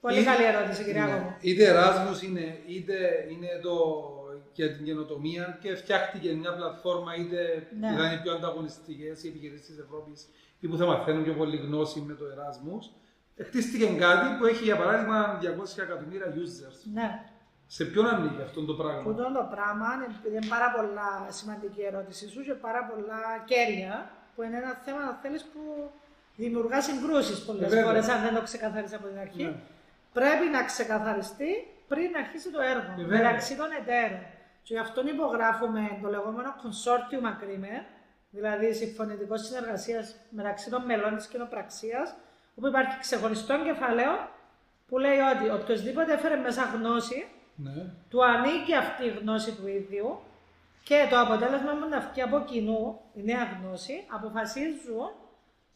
Πολύ 0.00 0.20
Είτε- 0.20 0.30
καλή 0.30 0.44
ερώτηση, 0.44 0.84
κυρία 0.84 1.04
ναι, 1.06 1.12
Κόμο. 1.12 1.36
Είτε 1.40 1.64
Erasmus 1.74 2.22
είναι, 2.22 2.58
είτε 2.66 2.96
είναι 3.30 3.48
το 3.62 3.74
για 4.52 4.72
την 4.76 4.84
καινοτομία 4.84 5.58
και 5.62 5.74
φτιάχτηκε 5.74 6.32
μια 6.34 6.54
πλατφόρμα, 6.54 7.14
είτε 7.16 7.66
Ναι. 7.80 7.88
ήταν 7.94 8.12
οι 8.12 8.20
πιο 8.22 8.32
ανταγωνιστικές 8.32 9.24
οι 9.24 9.28
επιχειρήσεις 9.28 9.66
της 9.66 9.78
Ευρώπης 9.78 10.28
ή 10.60 10.66
που 10.68 10.76
θα 10.76 10.86
μαθαίνουν 10.86 11.24
πιο 11.24 11.32
πολύ 11.34 11.56
γνώση 11.56 12.00
με 12.00 12.14
το 12.14 12.24
Erasmus. 12.34 12.84
Χτίστηκε 13.46 13.86
κάτι 13.86 14.26
που 14.38 14.44
έχει 14.46 14.64
για 14.64 14.76
παράδειγμα 14.76 15.38
200 15.42 15.82
εκατομμύρια 15.82 16.26
users. 16.34 16.78
Ναι. 16.92 17.08
Σε 17.66 17.84
ποιον 17.84 18.06
ανήκει 18.06 18.42
αυτό 18.42 18.64
το 18.64 18.72
Που 18.74 18.82
πράγμα. 18.82 19.14
το 19.14 19.46
πράγμα 19.50 19.86
είναι, 19.94 20.08
είναι 20.36 20.46
πάρα 20.48 20.68
πολλά 20.76 21.26
σημαντική 21.28 21.80
η 21.80 21.84
ερώτησή 21.84 22.28
σου 22.28 22.42
και 22.42 22.52
πάρα 22.52 22.80
πολλά 22.90 23.20
κέρια, 23.44 24.10
που 24.36 24.42
είναι 24.42 24.56
ένα 24.56 24.80
θέμα, 24.84 24.98
αν 25.00 25.18
θέλεις, 25.22 25.42
που 25.44 25.90
δημιουργά 26.36 26.80
συγκρούσεις 26.82 27.44
πολλές 27.44 27.68
Βέβαια. 27.68 27.84
φορές, 27.84 28.08
αν 28.08 28.22
δεν 28.22 28.34
το 28.34 28.42
ξεκαθαρίσει 28.42 28.94
από 28.94 29.06
την 29.06 29.18
αρχή. 29.18 29.42
Ναι. 29.42 29.54
Πρέπει 30.12 30.46
να 30.52 30.64
ξεκαθαριστεί 30.64 31.50
πριν 31.88 32.16
αρχίσει 32.16 32.50
το 32.50 32.60
έργο, 32.60 32.92
Βέβαια. 32.96 33.18
μεταξύ 33.18 33.56
των 33.56 33.66
εταίρων. 33.80 34.18
Και 34.62 34.74
γι' 34.74 34.78
αυτόν 34.80 35.06
υπογράφουμε 35.06 35.98
το 36.02 36.08
λεγόμενο 36.08 36.54
consortium 36.62 37.24
agreement, 37.32 37.84
δηλαδή 38.30 38.74
συμφωνητικό 38.74 39.36
συνεργασίας 39.36 40.14
μεταξύ 40.30 40.70
των 40.70 40.84
μελών 40.84 41.16
της 41.16 41.26
κοινοπραξίας, 41.26 42.14
όπου 42.54 42.66
υπάρχει 42.66 42.98
ξεχωριστό 42.98 43.62
κεφάλαιο 43.62 44.28
που 44.88 44.98
λέει 44.98 45.18
ότι 45.18 45.50
οποιοδήποτε 45.50 46.12
έφερε 46.12 46.36
μέσα 46.36 46.62
γνώση, 46.74 47.26
Ναι. 47.58 47.84
του 48.10 48.24
ανήκει 48.24 48.74
αυτή 48.74 49.04
η 49.04 49.08
γνώση 49.08 49.52
του 49.52 49.66
ίδιου 49.68 50.20
και 50.88 51.06
το 51.10 51.20
αποτέλεσμα 51.20 51.72
που 51.72 51.88
να 51.88 52.00
βγει 52.00 52.22
από 52.22 52.38
κοινού, 52.40 53.00
η 53.14 53.22
νέα 53.22 53.44
γνώση, 53.44 54.06
αποφασίζουν 54.16 55.10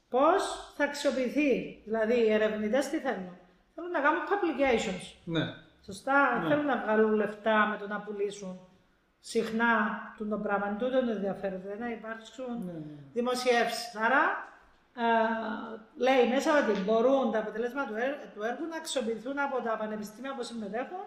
πώς 0.09 0.73
θα 0.77 0.85
αξιοποιηθεί. 0.85 1.83
Δηλαδή, 1.85 2.15
οι 2.15 2.33
ερευνητές 2.33 2.89
τι 2.89 2.99
θέλουν; 2.99 3.37
Θέλουν 3.75 3.91
να 3.91 4.01
κάνουν 4.01 4.21
publications. 4.31 5.05
ναι. 5.25 5.45
Σωστά, 5.85 6.39
Ναι. 6.39 6.49
θέλουν 6.49 6.65
να 6.65 6.77
βγάλουν 6.77 7.13
λεφτά 7.13 7.67
με 7.71 7.77
το 7.77 7.87
να 7.87 8.01
πουλήσουν 8.01 8.61
συχνά 9.21 9.73
τον 10.19 10.29
το 10.29 10.39
πράγμα. 10.39 10.67
Εν 10.69 10.79
τούτο 10.79 10.99
είναι 10.99 11.13
ενδιαφέρον, 11.13 11.63
να 11.79 11.91
υπάρξουν 11.91 12.65
Ναι, 12.65 12.73
ναι. 12.73 12.95
δημοσιεύσεις. 13.13 13.97
Άρα, 13.97 14.23
ε, 14.97 15.07
λέει 16.07 16.29
μέσα 16.35 16.51
ότι 16.63 16.81
μπορούν 16.81 17.31
τα 17.33 17.39
αποτελέσματα 17.39 17.89
του, 17.91 17.97
έργου, 17.97 18.27
του 18.35 18.43
έργου 18.43 18.67
να 18.71 18.77
αξιοποιηθούν 18.77 19.39
από 19.39 19.57
τα 19.63 19.77
πανεπιστήμια 19.77 20.35
που 20.35 20.43
συμμετέχουν 20.43 21.05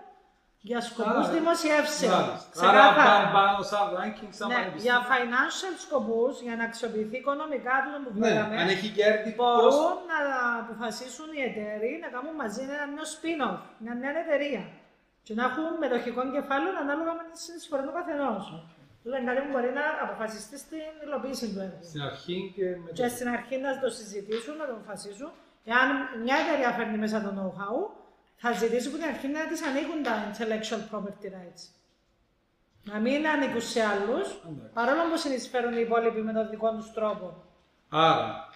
Για 0.70 0.80
σκοπούς 0.89 1.26
Α, 1.30 1.34
δημοσιεύσεων. 1.38 2.11
Μάλιστα. 2.14 2.49
Ξεκάθαρα. 2.53 2.82
Άρα 2.84 2.97
πάνε 2.99 3.26
πάνω 3.38 3.59
σαν 3.72 3.84
ranking, 3.97 4.32
σαν 4.39 4.47
Ναι, 4.49 4.55
πανεπιστήμιο. 4.55 4.86
για 4.88 4.97
financial 5.11 5.74
σκοπούς, 5.86 6.34
για 6.45 6.55
να 6.59 6.64
αξιοποιηθεί 6.70 7.18
οικονομικά 7.24 7.76
του 7.84 7.89
που 8.03 8.09
Ναι, 8.14 8.28
φέραμε, 8.28 8.55
αν 8.61 8.68
έχει 8.76 8.88
κέρδη, 8.97 9.32
πώς... 9.41 9.59
μπορούν 9.61 9.99
να 10.14 10.20
αποφασίσουν 10.64 11.28
οι 11.36 11.41
εταίροι 11.49 11.91
να 12.03 12.07
κάνουν 12.16 12.34
μαζί 12.41 12.61
ένα 12.78 12.86
νέο 12.95 13.07
spin-off, 13.16 13.59
μια 13.84 13.93
νέα 14.01 14.14
εταιρεία. 14.24 14.64
Και 15.26 15.34
να 15.39 15.43
έχουν 15.49 15.66
μετοχικό 15.84 16.22
κεφάλαιο 16.36 16.74
ανάλογα 16.84 17.11
με 17.20 17.24
τη 17.30 17.36
συνεισφορά 17.45 17.82
του 17.88 17.93
καθενός. 17.97 18.43
Δηλαδή 19.03 19.24
κάτι 19.30 19.39
που 19.45 19.51
μπορεί 19.53 19.72
να 19.82 19.86
αποφασιστεί 20.05 20.55
στην 20.66 20.86
υλοποίηση 21.05 21.45
του 21.51 21.59
έργου. 21.66 21.82
Στην 21.91 22.01
αρχή 22.09 22.38
και 22.55 22.66
μετά. 22.82 22.95
Και 22.99 23.07
στην 23.16 23.28
αρχή 23.36 23.55
να 23.66 23.72
το 23.84 23.88
συζητήσουν, 23.97 24.53
να 24.61 24.66
το 24.70 24.74
αποφασίσουν. 24.78 25.30
Εάν 25.74 25.88
μια 26.26 26.36
εταιρεία 26.43 26.70
φέρνει 26.78 26.97
μέσα 27.03 27.18
το 27.26 27.32
know-how, 27.38 27.78
θα 28.36 28.51
ζητήσει 28.51 28.88
από 28.88 28.97
την 28.97 29.05
αρχή 29.05 29.27
να 29.27 29.39
τη 29.47 29.55
ανοίγουν 29.69 30.03
τα 30.03 30.13
intellectual 30.29 30.81
property 30.95 31.27
rights. 31.38 31.63
Να 32.84 32.99
μην 32.99 33.27
ανήκουν 33.27 33.61
σε 33.61 33.81
άλλους, 33.84 34.27
Εντάξει. 34.29 34.73
παρόλο 34.73 35.01
που 35.11 35.17
συνεισφέρουν 35.17 35.73
οι 35.77 35.81
υπόλοιποι 35.88 36.21
με 36.21 36.34
τον 36.34 36.49
δικό 36.49 36.71
τους 36.75 36.91
τρόπο. 36.93 37.43
Άρα, 37.89 38.49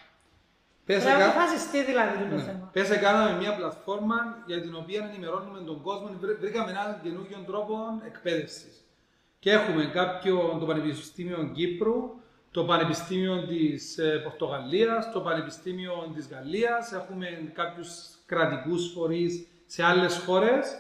πες 0.85 1.03
Πρέπει 1.03 1.17
να 1.17 1.23
εκα- 1.23 1.29
αποφασιστεί 1.31 1.83
δηλαδή 1.83 2.17
το 2.29 2.35
Ναι. 2.35 2.41
θέμα. 2.41 2.69
Πες 2.73 2.89
κάναμε 2.99 3.37
μια 3.39 3.55
πλατφόρμα 3.55 4.43
για 4.45 4.61
την 4.61 4.75
οποία 4.75 5.09
ενημερώνουμε 5.11 5.59
τον 5.59 5.81
κόσμο. 5.81 6.09
Βρ- 6.19 6.39
Βρήκαμε 6.39 6.71
έναν 6.71 6.99
καινούργιο 7.03 7.37
τρόπο 7.47 7.75
εκπαίδευσης. 8.05 8.81
Και 9.39 9.51
έχουμε 9.51 9.85
κάποιο, 9.85 10.57
το 10.59 10.65
Πανεπιστήμιο 10.65 11.51
Κύπρου, 11.53 12.19
το 12.51 12.65
Πανεπιστήμιο 12.65 13.45
της 13.47 13.97
ε, 13.97 14.17
Πορτογαλίας, 14.23 15.11
το 15.11 15.21
Πανεπιστήμιο 15.21 16.11
της 16.15 16.27
Γαλλίας, 16.27 16.91
έχουμε 16.91 17.51
κάποιους 17.53 17.89
κρατικούς 18.25 18.91
φορείς 18.91 19.47
σε 19.67 19.83
άλλες 19.83 20.17
χώρες 20.25 20.77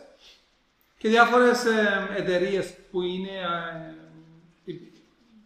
και 0.97 1.09
διάφορες 1.09 1.65
ε, 1.65 2.07
εταιρείες 2.17 2.73
που 2.91 3.01
είναι 3.01 3.29
ε, 4.65 4.73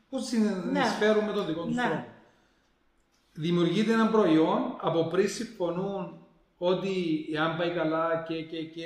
που 0.09 0.19
συνεισφέρουν 0.19 1.23
με 1.23 1.31
τον 1.31 1.45
δικό 1.45 1.63
τους 1.63 1.75
Ναι. 1.75 1.83
τρόπο 1.83 2.05
δημιουργείται 3.33 3.91
ένα 3.93 4.07
προϊόν 4.07 4.75
από 4.81 5.07
πριν 5.07 5.29
συμφωνούν 5.29 6.17
ότι 6.57 7.25
εάν 7.33 7.57
πάει 7.57 7.71
καλά 7.71 8.25
και, 8.27 8.41
και, 8.43 8.63
και 8.63 8.85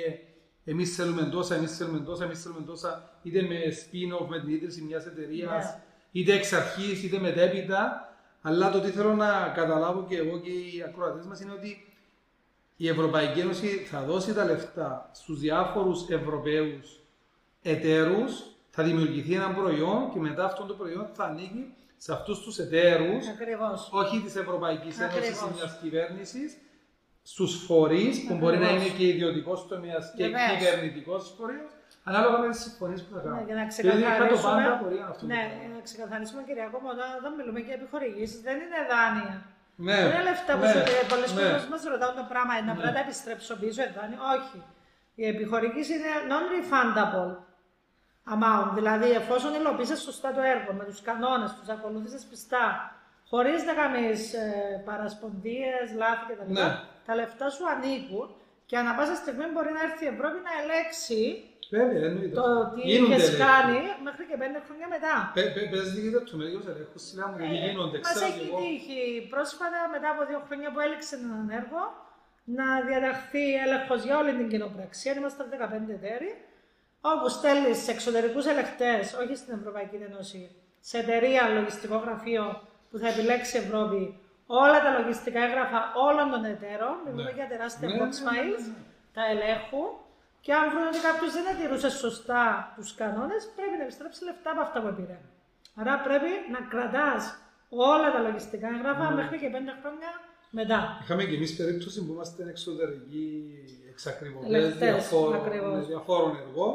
εμείς 0.64 0.94
θέλουμε 0.94 1.22
τόσα, 1.22 1.54
εμείς 1.54 1.76
θέλουμε 1.76 1.98
τόσα, 1.98 2.24
εμείς 2.24 2.42
θέλουμε 2.42 2.60
τόσα, 2.66 3.10
είτε 3.22 3.42
με 3.42 3.56
spin-off, 3.56 4.26
με 4.28 4.40
την 4.40 4.48
ίδρυση 4.48 4.82
μιας 4.82 5.06
εταιρείας, 5.06 5.64
Ναι. 5.64 5.80
είτε 6.12 6.32
εξ 6.32 6.52
αρχής, 6.52 7.02
είτε 7.02 7.18
μετέπειτα. 7.18 8.00
Αλλά 8.42 8.70
το 8.70 8.80
τι 8.80 8.90
θέλω 8.90 9.14
να 9.14 9.52
καταλάβω 9.54 10.04
και 10.08 10.16
εγώ 10.16 10.38
και 10.40 10.50
οι 10.50 10.82
ακροατές 10.88 11.26
μας 11.26 11.40
είναι 11.40 11.52
ότι 11.52 11.92
η 12.76 12.88
Ευρωπαϊκή 12.88 13.40
Ένωση 13.40 13.66
θα 13.66 14.00
δώσει 14.02 14.34
τα 14.34 14.44
λεφτά 14.44 15.10
στους 15.12 15.38
διάφορους 15.40 16.08
Ευρωπαίους 16.08 17.00
εταίρους, 17.62 18.42
θα 18.70 18.82
δημιουργηθεί 18.82 19.34
ένα 19.34 19.50
προϊόν 19.54 20.10
και 20.12 20.18
μετά 20.18 20.44
αυτό 20.44 20.64
το 20.64 20.74
προϊόν 20.74 21.06
θα 21.12 21.24
ανήκει 21.24 21.74
σε 21.96 22.12
αυτούς 22.12 22.40
τους 22.40 22.58
εταίρους 22.58 23.28
Ακριβώς. 23.28 23.88
όχι 23.92 24.20
της 24.20 24.36
Ευρωπαϊκής 24.36 25.00
Ένωσης 25.00 25.28
ή 25.28 25.28
Ακριβώς. 25.32 25.50
μιας 25.56 25.78
κυβέρνησης, 25.82 26.56
στους 27.22 27.64
φορείς 27.66 28.24
που 28.26 28.34
μπορεί 28.34 28.58
να 28.58 28.66
Ακριβώς. 28.66 28.86
είναι 28.88 28.96
και 28.98 29.06
ιδιωτικός 29.06 29.66
τομέας 29.68 30.12
και 30.16 30.24
Βεβαίως. 30.24 30.50
κυβερνητικός 30.58 31.34
φορέας, 31.38 31.70
ανάλογα 32.04 32.38
με 32.38 32.48
τις 32.48 32.60
συμφωνίες 32.60 33.00
που 33.04 33.12
θα 33.14 33.20
κάνουν. 33.20 33.38
Ναι, 33.38 33.44
για 33.48 33.54
να 33.60 33.64
Και 33.66 33.82
δεν 33.82 33.98
είχα 33.98 34.08
το 34.08 34.14
ξεκαθαρίσουμε, 34.14 34.52
πάντα 34.62 34.78
πορεία 34.82 35.06
αυτό. 35.12 35.26
ναι, 35.32 35.42
για 35.60 35.68
να 35.74 35.80
ξεκαθαρίσουμε 35.88 36.40
Κυριακό, 36.48 36.76
μόνο 36.86 37.00
όταν 37.20 37.30
μιλούμε 37.38 37.60
για 37.66 37.74
επιχορηγήσεις 37.80 38.40
δεν 38.46 38.56
είναι 38.64 38.80
δάνεια. 38.92 39.34
Ναι, 39.76 39.94
Δεν 39.94 40.10
είναι 40.10 40.22
λεφτά 40.22 40.52
που 40.54 40.60
ναι, 40.60 40.72
σου 40.72 41.06
πολλές 41.08 41.32
ναι. 41.34 41.40
φορές 41.40 41.66
μας 41.66 41.82
ρωτάουν 41.84 42.16
το 42.16 42.26
πράγμα, 42.28 42.52
να 42.60 42.72
πρέπει 42.72 42.86
να 42.86 42.92
τα 42.92 42.98
επιστρέψω 42.98 43.56
πίσω, 43.56 43.82
ε, 43.82 43.92
δάνειο. 43.96 44.18
Όχι. 44.36 44.62
Η 45.14 45.26
επιχορηγήση 45.26 45.92
είναι 45.94 46.12
non-refundable 46.32 47.32
amount, 48.34 48.70
δηλαδή 48.74 49.10
εφόσον 49.10 49.54
υλοποίησες 49.54 50.00
σωστά 50.00 50.32
το 50.32 50.40
έργο, 50.40 50.72
με 50.72 50.84
τους 50.84 51.00
κανόνες, 51.02 51.54
τους 51.58 51.68
ακολούθησες 51.68 52.24
πιστά, 52.30 52.64
χωρίς 53.28 53.64
να 53.64 53.72
κάνεις 53.72 54.34
ε, 54.34 54.82
παρασπονδίες, 54.84 55.84
λάθη 55.96 56.24
κτλ. 56.32 56.52
Ναι. 56.52 56.68
Τα 57.06 57.14
λεφτά 57.14 57.48
σου 57.50 57.64
ανήκουν 57.68 58.26
και 58.66 58.76
ανά 58.76 58.94
πάσα 58.94 59.14
στιγμή 59.14 59.44
μπορεί 59.52 59.72
να 59.72 59.82
έρθει 59.88 60.04
η 60.04 60.08
Ευρώπη 60.14 60.38
να 60.48 60.52
ελέξει 60.62 61.20
Βέβαια, 61.70 62.02
εννοείται. 62.08 62.34
το 62.38 62.40
αυτό. 62.40 62.74
τι 62.74 62.80
Γίνονται 62.90 63.14
είχες 63.14 63.28
έλεγχοι. 63.28 63.42
κάνει 63.50 63.78
μέχρι 64.08 64.24
και 64.30 64.36
πέντε 64.42 64.58
χρόνια 64.66 64.86
μετά. 64.94 65.14
Πε- 65.36 65.52
πε- 65.54 65.68
Πες 65.72 65.86
λίγες 65.94 66.12
λεπτομέρειες 66.18 66.64
ελέγχους, 66.72 67.02
σειρά 67.08 67.24
μου, 67.28 67.36
γιατί 67.40 67.56
γίνονται, 67.66 67.96
Ε, 67.98 68.02
Μας 68.04 68.12
ξέρω 68.14 68.26
έχει 68.30 68.38
κι 68.40 68.46
εγώ. 68.50 68.58
τύχει 68.62 69.00
πρόσφατα, 69.32 69.78
μετά 69.94 70.08
από 70.14 70.22
δύο 70.30 70.40
χρόνια 70.46 70.68
που 70.72 70.80
έλεξε 70.86 71.14
έναν 71.22 71.44
έργο, 71.60 71.82
να 72.58 72.66
διαταχθεί 72.88 73.44
έλεγχος 73.64 74.00
για 74.06 74.14
όλη 74.20 74.32
την 74.40 74.48
κοινοπραξία. 74.52 75.12
Είμαστε 75.18 75.40
15 75.50 75.92
εταίροι, 75.98 76.30
όπου 77.12 77.26
στέλνει 77.36 77.72
σε 77.84 77.90
εξωτερικούς 77.96 78.44
ελεγχτέ, 78.52 78.92
όχι 79.22 79.34
στην 79.40 79.52
Ευρωπαϊκή 79.58 79.96
Ένωση, 80.10 80.42
σε 80.88 80.96
εταιρεία 81.02 81.42
λογιστικό 81.58 81.96
γραφείο 82.04 82.44
που 82.90 82.96
θα 83.02 83.08
επιλέξει 83.12 83.52
η 83.56 83.60
Ευρώπη 83.64 84.02
όλα 84.62 84.78
τα 84.84 84.90
λογιστικά 84.98 85.40
έγγραφα 85.46 85.80
όλων 86.08 86.26
των 86.34 86.42
εταίρων. 86.54 86.94
Μιλούμε 87.04 87.22
Ναι. 87.30 87.36
για 87.38 87.46
τεράστια 87.52 87.88
Ναι, 87.88 87.94
box 87.94 87.98
ναι, 87.98 88.04
ναι, 88.06 88.26
files, 88.28 88.62
ναι, 88.66 88.74
ναι. 88.76 88.82
τα 89.16 89.22
ελέγχουν. 89.32 89.88
Και 90.46 90.54
αν 90.60 90.64
βρουν 90.72 90.86
ότι 90.92 91.00
κάποιος 91.08 91.32
δεν 91.36 91.44
τηρούσε 91.60 91.90
σωστά 92.04 92.42
τους 92.76 92.88
κανόνες, 93.00 93.42
πρέπει 93.56 93.76
να 93.80 93.84
επιστρέψει 93.86 94.20
λεφτά 94.28 94.50
από 94.54 94.60
αυτά 94.66 94.78
που 94.82 94.90
πήρε. 94.98 95.18
Άρα 95.80 95.94
πρέπει 96.06 96.30
να 96.54 96.60
κρατάς 96.72 97.22
όλα 97.90 98.08
τα 98.14 98.20
λογιστικά 98.26 98.66
έγγραφα 98.74 99.06
Ναι. 99.08 99.14
μέχρι 99.20 99.36
και 99.42 99.50
πέντε 99.56 99.72
χρόνια 99.80 100.10
μετά. 100.58 100.80
Είχαμε 101.02 101.22
και 101.28 101.36
εμείς 101.40 101.56
περίπτωση 101.60 101.98
που 102.04 102.12
είμαστε 102.12 102.42
εξωτερικοί 102.54 103.26
εξακριβωτές 103.92 104.48
Ελεγκτές, 104.54 104.92
διαφόρων, 104.94 105.34
ακριβώς. 105.40 105.72
με 105.76 105.80
διαφόρων 105.92 106.32
εργών 106.44 106.72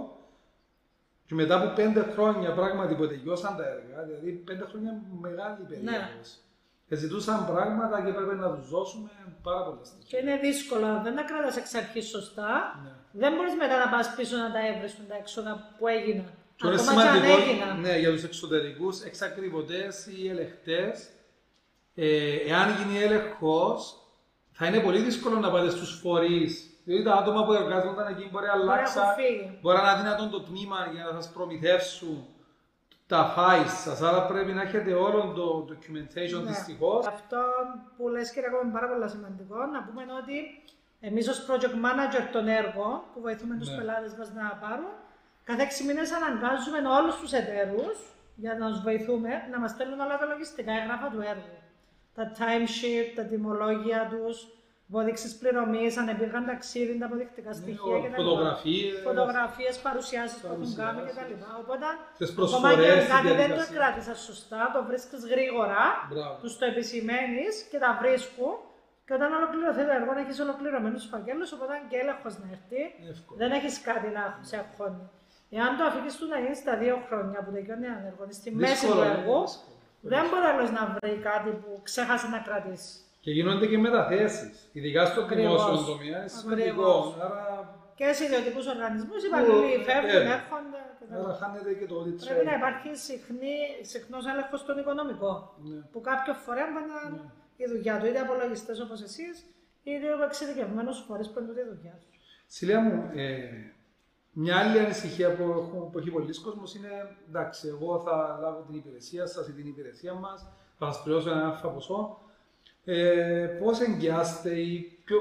και 1.28 1.34
μετά 1.42 1.54
από 1.60 1.68
πέντε 1.80 2.02
χρόνια 2.14 2.50
πράγματι 2.60 2.94
που 2.96 3.08
τελειώσαν 3.08 3.54
τα 3.60 3.66
έργα, 3.76 3.98
δηλαδή 4.08 4.32
πέντε 4.32 4.64
χρόνια 4.70 4.92
μεγάλη 5.26 5.58
Ναι. 5.60 5.68
περίοδος. 5.68 6.30
Και 6.88 6.96
ζητούσαν 6.96 7.46
πράγματα 7.52 7.96
και 8.04 8.10
έπρεπε 8.10 8.34
να 8.36 8.50
τους 8.56 8.70
δώσουμε 8.70 9.10
πάρα 9.48 9.62
πολλά 9.66 9.78
Και 9.82 9.86
στοιχεία. 9.90 10.20
είναι 10.20 10.36
δύσκολο, 10.48 10.86
αν 10.86 11.04
δεν 11.04 11.16
τα 11.16 11.24
κρατάς 11.30 11.56
εξ 11.58 11.74
αρχής 11.76 12.08
σωστά, 12.16 12.52
Ναι. 12.84 12.92
Δεν 13.12 13.34
μπορείς 13.34 13.56
μετά 13.56 13.78
να 13.86 13.92
πας 13.92 14.14
πίσω 14.16 14.38
να 14.38 14.52
τα 14.52 14.68
έβρεις 14.68 14.98
τα 15.08 15.16
έξοδα 15.16 15.76
που 15.78 15.88
έγιναν. 15.88 16.32
Και 16.56 16.68
είναι 16.68 16.76
Ακόμα 16.82 17.02
και 17.02 17.08
αν 17.08 17.14
σημαντικό 17.16 17.42
έγιναν. 17.50 17.80
ναι, 17.80 17.98
για 17.98 18.12
τους 18.12 18.24
εξωτερικούς 18.24 19.02
εξακριβωτές 19.02 20.06
ή 20.06 20.30
ελεγχτές, 20.30 21.10
ε, 21.96 22.36
εάν 22.36 22.68
γίνει 22.78 23.00
έλεγχος, 23.04 23.96
θα 24.52 24.66
είναι 24.66 24.80
πολύ 24.80 25.00
δύσκολο 25.02 25.40
να 25.40 25.52
πάτε 25.52 25.70
στους 25.70 26.00
φορείς. 26.00 26.66
Διότι 26.86 27.04
τα 27.04 27.14
άτομα 27.14 27.46
που 27.46 27.54
εργάζονταν 27.54 28.08
εκεί 28.08 28.28
μπορεί 28.32 28.46
να 28.46 28.56
Μπορεί 28.58 28.68
να 28.68 28.74
αλλάξουν. 28.74 29.02
έχουν 29.02 29.14
φύγει. 29.14 29.58
Μπορεί 29.62 29.78
να 29.78 29.82
είναι 29.84 29.92
αδύνατον 29.92 30.30
το 30.30 30.42
τμήμα 30.42 30.80
για 30.94 31.04
να 31.04 31.22
σας 31.22 31.32
προμηθεύσουν 31.32 32.26
τα 33.08 33.34
files 33.38 33.74
σας, 33.86 34.02
άρα 34.02 34.26
πρέπει 34.26 34.52
να 34.52 34.62
έχετε 34.62 34.94
όλο 34.94 35.20
το 35.36 35.46
documentation 35.72 36.42
Ναι. 36.44 36.50
δυστυχώς. 36.52 37.06
Αυτό 37.08 37.40
που 37.98 38.08
λες 38.10 38.32
κύριε 38.32 38.48
ακόμα 38.48 38.62
είναι 38.64 38.74
πάρα 38.74 38.88
πολύ 38.92 39.10
σημαντικό, 39.10 39.56
να 39.76 39.80
πούμε 39.86 40.02
ότι 40.22 40.36
εμείς 41.02 41.28
ως 41.28 41.46
project 41.50 41.76
manager 41.86 42.24
των 42.32 42.48
έργων 42.48 43.02
που 43.14 43.22
βοηθούμε 43.22 43.56
τους 43.60 43.70
Ναι. 43.70 43.78
πελάτες 43.78 44.14
μας 44.18 44.30
να 44.34 44.58
πάρουν, 44.62 44.92
κάθε 45.44 45.62
6 45.62 45.84
μήνες 45.88 46.12
αναγκάζουμε 46.12 46.78
όλους 47.00 47.16
τους 47.20 47.32
εταίρους 47.32 47.98
για 48.36 48.54
να 48.60 48.70
τους 48.70 48.82
βοηθούμε 48.82 49.30
να 49.52 49.60
μας 49.60 49.72
στέλνουν 49.72 50.00
όλα 50.00 50.18
τα 50.18 50.26
λογιστικά 50.26 50.72
έγγραφα 50.80 51.08
του 51.14 51.22
έργου. 51.22 51.58
Τα 52.16 52.32
timesheet, 52.38 53.08
τα 53.16 53.24
τιμολόγια 53.24 54.08
τους, 54.12 54.48
αποδείξεις 54.90 55.38
πληρωμής, 55.38 55.98
αν 55.98 56.18
πήγαν 56.20 56.46
ταξίδι, 56.46 56.98
τα 57.00 57.06
αποδεικτικά 57.06 57.54
στοιχεία 57.54 57.98
Ναι, 58.02 58.08
κτλ. 58.08 58.16
φωτογραφίες. 58.22 58.94
Φωτογραφίες, 59.10 59.76
παρουσιάσεις 59.88 60.38
που 60.40 60.48
έχουν 60.48 60.58
Παρουσιάσεις. 60.76 61.16
κάνει 61.16 61.32
κτλ. 61.32 61.44
Οπότε, 61.62 61.86
Τις 62.18 62.30
ακόμα 62.30 62.48
προσφορές, 62.48 62.86
και 62.86 62.92
αν 62.92 63.00
της 63.00 63.08
κάτι 63.16 63.28
δεν 63.28 63.36
το 63.36 63.42
διαδικασίας. 63.44 63.78
κράτησες 63.78 64.18
σωστά, 64.30 64.62
το 64.76 64.80
βρίσκεις 64.90 65.22
γρήγορα, 65.34 65.84
Μπράβο. 66.10 66.38
τους 66.42 66.54
το 66.60 66.66
επισημαίνεις 66.72 67.54
και 67.72 67.78
τα 67.84 67.92
βρίσκουν. 68.02 68.54
Και 69.12 69.18
όταν 69.20 69.32
ολοκληρωθεί 69.40 69.84
το 69.88 69.94
έργο, 70.00 70.12
να 70.18 70.22
έχεις 70.26 70.38
ολοκληρωμένους 70.46 71.04
φακέλους, 71.12 71.50
οπότε 71.56 71.74
και 71.90 71.98
έλεγχος 72.04 72.34
να 72.42 72.46
έρθει, 72.56 72.82
Εύκολο. 73.14 73.38
δεν 73.42 73.50
έχεις 73.58 73.74
κάτι 73.90 74.08
να 74.18 74.24
σε 74.50 74.56
αγχώνει. 74.64 75.04
Εάν 75.58 75.72
το 75.78 75.84
αφήσει 75.90 76.18
του 76.20 76.28
να 76.34 76.38
γίνει 76.44 76.56
στα 76.64 76.74
δύο 76.84 76.96
χρόνια 77.08 77.40
που 77.44 77.52
τελειώνει 77.56 77.86
ένα 77.92 78.02
έργο, 78.10 78.24
στη 78.40 78.50
μέση 78.52 78.72
Δύσκολο 78.72 78.94
του 78.94 79.00
είναι, 79.02 79.12
έργου, 79.18 79.40
δύσκολο. 79.46 79.76
δεν 80.14 80.24
μπορεί 80.30 80.46
άλλος 80.52 80.70
να 80.78 80.84
βρει 80.96 81.14
κάτι 81.30 81.50
που 81.62 81.70
ξέχασε 81.90 82.28
να 82.36 82.40
κρατήσει. 82.48 82.92
Και 83.24 83.32
γίνονται 83.38 83.66
και 83.72 83.78
μεταθέσεις, 83.88 84.50
ειδικά 84.78 85.02
στο 85.10 85.20
Ακριβώς. 85.26 85.60
δημόσιο 85.64 85.86
τομέα, 85.92 86.18
είναι 86.20 86.32
σημαντικό. 86.38 86.68
Ακριβώς. 86.70 87.06
Άρα, 87.26 87.46
Και 88.00 88.08
σε 88.18 88.24
ιδιωτικούς 88.28 88.66
οργανισμούς, 88.74 89.20
οι 89.24 89.28
υπαλλήλοι 89.30 89.74
Ε, 89.80 89.84
φεύγουν, 89.90 90.26
ε. 90.30 90.34
έρχονται. 90.38 90.82
κτλ. 91.00 91.14
άρα 91.20 91.34
χάνεται 91.42 91.72
και 91.80 91.86
το 91.92 91.96
audit 92.02 92.18
Πρέπει 92.26 92.46
να 92.50 92.54
trail. 92.56 92.60
υπάρχει 92.62 92.90
συχνός 93.94 94.24
έλεγχος 94.32 94.60
στον 94.64 94.76
οικονομικό. 94.82 95.32
Ναι. 95.70 95.78
Που 95.92 96.00
κάποιο 96.10 96.34
φορέα 96.46 96.68
μπορεί 96.72 96.88
να 96.96 97.02
η 97.66 97.68
δουλειά 97.68 98.00
του, 98.00 98.06
είτε 98.06 98.20
απολογιστές 98.20 98.80
όπως 98.80 99.02
εσείς, 99.02 99.46
είτε 99.84 100.08
ο 100.14 100.24
εξειδικευμένος 100.24 101.04
φορέα 101.08 101.24
που 101.34 101.40
είναι 101.40 101.54
τη 101.54 101.64
δουλειά 101.76 101.92
του. 102.00 102.06
Σιλία 102.48 102.80
μου, 102.82 103.10
ε, 103.16 103.40
μια 104.32 104.58
άλλη 104.58 104.80
ανησυχία 104.80 105.36
που, 105.36 105.44
έχω, 105.44 105.90
που 105.92 105.98
έχει 106.00 106.10
πολλοί 106.12 106.40
κόσμος 106.42 106.76
είναι 106.76 106.90
εντάξει, 107.28 107.68
εγώ 107.68 108.00
θα 108.00 108.38
λάβω 108.42 108.62
την 108.68 108.76
υπηρεσία 108.76 109.26
σας 109.26 109.48
ή 109.48 109.52
την 109.52 109.68
υπηρεσία 109.68 110.14
μας, 110.14 110.48
θα 110.78 110.92
σας 110.92 111.04
πληρώσω 111.04 111.30
ένα 111.32 111.48
αλφα 111.48 111.70
ποσό. 111.70 112.20
Ε, 112.86 113.46
πώς 113.60 113.80
εγγυάστε 113.80 114.60
ή 114.60 114.82
ποιο, 115.06 115.18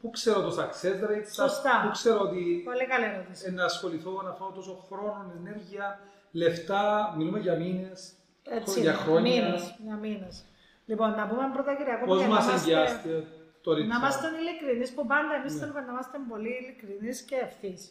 Πού 0.00 0.10
ξέρω 0.10 0.40
το 0.40 0.48
success 0.62 1.10
rate 1.10 1.24
σας, 1.24 1.50
Σωστά. 1.50 1.82
πού 1.84 1.90
ξέρω 1.90 2.20
ότι 2.20 2.62
Πολύ 2.64 2.86
καλή 2.86 3.04
ερώτηση. 3.04 3.44
ε, 3.48 3.50
να 3.50 3.64
ασχοληθώ, 3.64 4.22
να 4.22 4.32
φάω 4.32 4.50
τόσο 4.50 4.84
χρόνο, 4.88 5.32
ενέργεια, 5.38 6.00
λεφτά, 6.32 7.14
μιλούμε 7.16 7.38
για 7.38 7.56
μήνες, 7.56 8.12
Έτσι, 8.44 8.80
για 8.80 8.94
χρόνια. 8.94 9.42
μήνες, 9.44 9.76
για 9.84 9.96
μήνες. 9.96 10.44
Λοιπόν, 10.86 11.10
να 11.14 11.26
πούμε 11.28 11.50
πρώτα 11.52 11.74
Κυριακό 11.74 12.04
Πώς 12.06 12.18
για 12.18 12.28
να 12.28 12.34
μας 12.34 12.44
είμαστε- 12.44 12.72
εγγυάστε 12.72 13.26
το 13.62 13.70
Να 13.70 13.76
ρίτσα. 13.76 13.96
είμαστε 13.98 14.26
ειλικρινείς 14.38 14.90
που 14.94 15.06
πάντα 15.06 15.34
εμείς 15.40 15.52
Ναι. 15.54 15.58
θέλουμε 15.60 15.80
να 15.80 15.90
είμαστε 15.92 16.16
πολύ 16.28 16.52
ειλικρινείς 16.60 17.20
και 17.28 17.36
ευθύς. 17.46 17.82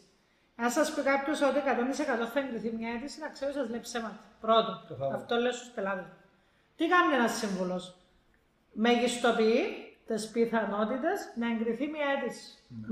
Αν 0.56 0.70
σας 0.78 0.94
πει 0.94 1.02
κάποιος 1.02 1.42
ότι 1.42 1.60
100% 1.60 2.26
θα 2.34 2.40
εγκριθεί 2.40 2.70
μια 2.80 2.90
αίτηση, 2.94 3.20
να 3.20 3.30
ξέρω 3.36 3.52
σας 3.52 3.70
λέει 3.70 3.80
ψέματα. 3.80 4.20
Πρώτον, 4.42 4.76
Καθαρά. 4.90 5.16
αυτό 5.16 5.36
λέω 5.36 5.52
στους 5.52 5.70
πελάτες. 5.76 6.06
Τι 6.78 6.84
κάνει 6.94 7.14
ένας 7.20 7.34
σύμβουλος, 7.42 7.84
Μεγιστοποιεί 8.74 9.60
τις 10.08 10.24
πιθανότητες 10.34 11.18
να 11.42 11.46
εγκριθεί 11.54 11.86
μια 11.96 12.06
αίτηση. 12.14 12.46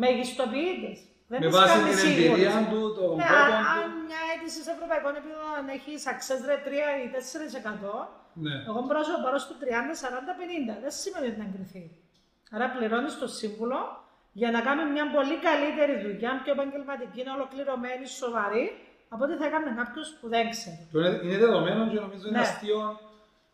Μεγιστοποιεί 0.06 0.72
τι. 0.82 0.92
Δεν 1.32 1.40
Ναι. 1.40 1.46
Με 1.46 1.52
τις 1.52 1.56
βάση 1.60 1.74
κάνει 1.74 1.90
την 1.90 1.98
σίγουρες. 1.98 2.28
εμπειρία 2.30 2.68
του, 2.72 2.82
τον 2.98 3.10
Ναι, 3.20 3.28
τρόπο 3.32 3.54
αν, 3.60 3.66
αν 3.76 3.84
του. 3.92 4.00
μια 4.08 4.22
αίτηση 4.32 4.60
σε 4.66 4.72
ευρωπαϊκό 4.76 5.08
επίπεδο 5.14 5.46
έχεις 5.78 5.98
success 6.10 6.42
rate 6.50 6.64
3 6.68 6.88
ή 7.04 7.08
4%, 7.16 7.92
Ναι. 8.46 8.56
εγώ 8.70 8.80
μπορώ 8.86 9.02
να 9.16 9.20
πάρω 9.26 9.38
στο 9.46 9.54
30, 9.62 9.66
40, 10.04 10.34
50. 10.40 10.74
Δεν 10.84 10.92
σημαίνει 11.02 11.28
ότι 11.32 11.38
να 11.42 11.46
εγκριθεί. 11.50 11.84
Άρα 12.56 12.66
πληρώνεις 12.76 13.14
το 13.24 13.28
σύμβουλο 13.40 13.80
για 14.42 14.50
να 14.56 14.60
κάνει 14.68 14.82
μια 14.96 15.06
πολύ 15.16 15.36
καλύτερη 15.48 15.94
δουλειά, 16.06 16.32
πιο 16.44 16.52
επαγγελματική, 16.58 17.22
ολοκληρωμένη, 17.38 18.06
σοβαρή, 18.22 18.66
από 19.14 19.22
ό,τι 19.26 19.34
θα 19.40 19.46
έκανε 19.50 19.70
κάποιος 19.82 20.08
που 20.20 20.26
δεν 20.34 20.44
ξέρει. 20.56 20.82
Το 20.92 21.00
Είναι 21.00 21.20
είναι 21.24 21.38
δεδομένο 21.46 21.82
και 21.92 22.00
νομίζω 22.06 22.28
είναι 22.28 22.38
Ναι. 22.40 22.46
αστείο 22.48 22.82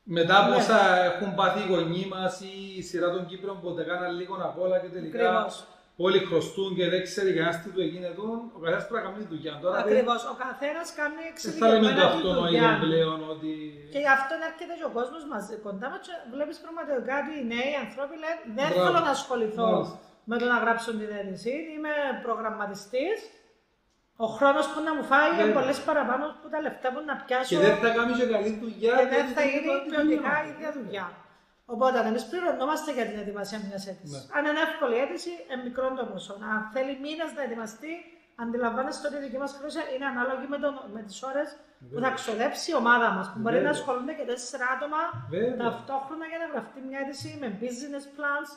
μετά 0.04 0.36
από 0.42 0.50
Ναι. 0.50 0.56
όσα 0.56 0.80
έχουν 1.10 1.30
πάθει 1.36 1.60
οι 1.64 1.68
γονείς 1.74 2.06
μας 2.14 2.34
ή 2.42 2.52
η 2.78 2.82
σειρά 2.90 3.08
των 3.12 3.26
Κύπρων 3.30 3.56
που 3.62 3.74
δεν 3.78 3.86
κάναν 3.92 4.12
λίγο 4.20 4.34
απ' 4.50 4.60
όλα 4.60 4.78
και 4.80 4.88
τελικά 4.88 5.30
Ακριβώς. 5.30 5.68
Όλοι 6.06 6.20
χρωστούν 6.30 6.70
και 6.78 6.86
δεν 6.94 7.02
ξέρει 7.08 7.30
κανένας 7.38 7.58
τι 7.62 7.70
του 7.74 7.82
έγινε 7.86 8.08
εδώ. 8.14 8.28
Ο 8.56 8.60
καθένας 8.64 8.84
πρέπει 8.88 9.00
να 9.00 9.04
κάνει 9.12 9.18
τη 9.24 9.28
δουλειά. 9.34 9.54
Τώρα 9.64 9.76
δεν- 9.76 9.84
Ακριβώς. 9.84 10.22
Ο 10.34 10.36
καθένας 10.46 10.88
κάνει 11.00 11.24
δεν 11.46 11.54
θα 11.62 11.68
λέμε 11.72 11.80
το 11.82 11.88
εξειδικευμένα 11.92 11.96
τη 12.00 12.02
αυτονόητο 12.10 12.44
δουλειά. 12.46 12.72
πλέον 12.86 13.20
ότι. 13.34 13.52
Και 13.94 14.00
γι' 14.06 14.14
αυτό 14.18 14.34
έρχεται 14.50 14.74
και 14.80 14.86
ο 14.92 14.94
κόσμος 15.00 15.22
μαζί 15.34 15.54
κοντά 15.66 15.88
μας. 15.92 16.02
Βλέπεις 16.36 16.58
πραγματικά 16.66 17.14
ότι 17.24 17.32
οι 17.40 17.44
νέοι 17.54 17.72
άνθρωποι 17.84 18.16
λένε 18.24 18.38
Δεν 18.58 18.68
Μπράβο. 18.72 18.84
θέλω 18.86 19.00
να 19.08 19.14
ασχοληθώ 19.18 19.66
Μάλιστα. 19.72 19.98
με 20.30 20.36
το 20.42 20.46
να 20.54 20.58
γράψω 20.64 20.90
την 21.00 21.10
αίτηση. 21.18 21.54
Είμαι 21.76 21.94
προγραμματιστής. 22.26 23.18
Ο 24.26 24.28
χρόνος 24.38 24.66
που 24.72 24.80
να 24.88 24.92
μου 24.96 25.04
φάει 25.12 25.28
είναι 25.32 25.44
Βέβαια. 25.44 25.58
πολλές 25.60 25.78
παραπάνω 25.90 26.24
από 26.34 26.48
τα 26.54 26.60
λεφτά 26.66 26.88
που 26.94 27.02
να 27.10 27.16
πιάσω. 27.24 27.50
Και 27.54 27.62
δεν 27.68 27.76
θα 27.84 27.90
κάνεις 27.98 28.16
και 28.20 28.28
καλή 28.36 28.52
δουλειά. 28.64 28.94
και 29.00 29.06
δεν 29.14 29.14
γιατί 29.16 29.32
θα 29.38 29.44
είναι 29.48 29.60
υπάρχει 29.62 29.86
ποιοτικά 29.90 30.32
δουλειά. 30.32 30.46
η 30.46 30.50
ίδια 30.54 30.70
δουλειά. 30.78 31.06
Οπότε 31.74 31.98
εμείς 32.12 32.24
πληρωνόμαστε 32.30 32.90
για 32.98 33.06
την 33.10 33.18
ετοιμασία 33.24 33.60
μιας 33.68 33.84
αίτησης. 33.88 34.22
Ναι. 34.24 34.36
Αν 34.38 34.42
είναι 34.48 34.62
εύκολη 34.68 34.96
αίτηση, 35.02 35.34
ε, 35.52 35.56
μικρό 35.66 35.86
το 36.00 36.06
ποσό. 36.12 36.34
Αν 36.54 36.60
θέλει 36.74 36.94
μήνες 37.06 37.30
να 37.38 37.42
ετοιμαστεί, 37.48 37.94
αντιλαμβάνεστε 38.44 39.04
ότι 39.08 39.18
η 39.20 39.24
δική 39.26 39.40
μας 39.44 39.52
χρέωση 39.58 39.80
είναι 39.94 40.08
ανάλογη 40.14 40.46
με, 40.54 40.58
τον, 40.64 40.74
με 40.96 41.02
τις 41.08 41.18
ώρες 41.30 41.50
που 41.92 42.00
θα 42.04 42.10
ξοδέψει 42.20 42.68
η 42.74 42.76
ομάδα 42.82 43.08
μας. 43.16 43.26
Που 43.32 43.40
μπορεί 43.42 43.56
να 43.56 43.62
Βέβαια. 43.62 43.76
ασχολούνται 43.78 44.14
και 44.20 44.26
τέσσερα 44.32 44.66
άτομα 44.76 45.02
Βέβαια. 45.30 45.56
ταυτόχρονα 45.64 46.26
για 46.32 46.40
να 46.44 46.48
γραφτεί 46.54 46.80
μια 46.88 47.00
αίτηση 47.02 47.30
με 47.42 47.48
business 47.62 48.06
plans, 48.18 48.50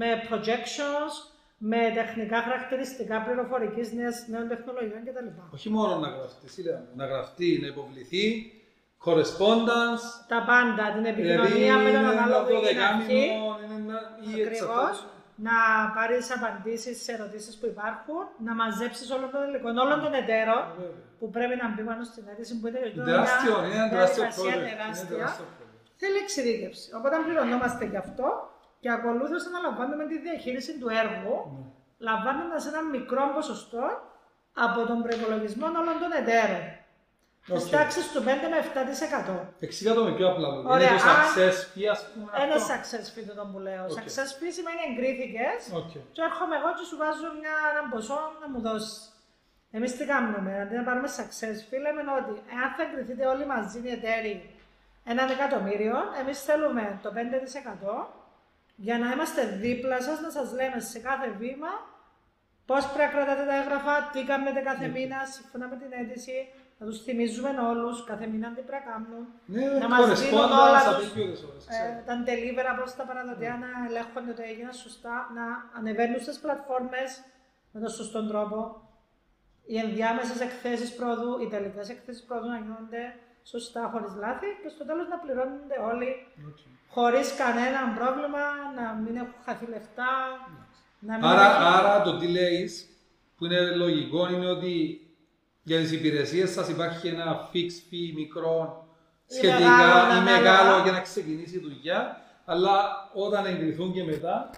με 0.00 0.08
projections, 0.28 1.14
με 1.58 1.80
τεχνικά 1.94 2.38
χαρακτηριστικά 2.46 3.16
πληροφορικής 3.24 3.86
νέων 4.32 4.46
τεχνολογιών 4.52 5.04
κτλ. 5.06 5.28
Όχι 5.56 5.68
μόνο 5.76 5.92
να 6.04 6.08
γραφτεί, 6.08 6.60
είδα, 6.60 6.76
να 6.94 7.04
γραφτεί, 7.06 7.58
να 7.62 7.66
υποβληθεί, 7.66 8.24
correspondence, 9.04 10.04
Τα 10.32 10.40
πάντα, 10.50 10.84
την 10.94 11.02
δηλαδή 11.02 11.20
επικοινωνία 11.20 11.76
με 11.84 11.90
τον 11.90 12.00
είναι 12.02 12.08
ανάλογο 12.14 12.44
το 12.46 12.54
ή 12.56 12.58
την 12.58 12.80
αρχή. 12.92 13.24
δεκάμινο, 13.26 13.58
είναι 13.62 13.74
ένα 13.82 13.98
ή 14.26 14.30
Ακριβώς. 14.32 14.50
εξαρτάται. 14.50 15.14
Να 15.48 15.56
πάρεις 15.96 16.26
απαντήσεις 16.36 16.96
σε 17.04 17.10
ερωτήσεις 17.16 17.54
που 17.58 17.66
υπάρχουν, 17.74 18.22
να 18.46 18.52
μαζέψεις 18.60 19.08
όλων 19.16 19.28
των 19.34 19.40
υλικών, 19.48 19.74
όλων 19.84 19.98
των 20.04 20.12
εταίρων 20.20 20.62
Βέβαια. 20.78 20.94
που 21.18 21.26
πρέπει 21.36 21.54
να 21.62 21.66
μπει 21.72 21.82
πάνω 21.90 22.02
στην 22.10 22.24
αίτηση 22.30 22.52
που 22.60 22.66
είναι 22.68 22.80
μια 22.94 23.04
Τεράστιο, 23.04 23.54
είναι 23.64 23.74
ένα 23.80 23.88
τεράστιο 23.94 24.22
διαδικασία 24.22 24.52
project. 24.52 24.60
είναι 24.60 24.74
τεράστια. 24.76 25.06
τεράστιο 25.16 25.46
project. 25.56 25.94
Θέλει 26.00 26.18
εξειδίκευση. 26.24 26.86
Οπότε 26.98 27.14
πληρωνόμαστε 27.26 27.82
γι' 27.92 28.00
αυτό 28.06 28.26
και 28.82 28.88
ακολούθως 28.96 29.42
αναλαμβάνουμε 29.50 30.04
τη 30.10 30.16
διαχείριση 30.26 30.72
του 30.80 30.88
έργου, 31.02 31.36
Ναι. 31.54 31.62
λαμβάνοντας 32.08 32.62
ένα 32.70 32.80
μικρό 32.96 33.22
ποσοστό 33.36 33.84
από 34.66 34.78
τον 34.90 34.98
προπολογισμό 35.04 35.66
όλων 35.82 35.96
των 36.02 36.10
εταίρων. 36.20 36.62
Τη 37.46 37.52
Οκ. 37.52 37.68
τάξη 37.76 38.00
του 38.12 38.20
5 38.22 38.26
με 38.52 38.56
7%. 38.66 39.34
Εξήγα 39.66 39.92
το 39.94 40.02
με 40.04 40.12
πιο 40.18 40.26
απλά 40.32 40.48
λόγια. 40.54 40.70
Ωραία, 40.74 40.90
Είναι 40.90 41.00
το 41.00 41.10
αν- 41.10 41.22
success 41.26 41.56
fee, 41.72 41.86
ας 41.94 42.00
πούμε. 42.12 42.28
Ένα 42.44 42.54
αυτό. 42.60 42.68
success 42.74 43.06
fee 43.14 43.24
το 43.38 43.44
που 43.52 43.58
λέω. 43.66 43.82
OK. 43.84 43.96
Success 43.98 44.30
fee 44.38 44.50
σημαίνει 44.58 44.80
εγκρίθηκες 44.88 45.60
Οκ. 45.80 45.92
και 46.16 46.22
έρχομαι 46.30 46.54
εγώ 46.60 46.70
και 46.78 46.84
σου 46.88 46.96
βάζω 47.02 47.28
μια, 47.40 47.54
ένα 47.72 47.82
ποσό 47.92 48.20
να 48.40 48.46
μου 48.52 48.60
δώσεις. 48.66 48.94
Εμείς 49.76 49.90
τι 49.96 50.04
κάνουμε, 50.12 50.52
αντί 50.62 50.74
να 50.80 50.84
πάρουμε 50.88 51.08
success 51.18 51.58
fee, 51.68 51.78
λέμε 51.84 52.00
ότι 52.20 52.32
εάν 52.56 52.68
θα 52.76 52.82
εγκριθείτε 52.86 53.24
όλοι 53.32 53.44
μαζί 53.54 53.78
οι 53.86 53.90
εταίροι 53.98 54.34
έναν 55.12 55.26
εκατομμύριο, 55.36 55.96
εμείς 56.20 56.38
θέλουμε 56.48 56.84
το 57.04 57.08
5% 57.16 57.90
για 58.86 58.96
να 59.02 59.06
είμαστε 59.12 59.42
δίπλα 59.64 59.96
σας, 60.06 60.16
να 60.26 60.30
σας 60.36 60.48
λέμε 60.58 60.78
σε 60.92 60.98
κάθε 61.08 61.28
βήμα 61.42 61.70
πώς 62.68 62.82
πρέπει 62.94 63.02
να 63.02 63.10
κρατάτε 63.14 63.44
τα 63.50 63.54
έγγραφα, 63.60 63.94
τι 64.12 64.20
κάνετε 64.30 64.60
κάθε 64.70 64.86
μήνα 64.96 65.18
σύμφωνα 65.34 65.66
με 65.70 65.76
την 65.82 65.90
αίτηση. 65.98 66.38
Να 66.78 66.86
τους 66.86 66.98
θυμίζουμε 67.02 67.50
όλους 67.70 68.04
κάθε 68.04 68.26
μήνα 68.26 68.48
τι 68.54 68.60
πρέπει 68.68 68.84
να 68.86 68.92
κάνουν. 68.92 69.22
Ναι, 69.54 69.64
Να 69.82 69.88
μας 69.88 70.20
δίνουν 70.20 70.42
όλα 70.42 70.52
correspondence, 70.56 70.98
τους, 70.98 71.06
απίκιωτες 71.06 71.42
ώρες, 71.48 71.62
Ε, 71.66 71.70
ξέρω. 71.70 71.90
τα 72.08 72.14
deliver 72.26 72.68
προς 72.78 72.90
τα 72.98 73.04
παραδοτέα 73.08 73.54
να 73.64 73.68
ελέγχονται 73.88 74.30
ότι 74.34 74.42
έγιναν 74.50 74.72
σωστά, 74.84 75.14
να 75.36 75.44
ανεβαίνουν 75.78 76.20
στις 76.24 76.38
πλατφόρμες 76.44 77.10
με 77.72 77.78
τον 77.82 77.90
σωστό 77.98 78.20
τρόπο. 78.30 78.58
Οι 79.70 79.76
ενδιάμεσες 79.84 80.40
εκθέσεις 80.46 80.90
πρόοδου, 80.98 81.30
οι 81.42 81.46
τελικές 81.54 81.88
εκθέσεις 81.94 82.22
πρόοδου 82.28 82.48
να 82.54 82.58
γίνονται 82.64 83.02
σωστά, 83.52 83.80
χωρίς 83.92 84.12
λάθη 84.22 84.48
και 84.62 84.68
στο 84.74 84.82
τέλος 84.88 85.06
να 85.12 85.16
πληρώνονται 85.22 85.76
όλοι 85.90 86.10
Οκ. 86.48 86.58
χωρίς 86.94 87.28
κανένα 87.42 87.80
πρόβλημα, 87.98 88.44
να 88.78 88.84
μην 89.02 89.14
έχουν 89.22 89.38
χαθεί 89.46 89.66
λεφτά, 89.74 90.10
να 91.06 91.14
μην 91.16 91.24
Άρα, 91.24 91.46
έχει- 91.50 91.62
άρα 91.78 92.02
το 92.02 92.12
τι 92.18 92.26
λέεις, 92.38 92.72
που 93.36 93.44
είναι 93.44 93.60
λογικό, 93.60 94.20
είναι 94.32 94.46
ότι 94.56 94.74
για 95.68 95.78
τις 95.80 95.92
υπηρεσίες 95.98 96.48
σας 96.56 96.66
υπάρχει 96.68 97.06
ένα 97.08 97.48
fixed 97.52 97.80
fee 97.90 98.08
μικρό 98.22 98.56
Ή 99.26 99.34
σχετικά 99.34 99.58
μεγάλο, 99.70 99.96
ή 99.98 100.00
ανάλογα. 100.00 100.20
μεγάλο 100.32 100.82
για 100.82 100.92
να 100.92 101.00
ξεκινήσει 101.08 101.56
η 101.56 101.62
δουλειά, 101.66 102.00
αλλά 102.52 102.74
όταν 103.26 103.42
εγκριθούν 103.52 103.88
και 103.92 104.04
μετά, 104.10 104.50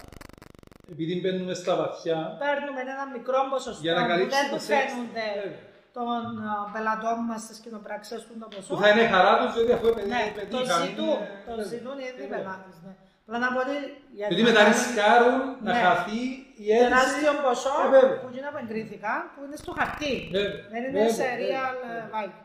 επειδή 0.93 1.15
μπαίνουμε 1.21 1.55
στα 1.63 1.73
βαθιά, 1.81 2.19
παίρνουμε 2.45 2.81
ένα 2.95 3.05
μικρό 3.17 3.39
ποσοστό 3.53 3.81
για 3.85 3.93
να 3.95 4.01
που 4.01 4.07
δεν 4.09 4.17
καλύψουμε 4.17 4.49
του 4.51 4.57
τις 4.57 4.69
έξι- 4.69 4.89
φαίνονται 4.95 5.27
Βέβαια. 5.43 5.67
των 5.97 6.09
α, 6.51 6.55
πελατών 6.75 7.19
μας 7.29 7.41
στις 7.47 7.59
κοινοπράξεις 7.65 8.21
του 8.27 8.35
το 8.43 8.47
ποσό. 8.55 8.69
που 8.71 8.77
θα 8.83 8.89
είναι 8.93 9.05
χαρά 9.15 9.33
τους, 9.41 9.51
διότι 9.55 9.73
αφού 9.77 9.87
παιδί, 9.97 10.09
Ναι, 10.15 10.23
παιδί 10.37 10.51
το 10.55 10.59
είχαν, 10.65 10.81
ζητούν, 10.87 11.13
είναι- 11.15 11.43
το 11.49 11.53
βέβαια. 11.57 11.71
ζητούν 11.73 11.97
οι 12.03 12.07
ίδιοι 12.11 12.25
Ε, 12.29 12.33
πελάτες. 12.35 12.75
Ναι. 12.85 12.93
Απλά 13.25 13.39
να 13.45 13.49
πω 13.55 13.59
ότι 13.67 13.77
για 14.19 14.27
Γιατί 14.31 14.43
να 14.43 14.49
μετά 14.49 14.61
κάνουν 14.63 14.73
ρισκάρουν 14.77 15.37
να 15.67 15.73
Ναι. 15.75 15.81
χαθεί 15.85 16.21
η 16.21 16.25
αίτηση. 16.33 16.47
Τεράστιο 16.83 17.33
ποσό 17.45 17.77
Ε, 17.87 17.89
βέβαια. 17.95 18.19
που 18.21 18.29
γίνα 18.35 18.49
που 18.53 18.59
εγκρίθηκαν, 18.63 19.19
που 19.33 19.41
είναι 19.45 19.57
στο 19.63 19.73
χαρτί. 19.79 20.15
Βέβαια, 20.37 20.55
Δεν 20.73 20.81
είναι 20.85 20.93
βέβαια, 20.99 21.17
σε 21.19 21.27
βέβαια, 21.29 21.47
real 21.61 21.75
βέβαια. 21.83 22.03
ε, 22.07 22.11
vibe. 22.15 22.37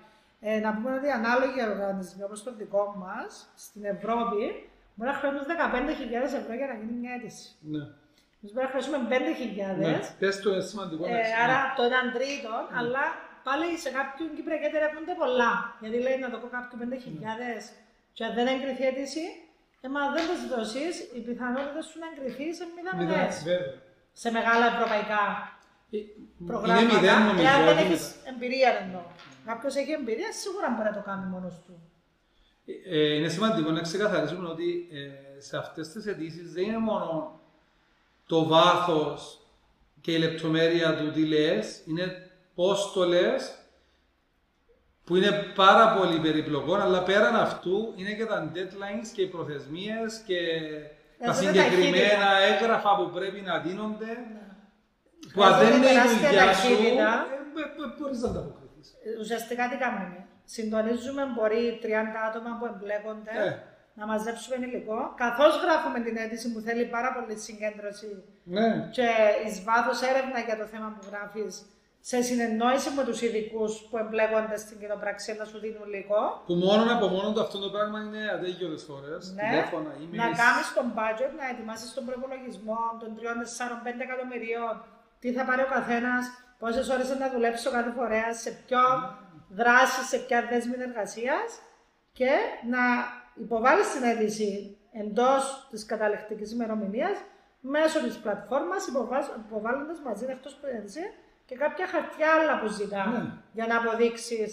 Ε, 0.49 0.59
να 0.66 0.70
πούμε 0.76 0.89
ότι 0.99 1.07
ανάλογοι 1.20 1.59
οργανισμοί 1.72 2.22
όπως 2.28 2.39
το 2.45 2.51
δικό 2.61 2.84
μας, 3.03 3.30
στην 3.66 3.84
Ευρώπη, 3.93 4.43
μπορεί 4.95 5.09
να 5.14 5.18
χρεώνουν 5.20 5.43
15.000 5.49 6.34
ευρώ 6.41 6.53
για 6.59 6.68
να 6.72 6.76
γίνει 6.80 6.95
μια 7.03 7.11
αίτηση. 7.16 7.45
Ναι. 7.74 7.84
Εμείς 8.39 8.51
μπορεί 8.53 8.66
να 8.68 8.72
χρεώσουμε 8.74 8.97
5.000. 9.14 9.78
Ναι. 9.86 9.93
Πες 10.22 10.36
το, 10.43 10.47
είναι 10.51 10.66
σημαντικό 10.72 11.01
να 11.05 11.09
Ε, 11.18 11.22
ξέρεις. 11.22 11.41
άρα 11.43 11.57
το 11.78 11.82
έναν 11.89 12.05
τρίτο, 12.18 12.53
αλλά 12.80 13.03
πάλι 13.47 13.66
σε 13.84 13.89
κάποιον 13.97 14.28
Κυπριακή 14.36 14.68
τερεύονται 14.76 15.16
πολλά. 15.24 15.51
Γιατί 15.82 15.97
λέει 16.05 16.18
να 16.26 16.30
το 16.34 16.38
πω 16.41 16.47
κάποιου 16.55 16.76
5.000 16.82 17.64
και 18.16 18.24
αν 18.28 18.32
δεν 18.38 18.45
εγκριθεί 18.53 18.84
αίτηση, 18.89 19.26
ε, 19.84 19.88
μα 19.95 20.01
δεν 20.16 20.24
το 20.30 20.36
δώσεις, 20.53 20.93
οι 21.16 21.20
πιθανότητες 21.28 21.84
σου 21.89 21.97
να 22.03 22.07
εγκριθείς 22.11 22.53
σε 22.59 22.64
Μηδέν, 22.76 22.84
μηδαμινές. 22.99 23.36
βέβαια. 23.51 23.74
Σε 24.14 24.32
μεγάλα 24.32 24.66
ευρωπαϊκά 24.66 25.51
Ε, 25.91 25.97
προγράμματα. 26.45 26.82
Είναι 26.82 26.93
μηδέν 26.93 27.22
νομίζω. 27.22 27.47
Εάν 27.47 27.66
δεν 27.66 27.78
όχι 27.78 27.86
έχεις 27.86 28.16
μετά. 28.18 28.30
εμπειρία, 28.36 28.70
εννοώ. 28.82 29.01
Κάποιος 29.45 29.76
έχει 29.76 29.91
εμπειρία, 29.91 30.32
σίγουρα 30.32 30.70
μπορεί 30.70 30.89
να 30.89 30.95
το 30.95 31.01
κάνει 31.05 31.26
μόνος 31.26 31.61
του. 31.66 31.82
Ε, 32.86 33.16
είναι 33.16 33.30
σημαντικό 33.30 33.72
να 33.72 33.82
ξεκαθαρίσουμε 33.82 34.47
ότι 34.47 34.88
ε, 34.91 35.41
σε 35.41 35.57
αυτές 35.57 35.89
τις 35.89 36.05
αιτήσεις 36.05 36.53
δεν 36.53 36.64
είναι 36.64 36.78
μόνο 36.78 37.39
το 38.26 38.45
βάθος 38.45 39.39
και 40.01 40.11
η 40.11 40.18
λεπτομέρεια 40.18 40.97
του 40.97 41.11
τι 41.11 41.26
λες, 41.26 41.82
είναι 41.86 42.32
πώς 42.55 42.91
το 42.93 43.05
λες, 43.05 43.55
που 45.03 45.16
είναι 45.16 45.32
πάρα 45.55 45.93
πολύ 45.93 46.20
περιπλοκό, 46.20 46.74
αλλά 46.74 47.03
πέραν 47.03 47.36
αυτού 47.36 47.93
είναι 47.95 48.14
και 48.14 48.26
τα 48.26 48.51
deadlines 48.55 49.07
και 49.14 49.22
οι 49.22 49.28
προθεσμίες 49.28 50.22
και 50.26 50.38
τα 51.24 51.32
Εδώ 51.32 51.41
είναι 51.41 51.51
συγκεκριμένα 51.51 52.28
ταχύτητα. 52.30 52.49
έγγραφα 52.49 52.91
που 52.99 53.05
πρέπει 53.17 53.39
να 53.49 53.55
δίνονται, 53.65 54.11
που 55.34 55.39
Χρειάζεται 55.41 55.65
αν 55.65 55.69
δεν 55.69 55.71
είναι 55.78 55.89
η 55.89 55.93
τεράστια 55.93 56.28
δουλειά 56.30 56.45
σου, 56.53 56.69
ταχύτητα. 56.69 57.09
ε, 57.34 57.61
ε, 57.61 57.84
ε, 57.84 57.88
μπορείς 57.97 58.19
να 58.24 58.28
ανταποκριθείς. 58.32 58.88
Ε, 59.05 59.09
Ουσιαστικά 59.21 59.63
τι 59.69 59.76
κάνουμε. 59.84 60.17
Συντονίζουμε 60.55 61.24
μπορεί 61.36 61.63
30 61.84 61.88
άτομα 62.30 62.51
που 62.57 62.65
εμπλέκονται. 62.71 63.34
Ε. 63.47 63.51
να 63.99 64.05
μαζέψουμε 64.11 64.55
υλικό. 64.67 64.99
Καθώς 65.24 65.53
γράφουμε 65.63 65.99
την 66.05 66.15
αίτηση 66.21 66.47
που 66.53 66.59
θέλει 66.67 66.86
πάρα 66.95 67.09
πολύ 67.17 67.36
συγκέντρωση 67.47 68.09
Ναι. 68.55 68.69
και 68.97 69.07
εις 69.45 69.55
βάθος 69.67 69.99
έρευνα 70.11 70.39
για 70.47 70.57
το 70.61 70.65
θέμα 70.74 70.88
που 70.95 71.03
γράφεις, 71.09 71.53
σε 72.09 72.17
συνεννόηση 72.21 72.89
με 72.97 73.03
τους 73.07 73.19
ειδικούς 73.25 73.71
που 73.89 73.95
εμπλέκονται 74.03 74.57
στην 74.63 74.79
κοινοπραξία 74.81 75.35
να 75.41 75.45
σου 75.49 75.57
δίνουν 75.63 75.83
υλικό; 75.87 76.23
Που 76.47 76.53
μόνο 76.53 76.81
από 76.95 77.07
μόνο 77.15 77.27
το 77.35 77.41
αυτό 77.45 77.57
το 77.59 77.69
πράγμα 77.75 77.97
είναι 78.05 78.21
αδέγγιωτες 78.35 78.83
φορές. 78.89 79.21
Ναι, 79.35 79.41
Τηλέφωνα, 79.49 79.89
να 80.21 80.25
emails. 80.29 80.37
κάνεις 80.43 80.67
τον 80.77 80.87
budget, 80.97 81.31
να 81.39 81.45
ετοιμάσεις 81.51 81.89
τον 81.97 82.03
προπολογισμό 82.07 82.79
των 83.01 83.09
3, 83.17 83.33
4, 83.33 83.75
5 83.85 84.01
εκατομμυρίων, 84.07 84.73
τι 85.21 85.29
θα 85.35 85.43
πάρει 85.49 85.61
ο 85.67 85.69
καθένας, 85.75 86.23
πόσες 86.61 86.89
ώρες 86.93 87.07
θα 87.21 87.29
δουλέψει 87.35 87.67
ο 87.69 87.71
κάθε 87.77 87.91
φορέας, 87.97 88.33
σε 88.43 88.51
ποιο 88.65 88.83
δράση, 89.59 90.01
σε 90.11 90.17
ποια 90.25 90.39
δέσμη 90.51 90.75
εργασίας 90.87 91.49
και 92.19 92.31
να 92.73 92.83
υποβάλεις 93.43 93.87
την 93.93 94.03
αίτηση 94.09 94.49
εντός 95.01 95.67
της 95.71 95.81
καταληκτικής 95.91 96.49
ημερομηνίας 96.55 97.17
μέσω 97.75 97.97
της 98.05 98.15
πλατφόρμας, 98.23 98.81
υποβάλλοντα 99.47 99.95
μαζί 100.07 100.25
εκτό 100.35 100.49
προεδρία 100.61 101.09
και 101.53 101.59
κάποια 101.65 101.87
χαρτιά 101.87 102.27
άλλα 102.37 102.59
που 102.59 102.67
ζητά 102.67 103.05
Ναι. 103.07 103.23
για 103.53 103.65
να 103.67 103.75
αποδείξεις 103.77 104.51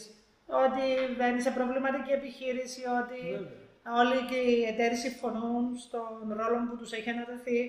ότι 0.64 1.14
δεν 1.20 1.36
είσαι 1.36 1.50
προβληματική 1.50 2.10
επιχείρηση, 2.12 2.80
ότι 3.00 3.20
Βέβαια. 3.30 3.98
όλοι 4.00 4.18
και 4.30 4.36
οι 4.50 4.62
εταίροι 4.64 4.96
συμφωνούν 4.96 5.76
στον 5.84 6.08
ρόλο 6.40 6.56
που 6.68 6.76
τους 6.76 6.92
έχει 6.92 7.10
αναδεθεί. 7.10 7.60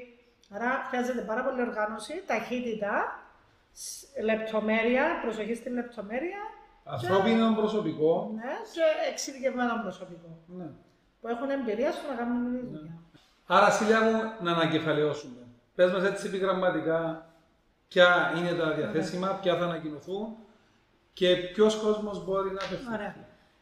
Άρα 0.55 0.69
χρειάζεται 0.89 1.21
πάρα 1.21 1.43
πολύ 1.43 1.61
οργάνωση, 1.61 2.13
ταχύτητα, 2.25 2.93
σ- 3.71 4.21
λεπτομέρεια, 4.23 5.03
προσοχή 5.21 5.55
στην 5.55 5.73
λεπτομέρεια 5.73 6.39
Ανθρώπινο 6.83 7.53
προσωπικό. 7.55 8.31
ναι, 8.35 8.51
και 8.75 8.81
εξειδικευμένο 9.11 9.73
προσωπικό 9.81 10.29
Ναι. 10.47 10.67
που 11.21 11.27
έχουν 11.27 11.49
εμπειρία 11.49 11.91
στο 11.91 12.07
να 12.11 12.15
κάνουν 12.15 12.51
τη 12.59 12.65
δουλειά. 12.65 12.95
Άρα, 13.47 13.69
Σίλια 13.71 14.01
μου, 14.01 14.21
να 14.41 14.51
ανακεφαλαιώσουμε. 14.51 15.41
Πες 15.75 15.91
μας 15.91 16.03
έτσι 16.03 16.27
επιγραμματικά 16.27 17.25
ποια 17.91 18.33
είναι 18.37 18.51
τα 18.53 18.67
διαθέσιμα, 18.77 19.27
ποια 19.41 19.53
θα 19.57 19.65
ανακοινωθούν 19.65 20.27
και 21.13 21.29
ποιος 21.53 21.73
κόσμος 21.83 22.25
μπορεί 22.25 22.49
να 22.51 22.61
απευθυνθεί. 22.65 22.93
Ωραία. 22.93 23.15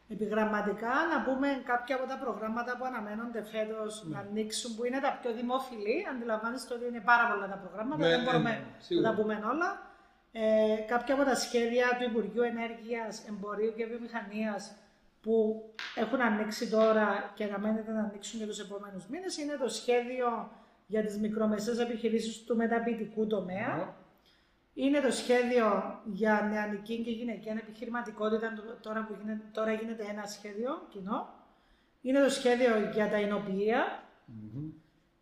Επιγραμματικά 0.08 0.94
να 1.12 1.18
πούμε 1.26 1.48
κάποια 1.70 1.94
από 1.98 2.06
τα 2.12 2.16
προγράμματα 2.24 2.70
που 2.78 2.84
αναμένονται 2.90 3.42
φέτος 3.52 3.92
Ναι. 4.04 4.14
να 4.14 4.20
ανοίξουν, 4.20 4.70
που 4.76 4.84
είναι 4.86 5.00
τα 5.00 5.18
πιο 5.20 5.30
δημοφιλή. 5.40 5.96
Αντιλαμβάνεστε 6.12 6.74
ότι 6.74 6.84
είναι 6.90 7.02
πάρα 7.10 7.24
πολλά 7.30 7.46
τα 7.54 7.58
προγράμματα, 7.62 8.02
Ναι, 8.02 8.08
δεν 8.08 8.18
ναι, 8.18 8.24
μπορούμε 8.24 8.50
ναι, 8.50 8.56
να 8.56 8.80
σίγουρα. 8.86 9.08
τα 9.08 9.14
πούμε 9.16 9.34
όλα. 9.52 9.68
Ε, 10.32 10.42
κάποια 10.92 11.14
από 11.14 11.24
τα 11.30 11.34
σχέδια 11.44 11.86
του 11.98 12.04
Υπουργείου 12.10 12.42
Ενέργειας, 12.42 13.12
Εμπορίου 13.28 13.72
και 13.76 13.84
Βιομηχανίας 13.86 14.62
που 15.22 15.34
έχουν 15.94 16.20
ανοίξει 16.20 16.64
τώρα 16.70 17.06
και 17.34 17.44
αναμένεται 17.44 17.92
να 17.92 18.00
ανοίξουν 18.00 18.40
και 18.40 18.46
τους 18.46 18.58
επόμενους 18.58 19.06
μήνες 19.06 19.36
είναι 19.38 19.56
το 19.62 19.68
σχέδιο 19.68 20.28
για 20.86 21.02
τις 21.04 21.16
μικρομεσαίες 21.18 21.78
επιχειρήσεις 21.78 22.44
του 22.44 22.56
μεταποιητικού 22.56 23.26
τομέα. 23.26 23.94
Ναι. 24.80 24.86
Είναι 24.86 25.00
το 25.00 25.10
σχέδιο 25.12 25.98
για 26.04 26.48
νεανική 26.52 27.02
και 27.02 27.10
γυναικεία 27.10 27.52
επιχειρηματικότητα, 27.52 28.52
το- 28.52 28.76
τώρα 28.88 29.04
που 29.04 29.16
γίνεται, 29.20 29.44
τώρα 29.52 29.72
γίνεται 29.72 30.04
ένα 30.10 30.26
σχέδιο 30.26 30.86
κοινό. 30.88 31.28
Είναι 32.02 32.20
το 32.22 32.30
σχέδιο 32.30 32.90
για 32.94 33.08
τα 33.10 33.20
εινοποιεία. 33.20 34.02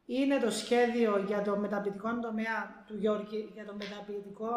Είναι 0.06 0.38
το 0.38 0.50
σχέδιο 0.50 1.18
για 1.26 1.42
το 1.42 1.56
μεταποιητικό 1.56 2.18
τομέα 2.20 2.84
του 2.86 2.96
Γεωργη, 2.96 3.50
για 3.54 3.64
το 3.64 3.74
μεταποιητικό 3.74 4.48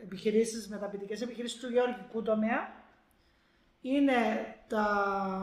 ε, 0.00 0.02
επιχειρήσεις, 0.04 0.68
μεταποιητικές 0.68 1.20
επιχειρήσεις 1.20 1.60
του 1.60 1.68
γεωργικού 1.70 2.22
τομέα. 2.22 2.80
Είναι 3.80 4.12
τα 4.68 4.86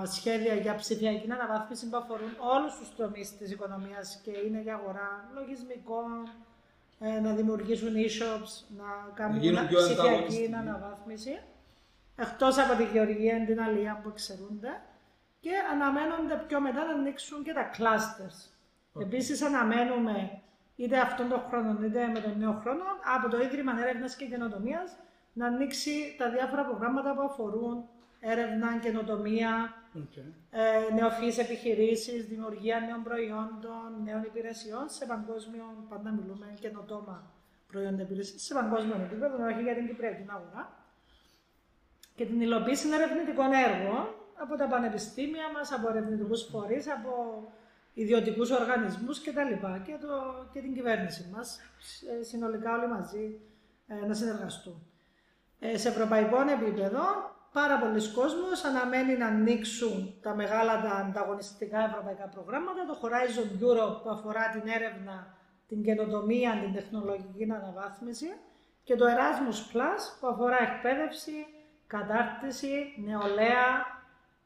σχέδια 0.06 0.54
για 0.54 0.76
ψηφιακή 0.76 1.32
αναβάθμιση 1.32 1.90
που 1.90 1.98
αφορούν 1.98 2.30
όλους 2.56 2.78
τους 2.78 2.96
τομείς 2.96 3.38
της 3.38 3.52
οικονομίας 3.52 4.22
και 4.24 4.32
είναι 4.48 4.62
για 4.62 4.76
αγορά 4.76 5.30
λογισμικών, 5.34 6.24
ε, 6.28 6.30
να 7.00 7.34
δημιουργήσουν 7.34 7.94
e-shops, 7.96 8.76
να 8.78 9.14
κάνουν 9.14 9.38
γίνουν 9.40 9.68
πιο 9.68 9.78
ψηφιακή 9.78 10.02
ανταγωνιστικοί. 10.02 10.54
αναβάθμιση. 10.56 11.40
Εκτός 12.16 12.58
από 12.58 12.76
τη 12.76 12.84
γεωργία, 12.84 13.46
την 13.46 13.62
αλία 13.62 14.00
που 14.04 14.10
εξαιρούνται 14.10 14.82
και 15.40 15.52
αναμένονται 15.74 16.44
πιο 16.48 16.60
μετά 16.62 16.86
να 16.86 16.92
ανοίξουν 16.92 17.44
και 17.44 17.54
τα 17.54 17.70
clusters. 17.78 18.38
Επίσης 19.02 19.42
αναμένουμε 19.42 20.42
είτε 20.76 21.00
αυτόν 21.00 21.30
τον 21.30 21.42
χρόνο 21.50 21.78
είτε 21.86 22.08
με 22.08 22.20
τον 22.20 22.38
νέο 22.38 22.60
χρόνο 22.62 22.84
από 23.16 23.30
το 23.30 23.42
Ίδρυμα 23.42 23.72
Έρευνας 23.82 24.16
και 24.16 24.26
Καινοτομίας 24.26 24.98
να 25.34 25.46
ανοίξει 25.48 26.16
τα 26.18 26.30
διάφορα 26.30 26.66
προγράμματα 26.66 27.14
που 27.14 27.22
αφορούν 27.22 27.84
έρευνα, 28.20 28.78
καινοτομία, 28.78 29.79
Οκ. 29.96 30.16
ε, 30.50 30.94
νεοφυείς 30.94 31.38
επιχειρήσεις, 31.38 32.26
δημιουργία 32.26 32.80
νέων 32.80 33.04
προϊόντων, 33.04 34.04
νέων 34.04 34.24
υπηρεσιών 34.24 34.90
σε 34.90 35.06
παγκόσμιο, 35.06 35.86
πάντα 35.90 36.12
μιλούμε 36.12 36.58
καινοτόμα 36.60 37.32
προϊόντα 37.72 38.02
υπηρεσίες, 38.02 38.42
σε 38.42 38.54
παγκόσμιο 38.54 38.96
επίπεδο, 38.96 39.46
όχι 39.46 39.62
για 39.62 39.76
την 39.76 39.88
Κυπριακή 39.88 40.26
αγορά. 40.28 40.64
Και 42.16 42.26
την 42.26 42.42
υλοποίηση 42.42 42.88
ερευνητικών 42.94 43.52
έργων 43.52 44.08
από 44.42 44.56
τα 44.56 44.68
πανεπιστήμια 44.68 45.52
μας, 45.54 45.72
από 45.72 45.90
ερευνητικούς 45.90 46.44
φορείς, 46.44 46.90
από 46.90 47.12
ιδιωτικούς 47.94 48.52
οργανισμούς 48.52 49.22
κτλ. 49.22 49.54
Και, 49.86 49.98
το, 50.02 50.46
και 50.54 50.60
την 50.60 50.74
κυβέρνηση 50.74 51.30
μας, 51.34 51.60
ε, 52.20 52.24
συνολικά 52.24 52.74
όλοι 52.78 52.88
μαζί 52.88 53.40
ε, 53.88 54.06
να 54.06 54.14
συνεργαστούν. 54.14 54.88
Ε, 55.60 55.78
σε 55.78 55.88
ευρωπαϊκό 55.88 56.42
επίπεδο, 56.42 57.02
πάρα 57.52 57.80
πολλοί 57.80 58.12
κόσμος 58.12 58.64
αναμένει 58.64 59.18
να 59.18 59.28
ανοίξουν 59.28 60.14
τα 60.22 60.36
μεγάλα 60.36 60.82
τα 60.82 60.90
ανταγωνιστικά 60.90 61.80
ευρωπαϊκά 61.80 62.28
προγράμματα, 62.28 62.86
το 62.86 63.00
Horizon 63.02 63.64
Europe 63.64 64.02
που 64.04 64.10
αφορά 64.10 64.50
την 64.50 64.68
έρευνα, 64.68 65.38
την 65.68 65.84
καινοτομία, 65.84 66.60
την 66.62 66.74
τεχνολογική 66.74 67.44
αναβάθμιση 67.44 68.38
και 68.84 68.96
το 68.96 69.06
Erasmus 69.06 69.76
Plus 69.76 70.02
που 70.20 70.28
αφορά 70.28 70.58
εκπαίδευση, 70.62 71.46
κατάρτιση, 71.88 72.94
νεολαία, 73.06 73.86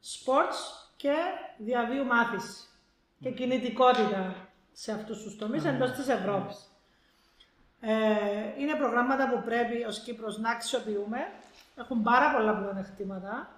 sports 0.01 0.89
και 0.95 1.15
διαβίου 1.57 2.05
μάθησης 2.05 2.77
και 3.19 3.31
κινητικότητα 3.31 4.35
σε 4.71 4.91
αυτούς 4.91 5.23
τους 5.23 5.35
τομείς 5.37 5.65
εντός 5.65 5.91
της 5.91 6.07
Ευρώπης. 6.07 6.67
Ε, 7.79 7.93
είναι 8.57 8.75
προγράμματα 8.75 9.29
που 9.29 9.41
πρέπει 9.45 9.83
ως 9.83 9.99
Κύπρος 9.99 10.37
να 10.37 10.49
αξιοποιούμε. 10.49 11.19
Έχουν 11.75 12.01
πάρα 12.03 12.31
πολλά 12.31 12.55
πλεονεκτήματα 12.55 13.49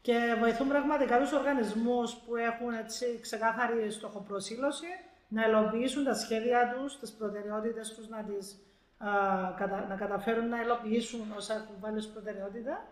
και 0.00 0.36
βοηθούν 0.38 0.68
πραγματικά 0.68 1.18
τους 1.18 1.32
οργανισμούς 1.32 2.14
που 2.14 2.36
έχουν 2.36 2.72
έτσι 2.72 3.18
ξεκάθαρη 3.20 3.90
στοχοπροσύλωση 3.90 4.86
να 5.28 5.44
ελοποιήσουν 5.44 6.04
τα 6.04 6.14
σχέδια 6.14 6.74
τους, 6.74 6.98
τις 6.98 7.12
προτεραιότητες 7.12 7.94
τους, 7.94 8.08
να, 8.08 8.22
τις, 8.22 8.56
α, 8.98 9.08
κατα- 9.56 9.86
να 9.88 9.94
καταφέρουν 9.94 10.48
να 10.48 10.60
ελοποιήσουν 10.60 11.32
όσα 11.36 11.54
έχουν 11.54 11.74
βάλει 11.80 11.98
ως 11.98 12.06
προτεραιότητα 12.06 12.84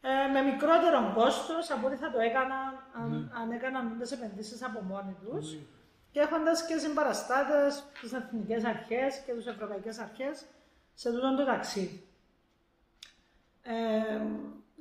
ε, 0.00 0.32
με 0.32 0.40
μικρότερο 0.40 1.12
κόστος 1.14 1.70
από 1.70 1.86
ό,τι 1.86 1.96
θα 1.96 2.10
το 2.10 2.18
έκαναν 2.18 2.84
αν, 3.02 3.32
αν 3.42 3.50
έκαναν 3.50 3.98
τις 3.98 4.12
επενδύσεις 4.12 4.62
από 4.62 4.80
μόνοι 4.80 5.16
τους 5.24 5.56
και 6.10 6.20
έχοντας 6.20 6.66
και 6.66 6.76
συμπαραστάτες 6.76 7.84
τις 8.00 8.12
εθνικές 8.12 8.64
αρχές 8.64 9.18
και 9.26 9.32
τις 9.32 9.46
ευρωπαϊκές 9.46 9.98
αρχές 9.98 10.44
σε 10.94 11.10
τούτο 11.12 11.36
το 11.36 11.44
ταξίδι. 11.44 12.03
Ε, 13.72 14.20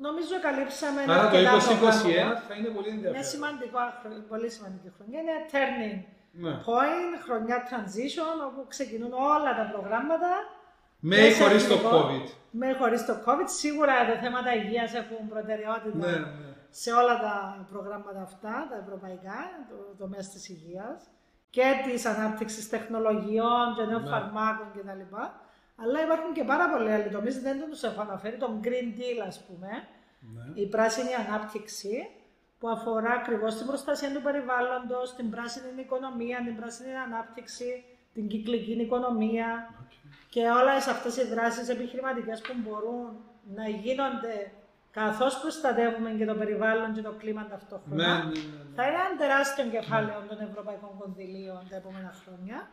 νομίζω 0.08 0.34
καλύψαμε 0.48 1.00
Άρα 1.02 1.14
το 1.30 1.38
αρκετά 1.38 1.52
2021 1.52 1.80
προγράμματα. 1.80 2.42
θα 2.48 2.54
είναι 2.58 2.70
πολύ 2.78 2.88
Είναι 2.90 2.96
ενδιαφέρον. 2.98 3.24
σημαντικό, 3.34 3.80
χρο- 4.02 4.24
πολύ 4.32 4.50
σημαντική 4.56 4.90
χρονιά. 4.96 5.18
Είναι 5.24 5.38
turning 5.54 6.00
Ναι. 6.44 6.54
point, 6.68 7.12
χρονιά 7.26 7.58
transition, 7.70 8.36
όπου 8.50 8.62
ξεκινούν 8.74 9.14
όλα 9.36 9.52
τα 9.60 9.66
προγράμματα. 9.74 10.32
Με 11.06 11.16
Και 11.16 11.26
ή 11.28 11.32
σε 11.32 11.44
χωρίς 11.44 11.68
το 11.68 11.74
εθνικό, 11.74 11.98
COVID. 11.98 12.26
Με 12.60 12.68
ή 12.68 12.74
χωρίς 12.82 13.06
το 13.06 13.14
COVID. 13.26 13.48
Σίγουρα 13.62 13.94
τα 14.10 14.16
θέματα 14.24 14.50
υγείας 14.56 14.94
έχουν 15.02 15.28
προτεραιότητα 15.34 15.98
Ναι, 16.08 16.16
ναι. 16.18 16.52
σε 16.70 16.92
όλα 16.92 17.16
τα 17.26 17.34
προγράμματα 17.72 18.22
αυτά, 18.22 18.56
τα 18.70 18.76
ευρωπαϊκά, 18.84 19.40
το 19.70 19.76
τομέα 20.02 20.20
της 20.34 20.50
υγείας 20.50 21.00
και 21.50 21.64
της 21.86 22.06
ανάπτυξης 22.06 22.70
τεχνολογιών 22.70 23.66
και 23.76 23.84
νέων 23.84 24.04
Ναι. 24.04 24.10
φαρμάκων 24.10 24.68
κτλ. 24.74 25.02
Αλλά 25.76 26.04
υπάρχουν 26.04 26.34
και 26.34 26.44
πάρα 26.44 26.70
πολλοί 26.70 26.92
άλλοι 26.92 27.10
τομείς, 27.10 27.42
δεν 27.42 27.70
τους 27.70 27.84
έχω 27.84 28.02
αναφέρει, 28.02 28.38
τον 28.38 28.60
Green 28.64 29.00
Deal 29.00 29.20
ας 29.28 29.46
πούμε, 29.48 29.68
Ναι. 30.20 30.62
η 30.62 30.66
πράσινη 30.68 31.14
ανάπτυξη 31.28 32.10
που 32.60 32.70
αφορά 32.70 33.12
ακριβώς 33.12 33.56
την 33.58 33.66
προστασία 33.66 34.14
του 34.14 34.22
περιβάλλοντος, 34.22 35.16
την 35.16 35.30
πράσινη 35.30 35.82
οικονομία, 35.82 36.38
την 36.46 36.56
πράσινη 36.56 36.96
ανάπτυξη, 36.96 37.84
την 38.14 38.28
κυκλική 38.28 38.72
οικονομία 38.72 39.74
και 40.30 40.50
όλες 40.50 40.88
αυτές 40.88 41.18
οι 41.18 41.26
δράσεις 41.28 41.70
επιχειρηματικές 41.70 42.42
που 42.42 42.54
μπορούν 42.58 43.10
να 43.56 43.68
γίνονται 43.68 44.52
καθώς 44.92 45.40
προστατεύουμε 45.40 46.10
και 46.12 46.26
το 46.26 46.36
περιβάλλον 46.36 46.94
και 46.94 47.02
το 47.02 47.12
κλίμα 47.12 47.48
ταυτόχρονα. 47.48 47.96
Ναι, 47.96 48.24
ναι, 48.24 48.24
ναι, 48.24 48.30
ναι. 48.30 48.76
Θα 48.76 48.84
είναι 48.88 48.96
ένα 49.08 49.16
τεράστιο 49.18 49.66
κεφάλαιο 49.66 50.22
των 50.30 50.40
ευρωπαϊκών 50.50 50.98
κονδυλίων 51.00 51.68
τα 51.70 51.76
επόμενα 51.76 52.14
χρόνια, 52.26 52.70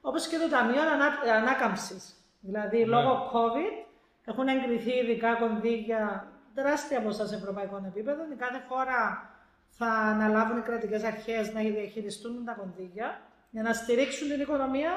όπως 0.00 0.26
και 0.26 0.36
το 0.38 0.48
Ταμείο 0.48 0.80
Ανά- 0.80 1.32
Ανάκαμψης. 1.36 2.12
Δηλαδή, 2.40 2.78
Ναι. 2.78 2.84
λόγω 2.84 3.30
COVID 3.34 3.86
έχουν 4.24 4.48
εγκριθεί 4.48 4.90
ειδικά 4.90 5.34
κονδύλια 5.34 6.26
τεράστια 6.54 7.02
ποσά 7.02 7.26
σε 7.26 7.34
ευρωπαϊκό 7.34 7.82
επίπεδο. 7.86 8.22
Η 8.32 8.36
κάθε 8.36 8.64
χώρα 8.68 9.30
θα 9.68 9.86
αναλάβουν 9.86 10.58
οι 10.58 10.60
κρατικές 10.60 11.02
αρχές 11.04 11.52
να 11.52 11.60
διαχειριστούν 11.60 12.44
τα 12.44 12.52
κονδύλια 12.52 13.20
για 13.50 13.62
να 13.62 13.72
στηρίξουν 13.72 14.28
την 14.28 14.40
οικονομία, 14.40 14.92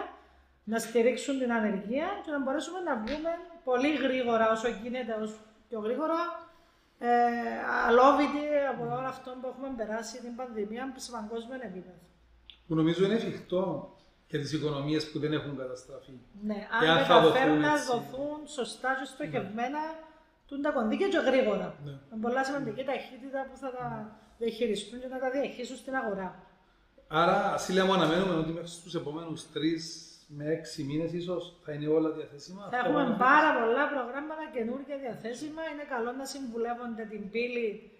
να 0.63 0.79
στηρίξουν 0.79 1.39
την 1.39 1.51
ανεργία 1.53 2.07
και 2.25 2.31
να 2.31 2.39
μπορέσουμε 2.39 2.79
να 2.79 2.95
βγούμε 2.95 3.29
πολύ 3.63 3.95
γρήγορα, 3.95 4.51
όσο 4.51 4.67
γίνεται, 4.67 5.13
όσο 5.21 5.35
πιο 5.67 5.79
γρήγορα, 5.79 6.49
ε, 6.99 7.09
αλόβητοι 7.87 8.43
από 8.71 8.83
όλο 8.83 9.07
αυτό 9.07 9.31
που 9.41 9.47
έχουμε 9.47 9.69
περάσει 9.77 10.19
την 10.21 10.35
πανδημία 10.35 10.93
σε 10.95 11.11
παγκόσμιο 11.11 11.55
επίπεδο. 11.61 11.99
Που 12.67 12.75
νομίζω 12.75 13.05
είναι 13.05 13.13
εφικτό 13.13 13.90
για 14.31 14.39
τις 14.39 14.53
οικονομίες 14.53 15.11
που 15.11 15.19
δεν 15.19 15.33
έχουν 15.33 15.57
καταστραφεί. 15.57 16.13
Ναι, 16.49 16.67
αν 16.79 16.97
καταφέρουν 16.97 17.59
να 17.59 17.75
δοθούν 17.89 18.39
σωστά 18.57 18.89
και 18.99 19.05
στοχευμένα 19.05 19.81
ναι. 20.49 20.61
τα 20.61 20.71
κονδύλια 20.71 21.07
και 21.07 21.17
γρήγορα. 21.17 21.67
Ναι. 21.85 21.91
Με 21.91 22.17
πολλά 22.21 22.43
σημαντική 22.43 22.83
ταχύτητα 22.83 23.39
που 23.49 23.57
θα 23.57 23.69
τα 23.77 23.87
διαχειριστούν 24.37 24.99
και 25.01 25.07
να 25.07 25.19
τα 25.19 25.29
διαχείσουν 25.29 25.77
στην 25.77 25.95
αγορά. 25.95 26.29
Άρα, 27.07 27.57
Σίλια 27.57 27.85
μου, 27.85 27.93
αναμένουμε 27.93 28.33
ότι 28.35 28.51
μέχρι 28.51 28.67
στους 28.67 28.95
επόμενου 28.95 29.33
τρεις 29.53 29.83
με 30.27 30.45
έξι 30.45 30.83
μήνες 30.83 31.11
ίσως 31.13 31.59
θα 31.63 31.71
είναι 31.73 31.87
όλα 31.87 32.09
διαθέσιμα. 32.09 32.67
Θα 32.71 32.77
έχουμε 32.77 33.15
πάρα 33.19 33.49
πολλά 33.59 33.83
προγράμματα 33.93 34.43
καινούργια 34.53 34.97
διαθέσιμα. 35.03 35.61
Είναι 35.71 35.85
καλό 35.93 36.11
να 36.11 36.25
συμβουλεύονται 36.25 37.05
την 37.13 37.29
πύλη 37.29 37.90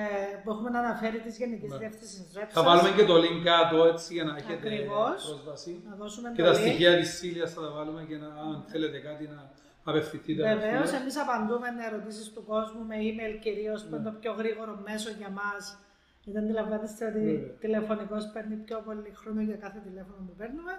ε, 0.00 0.36
που 0.42 0.50
έχουμε 0.50 0.78
αναφέρει 0.78 1.18
τη 1.26 1.30
Γενική 1.40 1.66
ναι. 1.66 1.76
Διεύθυνση 1.76 2.18
Ρέψα. 2.34 2.54
Θα 2.58 2.62
βάλουμε 2.68 2.90
και 2.96 3.04
το 3.10 3.14
link 3.24 3.38
κάτω 3.50 3.76
έτσι 3.92 4.08
για 4.16 4.24
να 4.24 4.32
έχετε 4.36 4.66
Ακριβώς. 4.66 5.18
πρόσβαση. 5.26 5.72
Να 5.88 5.94
δώσουμε 6.00 6.32
και 6.36 6.42
τα 6.42 6.54
στοιχεία 6.54 6.92
της 6.98 7.10
Σίλια 7.16 7.46
θα 7.46 7.60
τα 7.60 7.70
βάλουμε 7.76 8.02
και 8.08 8.16
να, 8.16 8.26
αν 8.26 8.64
θέλετε 8.72 8.98
κάτι 8.98 9.24
να 9.34 9.50
απευθυνθείτε. 9.84 10.42
Βεβαίως, 10.54 10.92
εμείς 10.92 11.16
απαντούμε 11.24 11.68
ερωτήσεις 11.88 12.32
του 12.32 12.44
κόσμου 12.44 12.82
με 12.90 12.96
email 13.06 13.34
κυρίως, 13.44 13.84
που 13.84 13.94
είναι 13.94 14.04
το 14.04 14.12
πιο 14.20 14.32
γρήγορο 14.40 14.72
μέσο 14.88 15.10
για 15.20 15.30
μας. 15.40 15.78
Γιατί 16.24 16.38
αντιλαμβάνεστε 16.38 17.02
ότι 17.10 17.24
τηλεφωνικός 17.60 18.22
παίρνει 18.32 18.56
πιο 18.66 18.78
πολύ 18.86 19.10
χρόνο 19.20 19.40
για 19.40 19.56
κάθε 19.64 19.78
τηλέφωνο 19.86 20.20
που 20.26 20.34
παίρνουμε 20.40 20.74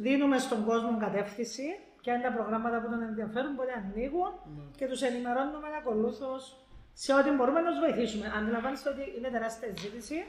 δίνουμε 0.00 0.38
στον 0.38 0.64
κόσμο 0.64 0.98
κατεύθυνση 0.98 1.66
ποια 2.02 2.14
είναι 2.14 2.22
τα 2.28 2.32
προγράμματα 2.32 2.76
που 2.82 2.88
τον 2.90 3.02
ενδιαφέρουν, 3.02 3.56
πότε 3.56 3.72
ανοίγουν 3.80 4.32
ναι. 4.56 4.62
και 4.78 4.86
τους 4.90 5.02
ενημερώνουμε 5.02 5.68
ακολούθω 5.80 6.30
σε 6.92 7.14
ό,τι 7.14 7.30
μπορούμε 7.30 7.60
να 7.60 7.70
τους 7.70 7.78
βοηθήσουμε. 7.78 8.32
Αντιλαμβάνεστε 8.38 8.88
ότι 8.88 9.02
είναι 9.16 9.28
τεράστια 9.28 9.68
ζήτηση. 9.78 10.24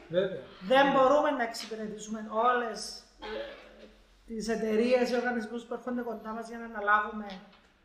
Δεν 0.72 0.86
μπορούμε 0.91 1.30
να 1.32 1.43
εξυπηρετήσουμε 1.43 2.28
όλες 2.30 3.03
τις 4.28 4.47
εταιρείες, 4.47 5.09
οι 5.09 5.16
οργανισμούς 5.16 5.64
που 5.64 5.74
έρχονται 5.74 6.01
κοντά 6.01 6.30
μας 6.30 6.47
για 6.49 6.57
να 6.57 6.66
αναλάβουμε 6.66 7.28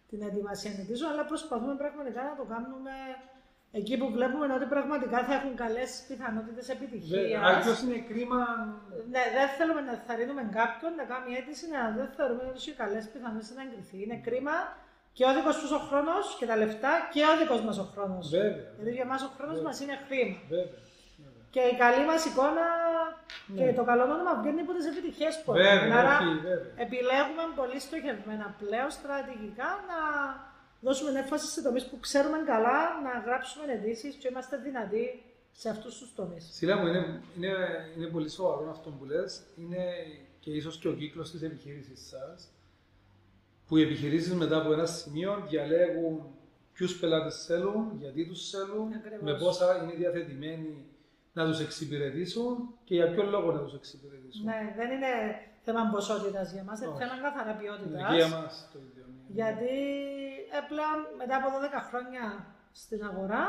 την 0.09 0.23
ετοιμασία 0.23 0.71
ενεργήσεων, 0.71 1.13
αλλά 1.13 1.25
προσπαθούμε 1.25 1.75
πραγματικά 1.75 2.23
να 2.23 2.35
το 2.37 2.45
κάνουμε 2.55 2.93
εκεί 3.73 3.95
που 3.99 4.11
βλέπουμε 4.11 4.55
ότι 4.59 4.65
πραγματικά 4.65 5.19
θα 5.25 5.35
έχουν 5.35 5.55
καλές 5.57 6.05
πιθανότητες 6.09 6.69
επιτυχίας. 6.69 7.43
Άκοιο 7.51 7.75
είναι 7.85 7.99
κρίμα. 8.11 8.41
Ναι, 9.15 9.23
δεν 9.37 9.49
θέλουμε 9.57 9.81
να 9.81 9.95
θαρρύνουμε 10.07 10.43
κάποιον 10.59 10.95
να 10.95 11.05
κάνει 11.13 11.35
αίτηση, 11.37 11.65
να 11.75 11.81
δεν 11.97 12.09
θεωρούμε 12.17 12.43
ότι 12.43 12.57
έχει 12.57 12.73
καλές 12.83 13.05
πιθανότητες 13.13 13.57
να 13.57 13.63
εγκριθεί. 13.63 14.03
Είναι 14.03 14.19
κρίμα 14.27 14.57
και 15.19 15.25
ο 15.31 15.33
δικό 15.37 15.53
του 15.61 15.69
ο 15.79 15.81
χρόνος 15.89 16.25
και 16.39 16.47
τα 16.51 16.57
λεφτά 16.63 16.93
και 17.13 17.21
ο 17.31 17.33
δικό 17.41 17.57
μας 17.67 17.77
ο 17.85 17.87
χρόνος. 17.93 18.25
Γιατί 18.77 18.91
για 18.99 19.07
εμά 19.09 19.17
ο 19.29 19.31
χρόνος 19.37 19.59
μας 19.67 19.77
είναι 19.83 19.97
χρήμα. 20.07 20.39
Βέβαια. 20.49 20.79
Και 21.55 21.63
η 21.73 21.75
καλή 21.83 22.03
μας 22.11 22.21
εικόνα 22.29 22.67
ναι. 23.47 23.57
και 23.59 23.65
το 23.79 23.83
καλό 23.91 24.03
όνομα 24.17 24.33
βγαίνει 24.41 24.61
από 24.65 24.73
τις 24.77 24.87
επιτυχίες 24.93 25.35
που 25.43 25.51
έχουμε. 25.55 25.95
Άρα 26.01 26.17
επιλέγουμε 26.85 27.45
πολύ 27.61 27.79
στοχευμένα 27.87 28.47
πλέον 28.63 28.91
στρατηγικά 28.99 29.71
να 29.91 29.99
δώσουμε 30.85 31.11
έμφαση 31.23 31.47
σε 31.55 31.61
τομείς 31.67 31.85
που 31.91 31.97
ξέρουμε 32.07 32.39
καλά, 32.53 32.79
να 33.07 33.13
γράψουμε 33.27 33.65
αιτήσει 33.73 34.09
και 34.21 34.29
είμαστε 34.31 34.57
δυνατοί 34.67 35.05
σε 35.61 35.69
αυτούς 35.75 35.93
τους 35.99 36.11
τομείς. 36.19 36.43
Σίλα 36.57 36.75
μου, 36.79 36.87
είναι, 36.91 37.03
είναι, 37.37 37.53
είναι 37.97 38.09
πολύ 38.15 38.29
σοβαρό 38.39 38.71
αυτό 38.77 38.89
που 38.97 39.05
λες. 39.11 39.31
Είναι 39.61 39.83
και 40.43 40.51
ίσως 40.51 40.75
και 40.81 40.89
ο 40.89 40.95
κύκλος 41.01 41.31
της 41.31 41.43
επιχείρησης 41.43 42.01
σας. 42.13 42.39
Που 43.69 43.77
οι 43.77 43.83
επιχειρήσεις 43.83 44.35
μετά 44.35 44.57
από 44.57 44.73
ένα 44.73 44.87
σημείο 44.87 45.45
διαλέγουν 45.49 46.23
ποιους 46.73 46.99
πελάτες 46.99 47.45
θέλουν, 47.47 47.97
γιατί 47.99 48.27
τους 48.27 48.51
θέλουν, 48.51 48.89
με 49.21 49.35
πόσα 49.35 49.83
είναι 49.83 49.93
διαθετημένοι 49.93 50.87
να 51.33 51.47
τους 51.47 51.61
εξυπηρετήσουν 51.61 52.75
και 52.85 52.95
για 52.95 53.11
ποιο 53.11 53.25
λόγο 53.25 53.53
να 53.53 53.61
τους 53.61 53.75
εξυπηρετήσουν. 53.75 54.45
Ναι, 54.45 54.75
δεν 54.77 54.91
είναι 54.91 55.13
θέμα 55.63 55.91
ποσότητας 55.93 56.53
για 56.53 56.63
μας, 56.63 56.81
είναι 56.81 56.95
θέμα 56.99 57.21
καθαρά 57.23 57.53
ποιότητας. 57.53 58.11
Ναι, 58.11 58.17
για 58.17 58.29
μας 58.29 58.69
το 58.73 58.79
ίδιο. 58.79 59.05
Ναι. 59.07 59.35
Γιατί 59.39 59.75
ε, 60.57 60.61
πλέον 60.69 60.99
μετά 61.19 61.37
από 61.37 61.49
12 61.49 61.89
χρόνια 61.89 62.47
στην 62.73 63.05
αγορά, 63.05 63.45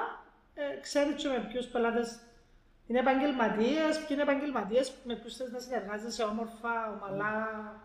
ε, 0.53 0.79
ξέρει 0.81 1.09
με 1.09 1.47
ποιους 1.51 1.65
πελάτες 1.65 2.19
είναι 2.89 3.01
επαγγελματίες, 3.05 3.91
ποιοι 4.01 4.13
είναι 4.15 4.25
επαγγελματίες, 4.29 4.85
με 5.07 5.13
ποιους 5.19 5.33
θες 5.37 5.49
να 5.55 5.59
συνεργάζεσαι 5.65 6.23
όμορφα, 6.31 6.73
ομαλά, 6.93 7.35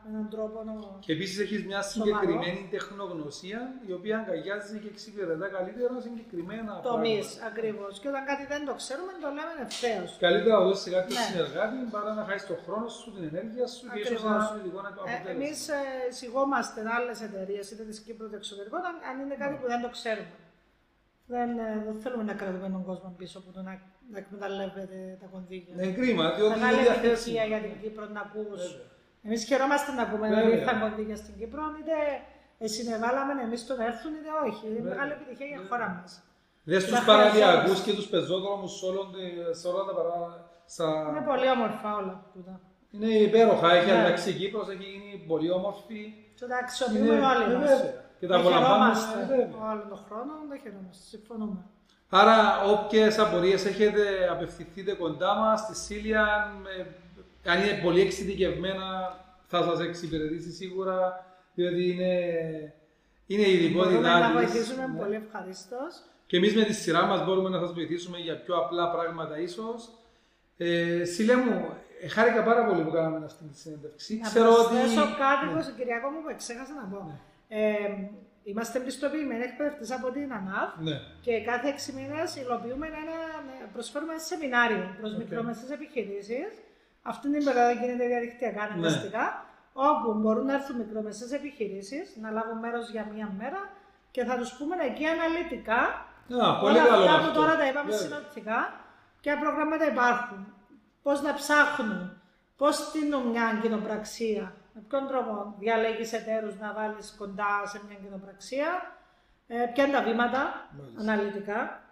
με 0.03 0.09
έναν 0.13 0.27
τρόπο. 0.35 0.59
Και 1.05 1.13
επίσης 1.17 1.37
έχεις 1.45 1.61
μια 1.71 1.83
συγκεκριμένη 1.93 2.63
τεχνογνωσία 2.75 3.61
η 3.89 3.93
οποία 3.99 4.15
αγκαλιάζει 4.21 4.79
και 4.83 4.89
εξυπηρετά 4.95 5.47
καλύτερα 5.57 6.01
συγκεκριμένα 6.07 6.73
τομεί. 6.91 7.19
Ακριβώς. 7.51 7.93
Και 8.01 8.09
όταν 8.13 8.23
κάτι 8.31 8.45
δεν 8.53 8.63
το 8.69 8.75
ξέρουμε, 8.81 9.13
το 9.25 9.29
λέμε 9.37 9.55
ευθέως. 9.67 10.11
Καλύτερα 10.27 10.55
να 10.59 10.65
δώσεις 10.67 10.93
κάποιο 10.97 11.15
ναι. 11.17 11.25
συνεργάτη 11.29 11.77
παρά 11.95 12.11
να 12.19 12.23
χάσεις 12.29 12.47
τον 12.51 12.59
χρόνο 12.65 12.89
σου, 12.97 13.09
την 13.15 13.23
ενέργεια 13.31 13.67
σου 13.75 13.85
και 13.93 14.01
ίσως 14.05 14.23
ένα 14.25 14.41
σου 14.49 14.57
ειδικό 14.59 14.81
αποτέλεσμα. 14.93 15.31
Εμείς 15.35 15.59
ε, 15.69 15.81
σιγόμαστε 16.19 16.79
άλλες 16.97 17.19
εταιρείες, 17.27 17.65
είτε 17.71 17.83
της 17.91 17.99
Κύπρου 18.05 18.27
είτε 18.27 18.37
εξωτερικών, 18.43 18.81
αν 19.11 19.15
είναι 19.23 19.37
κάτι 19.43 19.55
που 19.61 19.67
δεν 19.73 19.81
το 19.85 19.91
ξέρουμε. 19.97 20.37
Δεν, 21.27 21.51
ε, 21.59 21.83
δεν 21.87 21.97
θέλουμε 22.03 22.25
να 22.31 22.35
κρατούμε 22.41 22.69
τον 22.77 22.85
κόσμο 22.91 23.09
πίσω 23.19 23.39
από 23.39 23.51
το 23.57 23.61
να 23.69 23.73
να 24.11 24.19
εκμεταλλεύεται 24.23 24.99
τα 25.21 25.27
κονδύλια. 25.33 25.75
Ναι, 25.79 25.87
κρίμα, 25.99 26.27
διότι 26.35 26.59
Μεγάλη 26.59 26.83
επιτυχία 26.87 27.45
για 27.51 27.61
την 27.65 27.73
Κύπρο 27.83 28.05
να 28.17 28.21
ακούς. 28.27 28.63
Εμείς 29.27 29.45
χαιρόμαστε 29.45 29.93
να 29.93 30.03
ακούμε 30.03 30.27
ότι 30.29 30.51
ήρθαν 30.57 30.81
κονδύλια 30.81 31.17
στην 31.23 31.35
Κύπρο, 31.39 31.63
είτε 31.79 31.97
συνεβάλαμε 32.75 33.33
εμείς 33.47 33.67
το 33.67 33.73
να 33.77 33.85
έρθουν 33.91 34.13
είτε 34.19 34.31
όχι. 34.47 34.65
Είναι 34.69 34.89
μεγάλη 34.91 35.13
επιτυχία 35.17 35.47
για 35.47 35.59
τη 35.61 35.67
χώρα 35.67 35.89
μας. 35.97 36.11
Δες 36.65 36.85
τους 36.87 37.05
παραλιακούς 37.05 37.81
και 37.85 37.93
τους 37.99 38.07
πεζόδρομους 38.13 38.73
σε 39.59 39.67
όλα 39.69 39.83
τα 39.89 39.95
παρά. 39.99 40.17
Είναι 41.11 41.25
πολύ 41.31 41.49
όμορφα 41.57 41.97
όλα 41.97 42.25
αυτά. 42.39 42.61
Είναι 42.91 43.07
υπέροχα, 43.07 43.75
έχει 43.75 43.91
ναι. 43.91 43.99
αλλάξει 43.99 44.31
η 44.31 44.33
Κύπρος, 44.33 44.69
έχει 44.69 44.85
γίνει 44.85 45.25
πολύ 45.27 45.51
όμορφη. 45.51 46.01
Και 46.35 46.47
τα 46.47 46.57
αξιοποιούμε 46.57 47.27
όλοι 47.33 47.57
μας. 47.57 47.81
Και 48.19 48.27
τα 48.27 48.37
απολαμβάνουμε. 48.37 48.95
Όλο 49.71 49.85
τον 49.89 50.01
χρόνο, 50.07 50.33
τα 50.51 50.57
χαιρόμαστε, 50.63 51.05
συμφωνούμε. 51.13 51.59
Άρα, 52.17 52.63
όποιες 52.63 53.19
απορίες 53.19 53.65
έχετε, 53.65 54.29
απευθυνθείτε 54.31 54.93
κοντά 54.93 55.35
μας 55.35 55.61
στη 55.61 55.77
Σίλια. 55.77 56.53
Αν 57.45 57.63
είναι 57.63 57.81
πολύ 57.83 58.01
εξειδικευμένα, 58.01 59.19
θα 59.47 59.63
σας 59.63 59.81
εξυπηρετήσει 59.81 60.53
σίγουρα, 60.53 61.27
διότι 61.55 61.91
είναι, 61.91 62.13
είναι 63.27 63.49
ειδικότητά 63.49 63.99
Μπορούμε 63.99 64.19
να 64.19 64.33
βοηθήσουμε 64.33 64.87
ναι. 64.87 64.99
πολύ 64.99 65.15
ευχαρίστως. 65.15 66.03
Και 66.27 66.37
εμείς 66.37 66.55
με 66.55 66.65
τη 66.65 66.73
σειρά 66.73 67.05
μας 67.05 67.25
μπορούμε 67.25 67.49
να 67.49 67.59
σας 67.59 67.73
βοηθήσουμε 67.73 68.19
για 68.19 68.41
πιο 68.41 68.57
απλά 68.57 68.91
πράγματα, 68.91 69.39
ίσως. 69.39 69.91
Ε, 70.57 71.05
Σίλια 71.05 71.39
μου, 71.39 71.69
ε, 72.01 72.09
χάρηκα 72.09 72.43
πάρα 72.43 72.65
πολύ 72.65 72.83
που 72.83 72.91
κάναμε 72.91 73.25
αυτή 73.25 73.45
τη 73.45 73.59
συνέντευξη. 73.59 74.17
Να 74.23 74.29
Ξέρω 74.29 74.51
ότι. 74.53 74.75
κάτι 75.19 75.55
ναι. 75.55 75.75
Κυριακό 75.77 76.09
μου 76.09 76.23
που 76.23 76.35
ξέχασα 76.37 76.73
να 76.75 76.97
πω. 76.97 77.05
Ναι. 77.05 77.17
Ε, 77.49 78.11
Είμαστε 78.45 78.79
πιστοποιημένοι 78.81 79.43
εκπαιδευτές 79.43 79.91
από 79.91 80.11
την 80.11 80.33
ΑΝΑΒ 80.33 80.69
ναι. 80.79 81.01
και 81.21 81.41
κάθε 81.41 81.69
έξι 81.69 81.93
μήνες 81.93 82.37
υλοποιούμε 82.37 82.87
ένα, 82.87 83.17
προσφέρουμε 83.73 84.13
ένα 84.13 84.23
σεμινάριο 84.23 84.97
προς 85.01 85.13
okay. 85.13 85.19
μικρομεσαίες 85.19 85.71
επιχειρήσεις. 85.71 86.51
Αυτή 87.03 87.31
την 87.33 87.45
περίοδο 87.45 87.73
γίνεται 87.81 88.07
διαδικτυακά 88.07 88.61
ναι. 88.61 88.73
αναγκαστικά, 88.73 89.25
ναι. 89.25 89.89
όπου 89.89 90.13
μπορούν 90.19 90.47
να 90.47 90.55
έρθουν 90.55 90.77
μικρομεσαίες 90.77 91.33
επιχειρήσεις 91.33 92.17
να 92.23 92.31
λάβουν 92.31 92.59
μέρος 92.59 92.91
για 92.91 93.09
μία 93.13 93.29
μέρα 93.39 93.61
και 94.11 94.25
θα 94.25 94.39
τους 94.39 94.53
πούμε 94.57 94.77
εκεί 94.91 95.05
αναλυτικά 95.07 95.81
yeah, 96.29 96.61
πολύ 96.61 96.79
όλα 96.79 96.95
αυτά 96.95 97.15
που 97.23 97.31
τώρα 97.35 97.57
τα 97.57 97.67
είπαμε 97.69 97.93
yeah. 97.95 97.99
συνοπτικά, 97.99 98.59
ποια 99.21 99.39
προγράμματα 99.39 99.87
υπάρχουν, 99.93 100.55
πώς 101.03 101.23
να 101.23 101.35
ψάχνουν, 101.35 102.21
πώς 102.57 102.77
στείλουν 102.77 103.27
μια 103.27 103.59
κοινοπραξία 103.63 104.55
με 104.75 104.81
ποιον 104.89 105.07
τρόπο 105.07 105.55
διαλέγεις 105.59 106.13
εταίρους 106.13 106.59
να 106.59 106.73
βάλεις 106.73 107.15
κοντά 107.19 107.53
σε 107.65 107.81
μια 107.87 107.97
κοινοπραξία, 108.03 108.69
ε, 109.47 109.67
ποια 109.73 109.85
είναι 109.85 109.97
τα 109.97 110.03
βήματα 110.03 110.71
αναλυτικά 110.99 111.83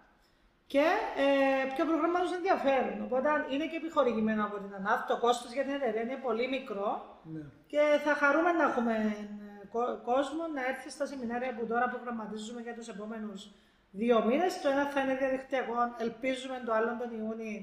και 0.67 0.85
ε, 1.25 1.73
ποιο 1.73 1.85
πρόγραμμα 1.85 2.19
τους 2.19 2.33
ενδιαφέρουν. 2.39 3.03
Οπότε 3.07 3.29
είναι 3.49 3.65
και 3.67 3.75
επιχορηγημένο 3.75 4.45
από 4.45 4.57
την 4.63 4.75
ΑΝΑΦ. 4.75 4.99
Το 5.07 5.17
κόστος 5.17 5.51
για 5.53 5.63
την 5.63 5.73
εταιρεία 5.73 6.01
είναι 6.01 6.19
πολύ 6.27 6.47
μικρό 6.55 6.89
ναι. 7.33 7.41
και 7.67 7.81
θα 8.05 8.13
χαρούμε 8.21 8.51
να 8.51 8.63
έχουμε 8.63 8.93
ε, 8.93 9.77
κόσμο 10.11 10.43
να 10.55 10.61
έρθει 10.71 10.89
στα 10.89 11.05
σεμινάρια 11.05 11.55
που 11.55 11.65
τώρα 11.65 11.87
προγραμματίζουμε 11.89 12.61
για 12.61 12.73
τους 12.73 12.87
επόμενους 12.87 13.51
δύο 13.91 14.25
μήνες. 14.25 14.61
Το 14.61 14.69
ένα 14.69 14.85
θα 14.85 14.99
είναι 15.01 15.15
διαδικτυακό, 15.15 15.73
ελπίζουμε 15.97 16.61
το 16.65 16.73
άλλο 16.73 16.97
τον 16.99 17.09
Ιούνιο 17.19 17.61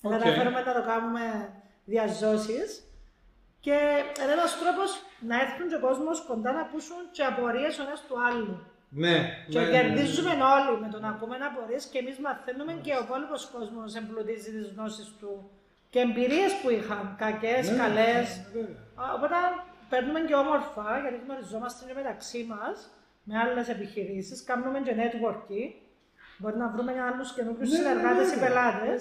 να 0.00 0.10
καταφέρουμε 0.10 0.60
να 0.60 0.72
το 0.72 0.82
κάνουμε 0.82 1.52
διαζώσεις. 1.84 2.91
Και 3.64 3.76
είναι 4.22 4.32
ένας 4.38 4.52
τρόπος 4.60 4.90
να 5.28 5.34
έρθουν 5.44 5.66
και 5.70 5.78
ο 5.80 5.82
κόσμος 5.88 6.16
κοντά 6.28 6.50
να 6.52 6.60
ακούσουν 6.66 7.00
και 7.16 7.22
απορίες 7.30 7.78
ο 7.78 7.82
ένας 7.86 8.00
του 8.08 8.16
άλλου. 8.28 8.54
Ναι, 9.04 9.16
Και 9.52 9.58
ναι, 9.60 9.64
ναι. 9.64 9.70
κερδίζουμε 9.74 10.30
όλοι 10.56 10.80
με 10.82 10.88
το 10.92 10.98
να 11.04 11.08
ακούμε 11.14 11.36
απορίες 11.50 11.84
και 11.92 11.98
εμείς 11.98 12.16
μαθαίνουμε 12.26 12.72
και 12.84 12.92
ο 12.98 13.00
υπόλοιπος 13.06 13.42
κόσμος 13.54 13.94
εμπλουτίζει 14.00 14.50
τις 14.56 14.66
γνώσεις 14.74 15.06
του 15.20 15.50
και 15.92 16.00
εμπειρίες 16.06 16.52
που 16.60 16.68
είχαν, 16.70 17.14
κακές, 17.22 17.70
Ναι, 17.70 17.76
καλές. 17.82 18.26
ναι, 18.36 18.60
βέβαια. 18.60 18.82
Οπότε 19.16 19.36
παίρνουμε 19.90 20.20
και 20.28 20.34
όμορφα, 20.34 20.86
γιατί 21.02 21.18
γνωριζόμαστε 21.26 21.80
και 21.88 21.94
μεταξύ 22.00 22.40
μας 22.50 22.76
με 23.28 23.34
άλλες 23.42 23.68
επιχειρήσεις, 23.68 24.44
κάνουμε 24.44 24.78
και 24.86 24.94
networking. 25.02 25.70
Μπορεί 26.38 26.56
να 26.56 26.68
βρούμε 26.68 26.92
άλλους 27.08 27.28
καινούριους 27.34 27.70
Ναι, 27.70 27.76
συνεργάτες 27.76 28.26
ή 28.32 28.34
βέβαια, 28.34 28.48
πελάτες. 28.48 29.00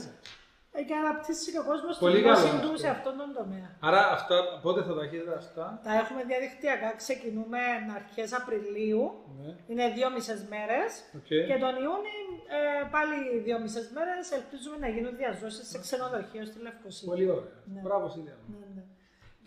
Βέβαια. 0.71 0.79
Ε, 0.79 0.81
Και 0.87 0.95
αναπτύσσει 1.03 1.47
και 1.53 1.61
ο 1.63 1.65
κόσμος 1.71 1.93
Πολύ 2.05 2.15
τη 2.15 2.21
γνώση 2.25 2.47
καλό 2.47 2.59
του 2.63 2.71
αυτό. 2.73 2.77
σε 2.83 2.89
αυτόν 2.95 3.13
τον 3.21 3.29
τομέα. 3.39 3.69
Άρα 3.87 4.01
αυτά, 4.17 4.35
πότε 4.65 4.79
θα 4.87 4.93
τα 4.97 5.01
έχετε 5.07 5.31
αυτά; 5.43 5.65
Τα 5.87 5.93
έχουμε 6.01 6.21
διαδικτυακά. 6.29 6.89
Ξεκινούμε 7.03 7.59
αρχές 7.99 8.29
Απριλίου. 8.39 9.03
Ναι. 9.39 9.49
Είναι 9.71 9.85
δύο 9.97 10.07
μισές 10.15 10.39
μέρες. 10.53 10.89
οκ. 11.19 11.29
Και 11.49 11.57
τον 11.65 11.73
Ιούνι 11.83 12.15
ε, 12.57 12.83
πάλι 12.95 13.15
δύο 13.47 13.57
μισές 13.63 13.85
μέρες 13.97 14.23
ελπίζουμε 14.37 14.77
να 14.83 14.87
γίνουν 14.95 15.13
διαζώσεις 15.21 15.65
σε 15.71 15.77
ξενοδοχείο 15.85 16.43
στη 16.49 16.57
Λευκοσία. 16.65 17.07
Πολύ 17.11 17.27
ωραία. 17.35 17.55
Ναι. 17.73 17.79
Μπράβο, 17.85 18.05
Σίλια. 18.13 18.35
μου. 18.47 18.55
Ναι, 18.59 18.67
ναι. 18.75 18.83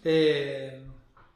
Ε, 0.02 0.80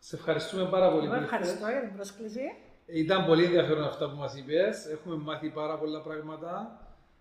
σε 0.07 0.17
ευχαριστούμε 0.17 0.65
πάρα 0.75 0.89
πολύ 0.93 1.05
Εγώ 1.07 1.15
που 1.15 1.21
ήρθες. 1.23 1.33
ευχαριστώ 1.33 1.67
για 1.75 1.81
την 1.87 1.93
πρόσκληση. 1.97 2.45
Ήταν 2.87 3.27
πολύ 3.27 3.45
ενδιαφέρον 3.45 3.85
αυτά 3.85 4.11
που 4.11 4.17
μας 4.17 4.37
είπες. 4.37 4.87
Έχουμε 4.87 5.17
μάθει 5.17 5.49
πάρα 5.51 5.79
πολλά 5.79 6.01
πράγματα. 6.01 6.51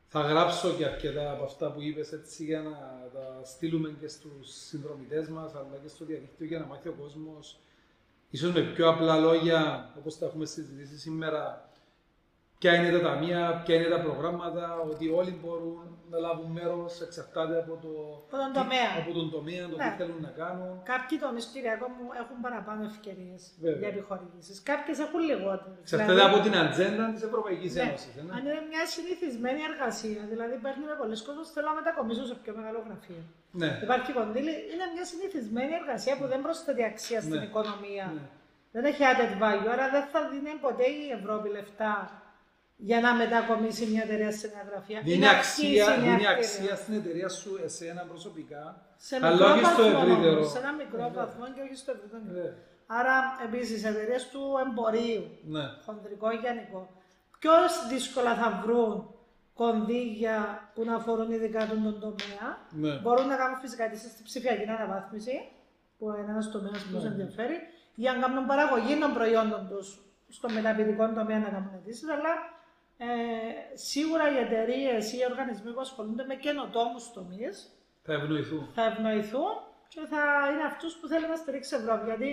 Θα 0.10 0.22
γράψω 0.22 0.74
και 0.74 0.86
αρκετά 0.86 1.32
από 1.32 1.44
αυτά 1.44 1.72
που 1.72 1.82
είπες 1.82 2.12
έτσι 2.12 2.44
για 2.44 2.62
να 2.62 2.72
τα 3.14 3.42
στείλουμε 3.44 3.96
και 4.00 4.08
στους 4.08 4.54
συνδρομητές 4.54 5.28
μας 5.28 5.56
αλλά 5.56 5.78
και 5.82 5.88
στο 5.88 6.06
διαδίκτυο 6.06 6.46
για 6.46 6.60
να 6.60 6.66
μάθει 6.66 6.88
ο 6.88 6.96
κόσμος. 7.02 7.60
Ίσως 8.30 8.54
με 8.54 8.62
πιο 8.62 8.90
απλά 8.90 9.18
λόγια 9.18 9.94
όπως 9.98 10.18
τα 10.18 10.26
έχουμε 10.26 10.46
συζητήσει 10.46 10.98
σήμερα 10.98 11.67
ποια 12.62 12.72
είναι 12.76 12.90
τα 12.98 13.02
ταμεία, 13.08 13.42
ποια 13.66 13.76
είναι 13.76 13.90
τα 13.96 14.00
προγράμματα, 14.06 14.66
ότι 14.92 15.06
όλοι 15.20 15.32
μπορούν 15.42 15.82
να 16.14 16.18
λάβουν 16.26 16.50
μέρος, 16.60 16.92
εξαρτάται 17.06 17.56
από, 17.64 17.74
το, 17.84 17.92
Από 18.28 18.38
τον 18.44 18.52
τομέα. 18.60 18.90
από 19.02 19.12
τον 19.20 19.28
τομέα, 19.36 19.64
το 19.72 19.76
Ναι. 19.80 19.84
τι 19.86 19.90
θέλουν 20.02 20.20
να 20.28 20.32
κάνουν. 20.42 20.72
Κάποιοι 20.94 21.16
τομείς, 21.26 21.46
Κυριακό 21.54 21.88
μου, 21.96 22.06
έχουν 22.22 22.38
παραπάνω 22.46 22.82
ευκαιρίες 22.92 23.42
Βέβαια. 23.64 23.80
για 23.82 23.90
επιχορηγήσεις. 23.94 24.56
Κάποιες 24.72 24.98
έχουν 25.06 25.20
λιγότερες. 25.30 25.78
Εξαρτάται 25.84 26.24
από 26.30 26.38
την 26.46 26.54
ατζέντα 26.64 27.06
της 27.16 27.24
Ευρωπαϊκής 27.30 27.72
Ναι. 27.76 27.82
Ένωσης. 27.86 28.14
ε, 28.20 28.22
ναι. 28.26 28.32
Αν 28.36 28.42
είναι 28.48 28.62
μια 28.72 28.84
συνηθισμένη 28.96 29.62
εργασία, 29.72 30.22
δηλαδή 30.32 30.56
παίρνουμε 30.66 30.94
πολλές 31.02 31.20
κόσμος, 31.28 31.46
θέλω 31.54 31.68
να 31.72 31.76
μετακομίσω 31.82 32.24
σε 32.32 32.36
πιο 32.44 32.52
μεγάλο 32.60 32.80
γραφείο. 32.88 33.22
Ναι. 33.62 33.70
Υπάρχει 33.86 34.10
κονδύλι, 34.20 34.54
είναι 34.74 34.86
μια 34.96 35.06
συνηθισμένη 35.12 35.72
εργασία 35.82 36.14
που 36.20 36.26
δεν 36.32 36.40
προσθέτει 36.46 36.84
αξία 36.92 37.20
στην 37.26 37.38
Ναι. 37.40 37.48
οικονομία. 37.50 38.06
Ναι. 38.18 38.26
Δεν 38.76 38.84
έχει 38.92 39.04
added 39.12 39.34
value, 39.44 39.70
άρα 39.76 39.86
δεν 39.96 40.04
θα 40.14 40.20
δίνει 40.32 40.52
ποτέ 40.66 40.86
η 41.06 41.06
Ευρώπη 41.20 41.48
λεφτά 41.58 41.94
για 42.78 43.00
να 43.02 43.14
μετακομίσει 43.14 43.86
μια 43.86 44.04
εταιρεία 44.04 44.32
σε 44.32 44.48
μια 44.54 44.64
γραφεία. 44.70 45.02
Δίνει 45.04 45.16
Είναι 45.16 45.30
αξία, 45.30 45.86
αρχής, 45.86 45.88
είναι 45.88 45.96
δίνει 45.96 46.12
ευκαιρία. 46.14 46.30
αξία 46.38 46.76
στην 46.76 46.94
εταιρεία 46.94 47.30
σου, 47.30 47.60
εσένα 47.64 48.02
προσωπικά, 48.12 48.64
Σε 48.98 49.16
αλλά 49.16 49.30
μικρό 49.32 49.46
όχι 49.54 49.66
στο 49.66 49.84
βαθμό 49.84 50.00
ευρύτερο. 50.02 50.36
όμως, 50.38 50.52
σε 50.52 50.58
ένα 50.58 50.72
μικρό 50.74 51.12
βαθμό 51.16 51.46
και 51.56 51.62
όχι 51.66 51.76
στο 51.76 51.92
ευρύτερο. 51.96 52.24
Ναι. 52.42 52.54
Άρα, 52.88 53.16
επίσης, 53.46 53.84
εταιρείες 53.86 54.24
του 54.32 54.42
εμπορίου, 54.66 55.24
Ναι. 55.56 55.66
χοντρικό 55.86 56.32
ή 56.32 56.36
γενικό, 56.36 56.82
πιο 57.40 57.52
δύσκολα 57.90 58.36
θα 58.36 58.62
βρουν 58.64 59.12
κονδύλια 59.54 60.38
που 60.74 60.84
να 60.84 60.96
αφορούν 60.96 61.32
ειδικά 61.32 61.68
τον, 61.68 61.84
τον 61.84 62.00
τομέα. 62.02 62.48
Ναι. 62.72 62.94
Μπορούν 63.02 63.28
να 63.28 63.36
κάνουν 63.36 63.58
φυσικά 63.60 63.90
τη 63.90 63.98
στη 63.98 64.24
ψηφιακή 64.24 64.70
αναβάθμιση, 64.70 65.38
που 65.98 66.06
είναι 66.20 66.32
ένας 66.32 66.52
τομέας 66.52 66.80
που 66.84 66.94
τους 66.94 67.04
Ναι. 67.04 67.10
ενδιαφέρει, 67.10 67.58
για 67.96 68.14
να 68.14 68.20
κάνουν 68.22 68.46
παραγωγή 68.46 68.96
των 69.00 69.14
προϊόντων 69.14 69.68
τους 69.70 69.88
στο 70.30 70.50
μεταπηδικό 70.50 71.04
τομέα 71.20 71.40
να 71.40 71.50
κάνουν 71.50 71.72
αιτήσεις, 71.76 72.10
αλλά 72.10 72.32
ε, 72.98 73.08
σίγουρα 73.74 74.32
οι 74.32 74.38
εταιρείες 74.38 75.12
ή 75.14 75.18
οι 75.20 75.26
οργανισμοί 75.32 75.72
που 75.72 75.80
ασχολούνται 75.80 76.26
με 76.26 76.36
καινοτόμους 76.36 77.12
τομείς 77.14 77.56
Θα 78.04 78.14
ευνοηθούν. 78.14 78.70
θα 78.74 78.84
ευνοηθούν 78.86 79.54
και 79.88 80.00
θα 80.10 80.24
είναι 80.52 80.64
αυτούς 80.64 80.94
που 80.96 81.08
θέλει 81.08 81.28
να 81.28 81.36
στηρίξει 81.36 81.76
η 81.76 81.78
Ευρώπη. 81.78 82.06
Γιατί 82.06 82.30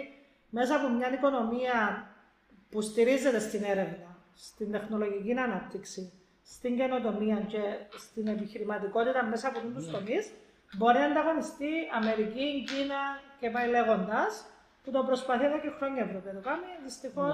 μέσα 0.50 0.76
από 0.76 0.88
μια 0.88 1.12
οικονομία 1.12 2.08
που 2.70 2.80
στηρίζεται 2.80 3.38
στην 3.38 3.62
έρευνα, 3.64 4.16
στην 4.34 4.72
τεχνολογική 4.72 5.32
ανάπτυξη, 5.32 6.12
στην 6.44 6.76
καινοτομία 6.76 7.36
και 7.48 7.62
στην 7.98 8.26
επιχειρηματικότητα 8.26 9.24
μέσα 9.24 9.48
από 9.48 9.60
τους 9.74 9.90
τομείς, 9.90 10.30
μπορεί 10.76 10.98
να 10.98 11.04
ανταγωνιστεί 11.04 11.70
Αμερική, 11.94 12.64
Κίνα 12.68 13.00
και 13.40 13.50
πάει 13.50 13.68
λέγοντας, 13.70 14.44
που 14.84 14.90
το 14.90 15.02
προσπαθεί 15.04 15.44
εδώ 15.44 15.58
και 15.60 15.70
χρόνια 15.76 16.02
η 16.04 16.06
Ευρώπη 16.08 16.26
να 16.26 16.34
το 16.34 16.40
κάνει. 16.48 16.68
Δυστυχώ 16.84 17.28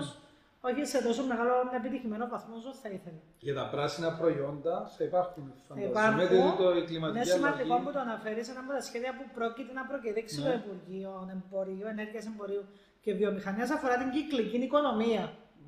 όχι 0.68 0.84
σε 0.92 0.98
τόσο 1.06 1.22
μεγάλο 1.32 1.52
επιτυχημένο 1.78 2.24
βαθμό 2.34 2.54
όσο 2.56 2.72
θα 2.82 2.88
ήθελε. 2.96 3.20
Για 3.46 3.54
τα 3.54 3.64
πράσινα 3.74 4.10
προϊόντα 4.20 4.74
θα 4.96 5.04
υπάρχουν. 5.04 5.44
Θα 5.68 5.74
Φαντάζομαι. 5.74 5.90
υπάρχουν. 5.92 6.18
Γιατί 6.20 6.36
το 6.62 6.68
η 6.70 6.76
Είναι 6.76 6.86
κλιματική 6.90 7.28
σημαντικό 7.28 7.72
αλλαγή. 7.74 7.84
που 7.84 7.92
το 7.96 8.00
αναφέρεις 8.06 8.44
σε 8.46 8.50
ένα 8.52 8.60
από 8.64 8.70
τα 8.76 8.80
σχέδια 8.88 9.12
που 9.16 9.24
πρόκειται 9.36 9.72
να 9.78 9.82
προκηρύξει 9.90 10.36
Ναι. 10.40 10.44
το 10.46 10.52
Υπουργείο 10.60 11.12
Εμπορίου, 11.34 11.86
Ενέργειας 11.94 12.24
Εμπορίου 12.30 12.62
και 13.04 13.10
Βιομηχανίας 13.20 13.70
αφορά 13.76 13.94
την 14.02 14.08
κυκλική 14.16 14.56
οικονομία 14.68 15.24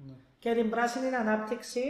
Ναι. 0.07 0.15
και 0.43 0.51
την 0.59 0.67
πράσινη 0.75 1.09
ανάπτυξη. 1.23 1.85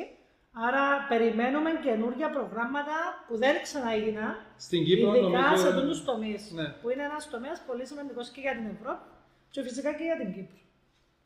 Άρα 0.69 0.85
περιμένουμε 1.09 1.71
καινούργια 1.87 2.29
προγράμματα 2.37 2.97
που 3.27 3.35
δεν 3.43 3.55
ξαναείγυναν, 3.63 4.31
Στην 4.67 4.85
Κύπρο 4.85 5.09
ειδικά 5.15 5.39
νομίζω. 5.41 5.57
σε 5.63 5.69
αυτού 5.69 5.83
του 5.91 6.05
τομείς. 6.11 6.43
Ναι. 6.59 6.67
Που 6.81 6.91
είναι 6.91 7.05
ένας 7.11 7.31
τομέας 7.31 7.59
πολύ 7.69 7.85
σημαντικός 7.87 8.27
και 8.35 8.41
για 8.41 8.53
την 8.59 8.67
Ευρώπη 8.75 9.05
και 9.51 9.63
φυσικά 9.63 9.91
και 9.99 10.05
για 10.09 10.17
την 10.21 10.29
Κύπρο. 10.35 10.57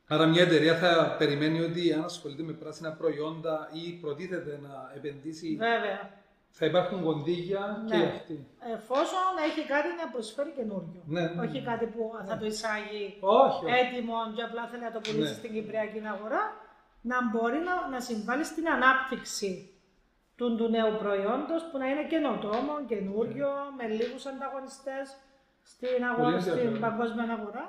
Άρα 0.09 0.26
μια 0.26 0.42
εταιρεία 0.42 0.74
θα 0.76 1.14
περιμένει 1.18 1.61
ότι 1.61 1.92
αν 1.92 2.04
ασχολείται 2.04 2.42
με 2.42 2.52
πράσινα 2.52 2.92
προϊόντα 2.92 3.68
ή 3.72 3.92
προτίθεται 3.92 4.59
να 4.62 4.92
επενδύσει, 4.96 5.57
Βέβαια. 5.59 6.11
θα 6.50 6.66
υπάρχουν 6.66 7.02
κονδύλια 7.04 7.84
και 7.88 7.96
Ναι. 7.96 8.02
για 8.02 8.12
αυτή. 8.14 8.46
Εφόσον 8.76 9.28
έχει 9.48 9.62
κάτι 9.66 9.88
να 10.00 10.11
προσφέρει 10.12 10.52
καινούριο. 10.59 11.02
Ναι, 11.07 11.20
ναι, 11.20 11.40
Όχι 11.44 11.59
ναι. 11.61 11.64
κάτι 11.70 11.86
που 11.86 12.02
θα 12.28 12.36
το 12.38 12.46
εισάγει 12.46 13.04
Όχι, 13.20 13.64
όχι. 13.64 13.74
έτοιμο 13.80 14.14
και 14.36 14.42
απλά 14.42 14.62
θέλει 14.70 14.82
να 14.82 14.92
το 14.92 15.00
πουλήσει 15.00 15.30
Ναι. 15.32 15.38
στην 15.40 15.52
Κυπριακή 15.52 16.00
αγορά, 16.14 16.42
να 17.11 17.16
μπορεί 17.30 17.59
να, 17.68 17.74
να 17.94 18.00
συμβάλλει 18.00 18.44
στην 18.44 18.68
ανάπτυξη 18.68 19.50
του, 20.36 20.57
του 20.57 20.68
νέου 20.68 20.92
προϊόντος 21.02 21.62
που 21.70 21.78
να 21.78 21.86
είναι 21.90 22.04
καινοτόμο, 22.12 22.72
καινούριο, 22.92 23.48
με 23.78 23.84
λίγους 23.98 24.26
ανταγωνιστές 24.26 25.07
στην, 25.72 26.04
αγορά, 26.11 26.30
Πολύ 26.30 26.40
στην 26.40 26.52
ενδιαφέρον. 26.52 26.80
παγκόσμια 26.86 27.24
αγορά, 27.38 27.64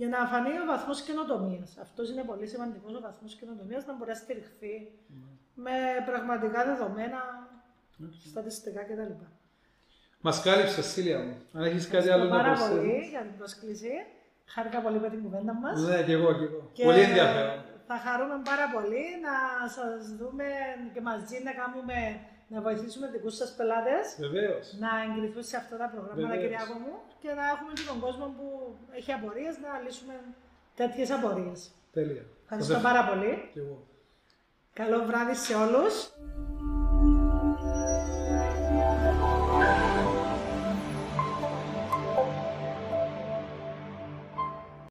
για 0.00 0.08
να 0.08 0.18
φανεί 0.32 0.52
ο 0.62 0.66
βαθμός 0.72 0.98
καινοτομίας. 1.06 1.70
Αυτός 1.84 2.06
είναι 2.10 2.24
πολύ 2.30 2.46
σημαντικός 2.52 2.92
ο 2.98 3.00
βαθμός 3.06 3.32
καινοτομίας 3.38 3.82
να 3.86 3.92
μπορεί 3.96 4.10
να 4.10 4.16
στηριχθεί 4.24 4.74
με 5.64 5.76
πραγματικά 6.10 6.60
δεδομένα, 6.70 7.20
στατιστικά 8.30 8.82
κτλ. 8.88 9.12
Μας 10.20 10.42
κάλυψες, 10.42 10.86
Σίλια 10.92 11.18
μου. 11.24 11.34
Αν 11.56 11.62
έχεις 11.68 11.88
κάτι 11.94 12.08
άλλο 12.10 12.24
να 12.24 12.30
πάρα 12.36 12.42
προσθέσεις. 12.52 12.74
πολύ 12.76 12.98
για 13.12 13.22
την 13.26 13.34
πρόσκληση. 13.38 13.92
Χάρηκα 14.54 14.78
πολύ 14.86 14.98
με 15.04 15.08
την 15.12 15.22
κουβέντα 15.24 15.54
μας. 15.62 15.76
Ναι, 15.88 16.02
και 16.06 16.12
εγώ, 16.18 16.30
και 16.38 16.44
εγώ. 16.50 16.60
Και 16.76 16.84
Πολύ 16.84 17.00
ενδιαφέρον. 17.08 17.58
Θα 17.88 17.96
χαρούμε 18.06 18.36
πάρα 18.50 18.66
πολύ 18.74 19.04
να 19.26 19.34
σας 19.76 20.00
δούμε 20.20 20.46
και 20.94 21.00
μαζί 21.10 21.36
να 21.46 21.52
κάνουμε, 21.60 21.96
να 22.52 22.60
βοηθήσουμε 22.60 23.06
δικούς 23.14 23.34
σας 23.36 23.50
πελάτες 23.58 24.16
Βεβαίως. 24.18 24.64
να 24.84 24.90
εγκριθούν 25.06 25.42
σε 25.50 25.56
αυτά 25.56 25.76
τα 25.76 25.86
προγράμματα, 25.92 26.20
Βεβαίως. 26.28 26.42
Κυριάκο 26.42 26.74
μου, 26.82 26.94
και 27.22 27.28
να 27.38 27.44
έχουμε 27.54 27.72
και 27.78 27.84
τον 27.90 27.98
κόσμο 28.00 28.26
που 28.36 28.46
έχει 28.98 29.12
απορίες 29.12 29.54
να 29.64 29.70
λύσουμε 29.84 30.14
τέτοιες 30.80 31.10
απορίες. 31.10 31.70
Τέλεια. 31.92 32.24
Ευχαριστώ 32.42 32.72
Σας 32.72 32.82
πάρα 32.82 33.02
πολύ. 33.10 33.50
Και 33.52 33.60
εγώ. 33.60 33.76
Καλό 34.72 34.98
βράδυ 35.04 35.34
σε 35.34 35.54
όλους. 35.54 35.94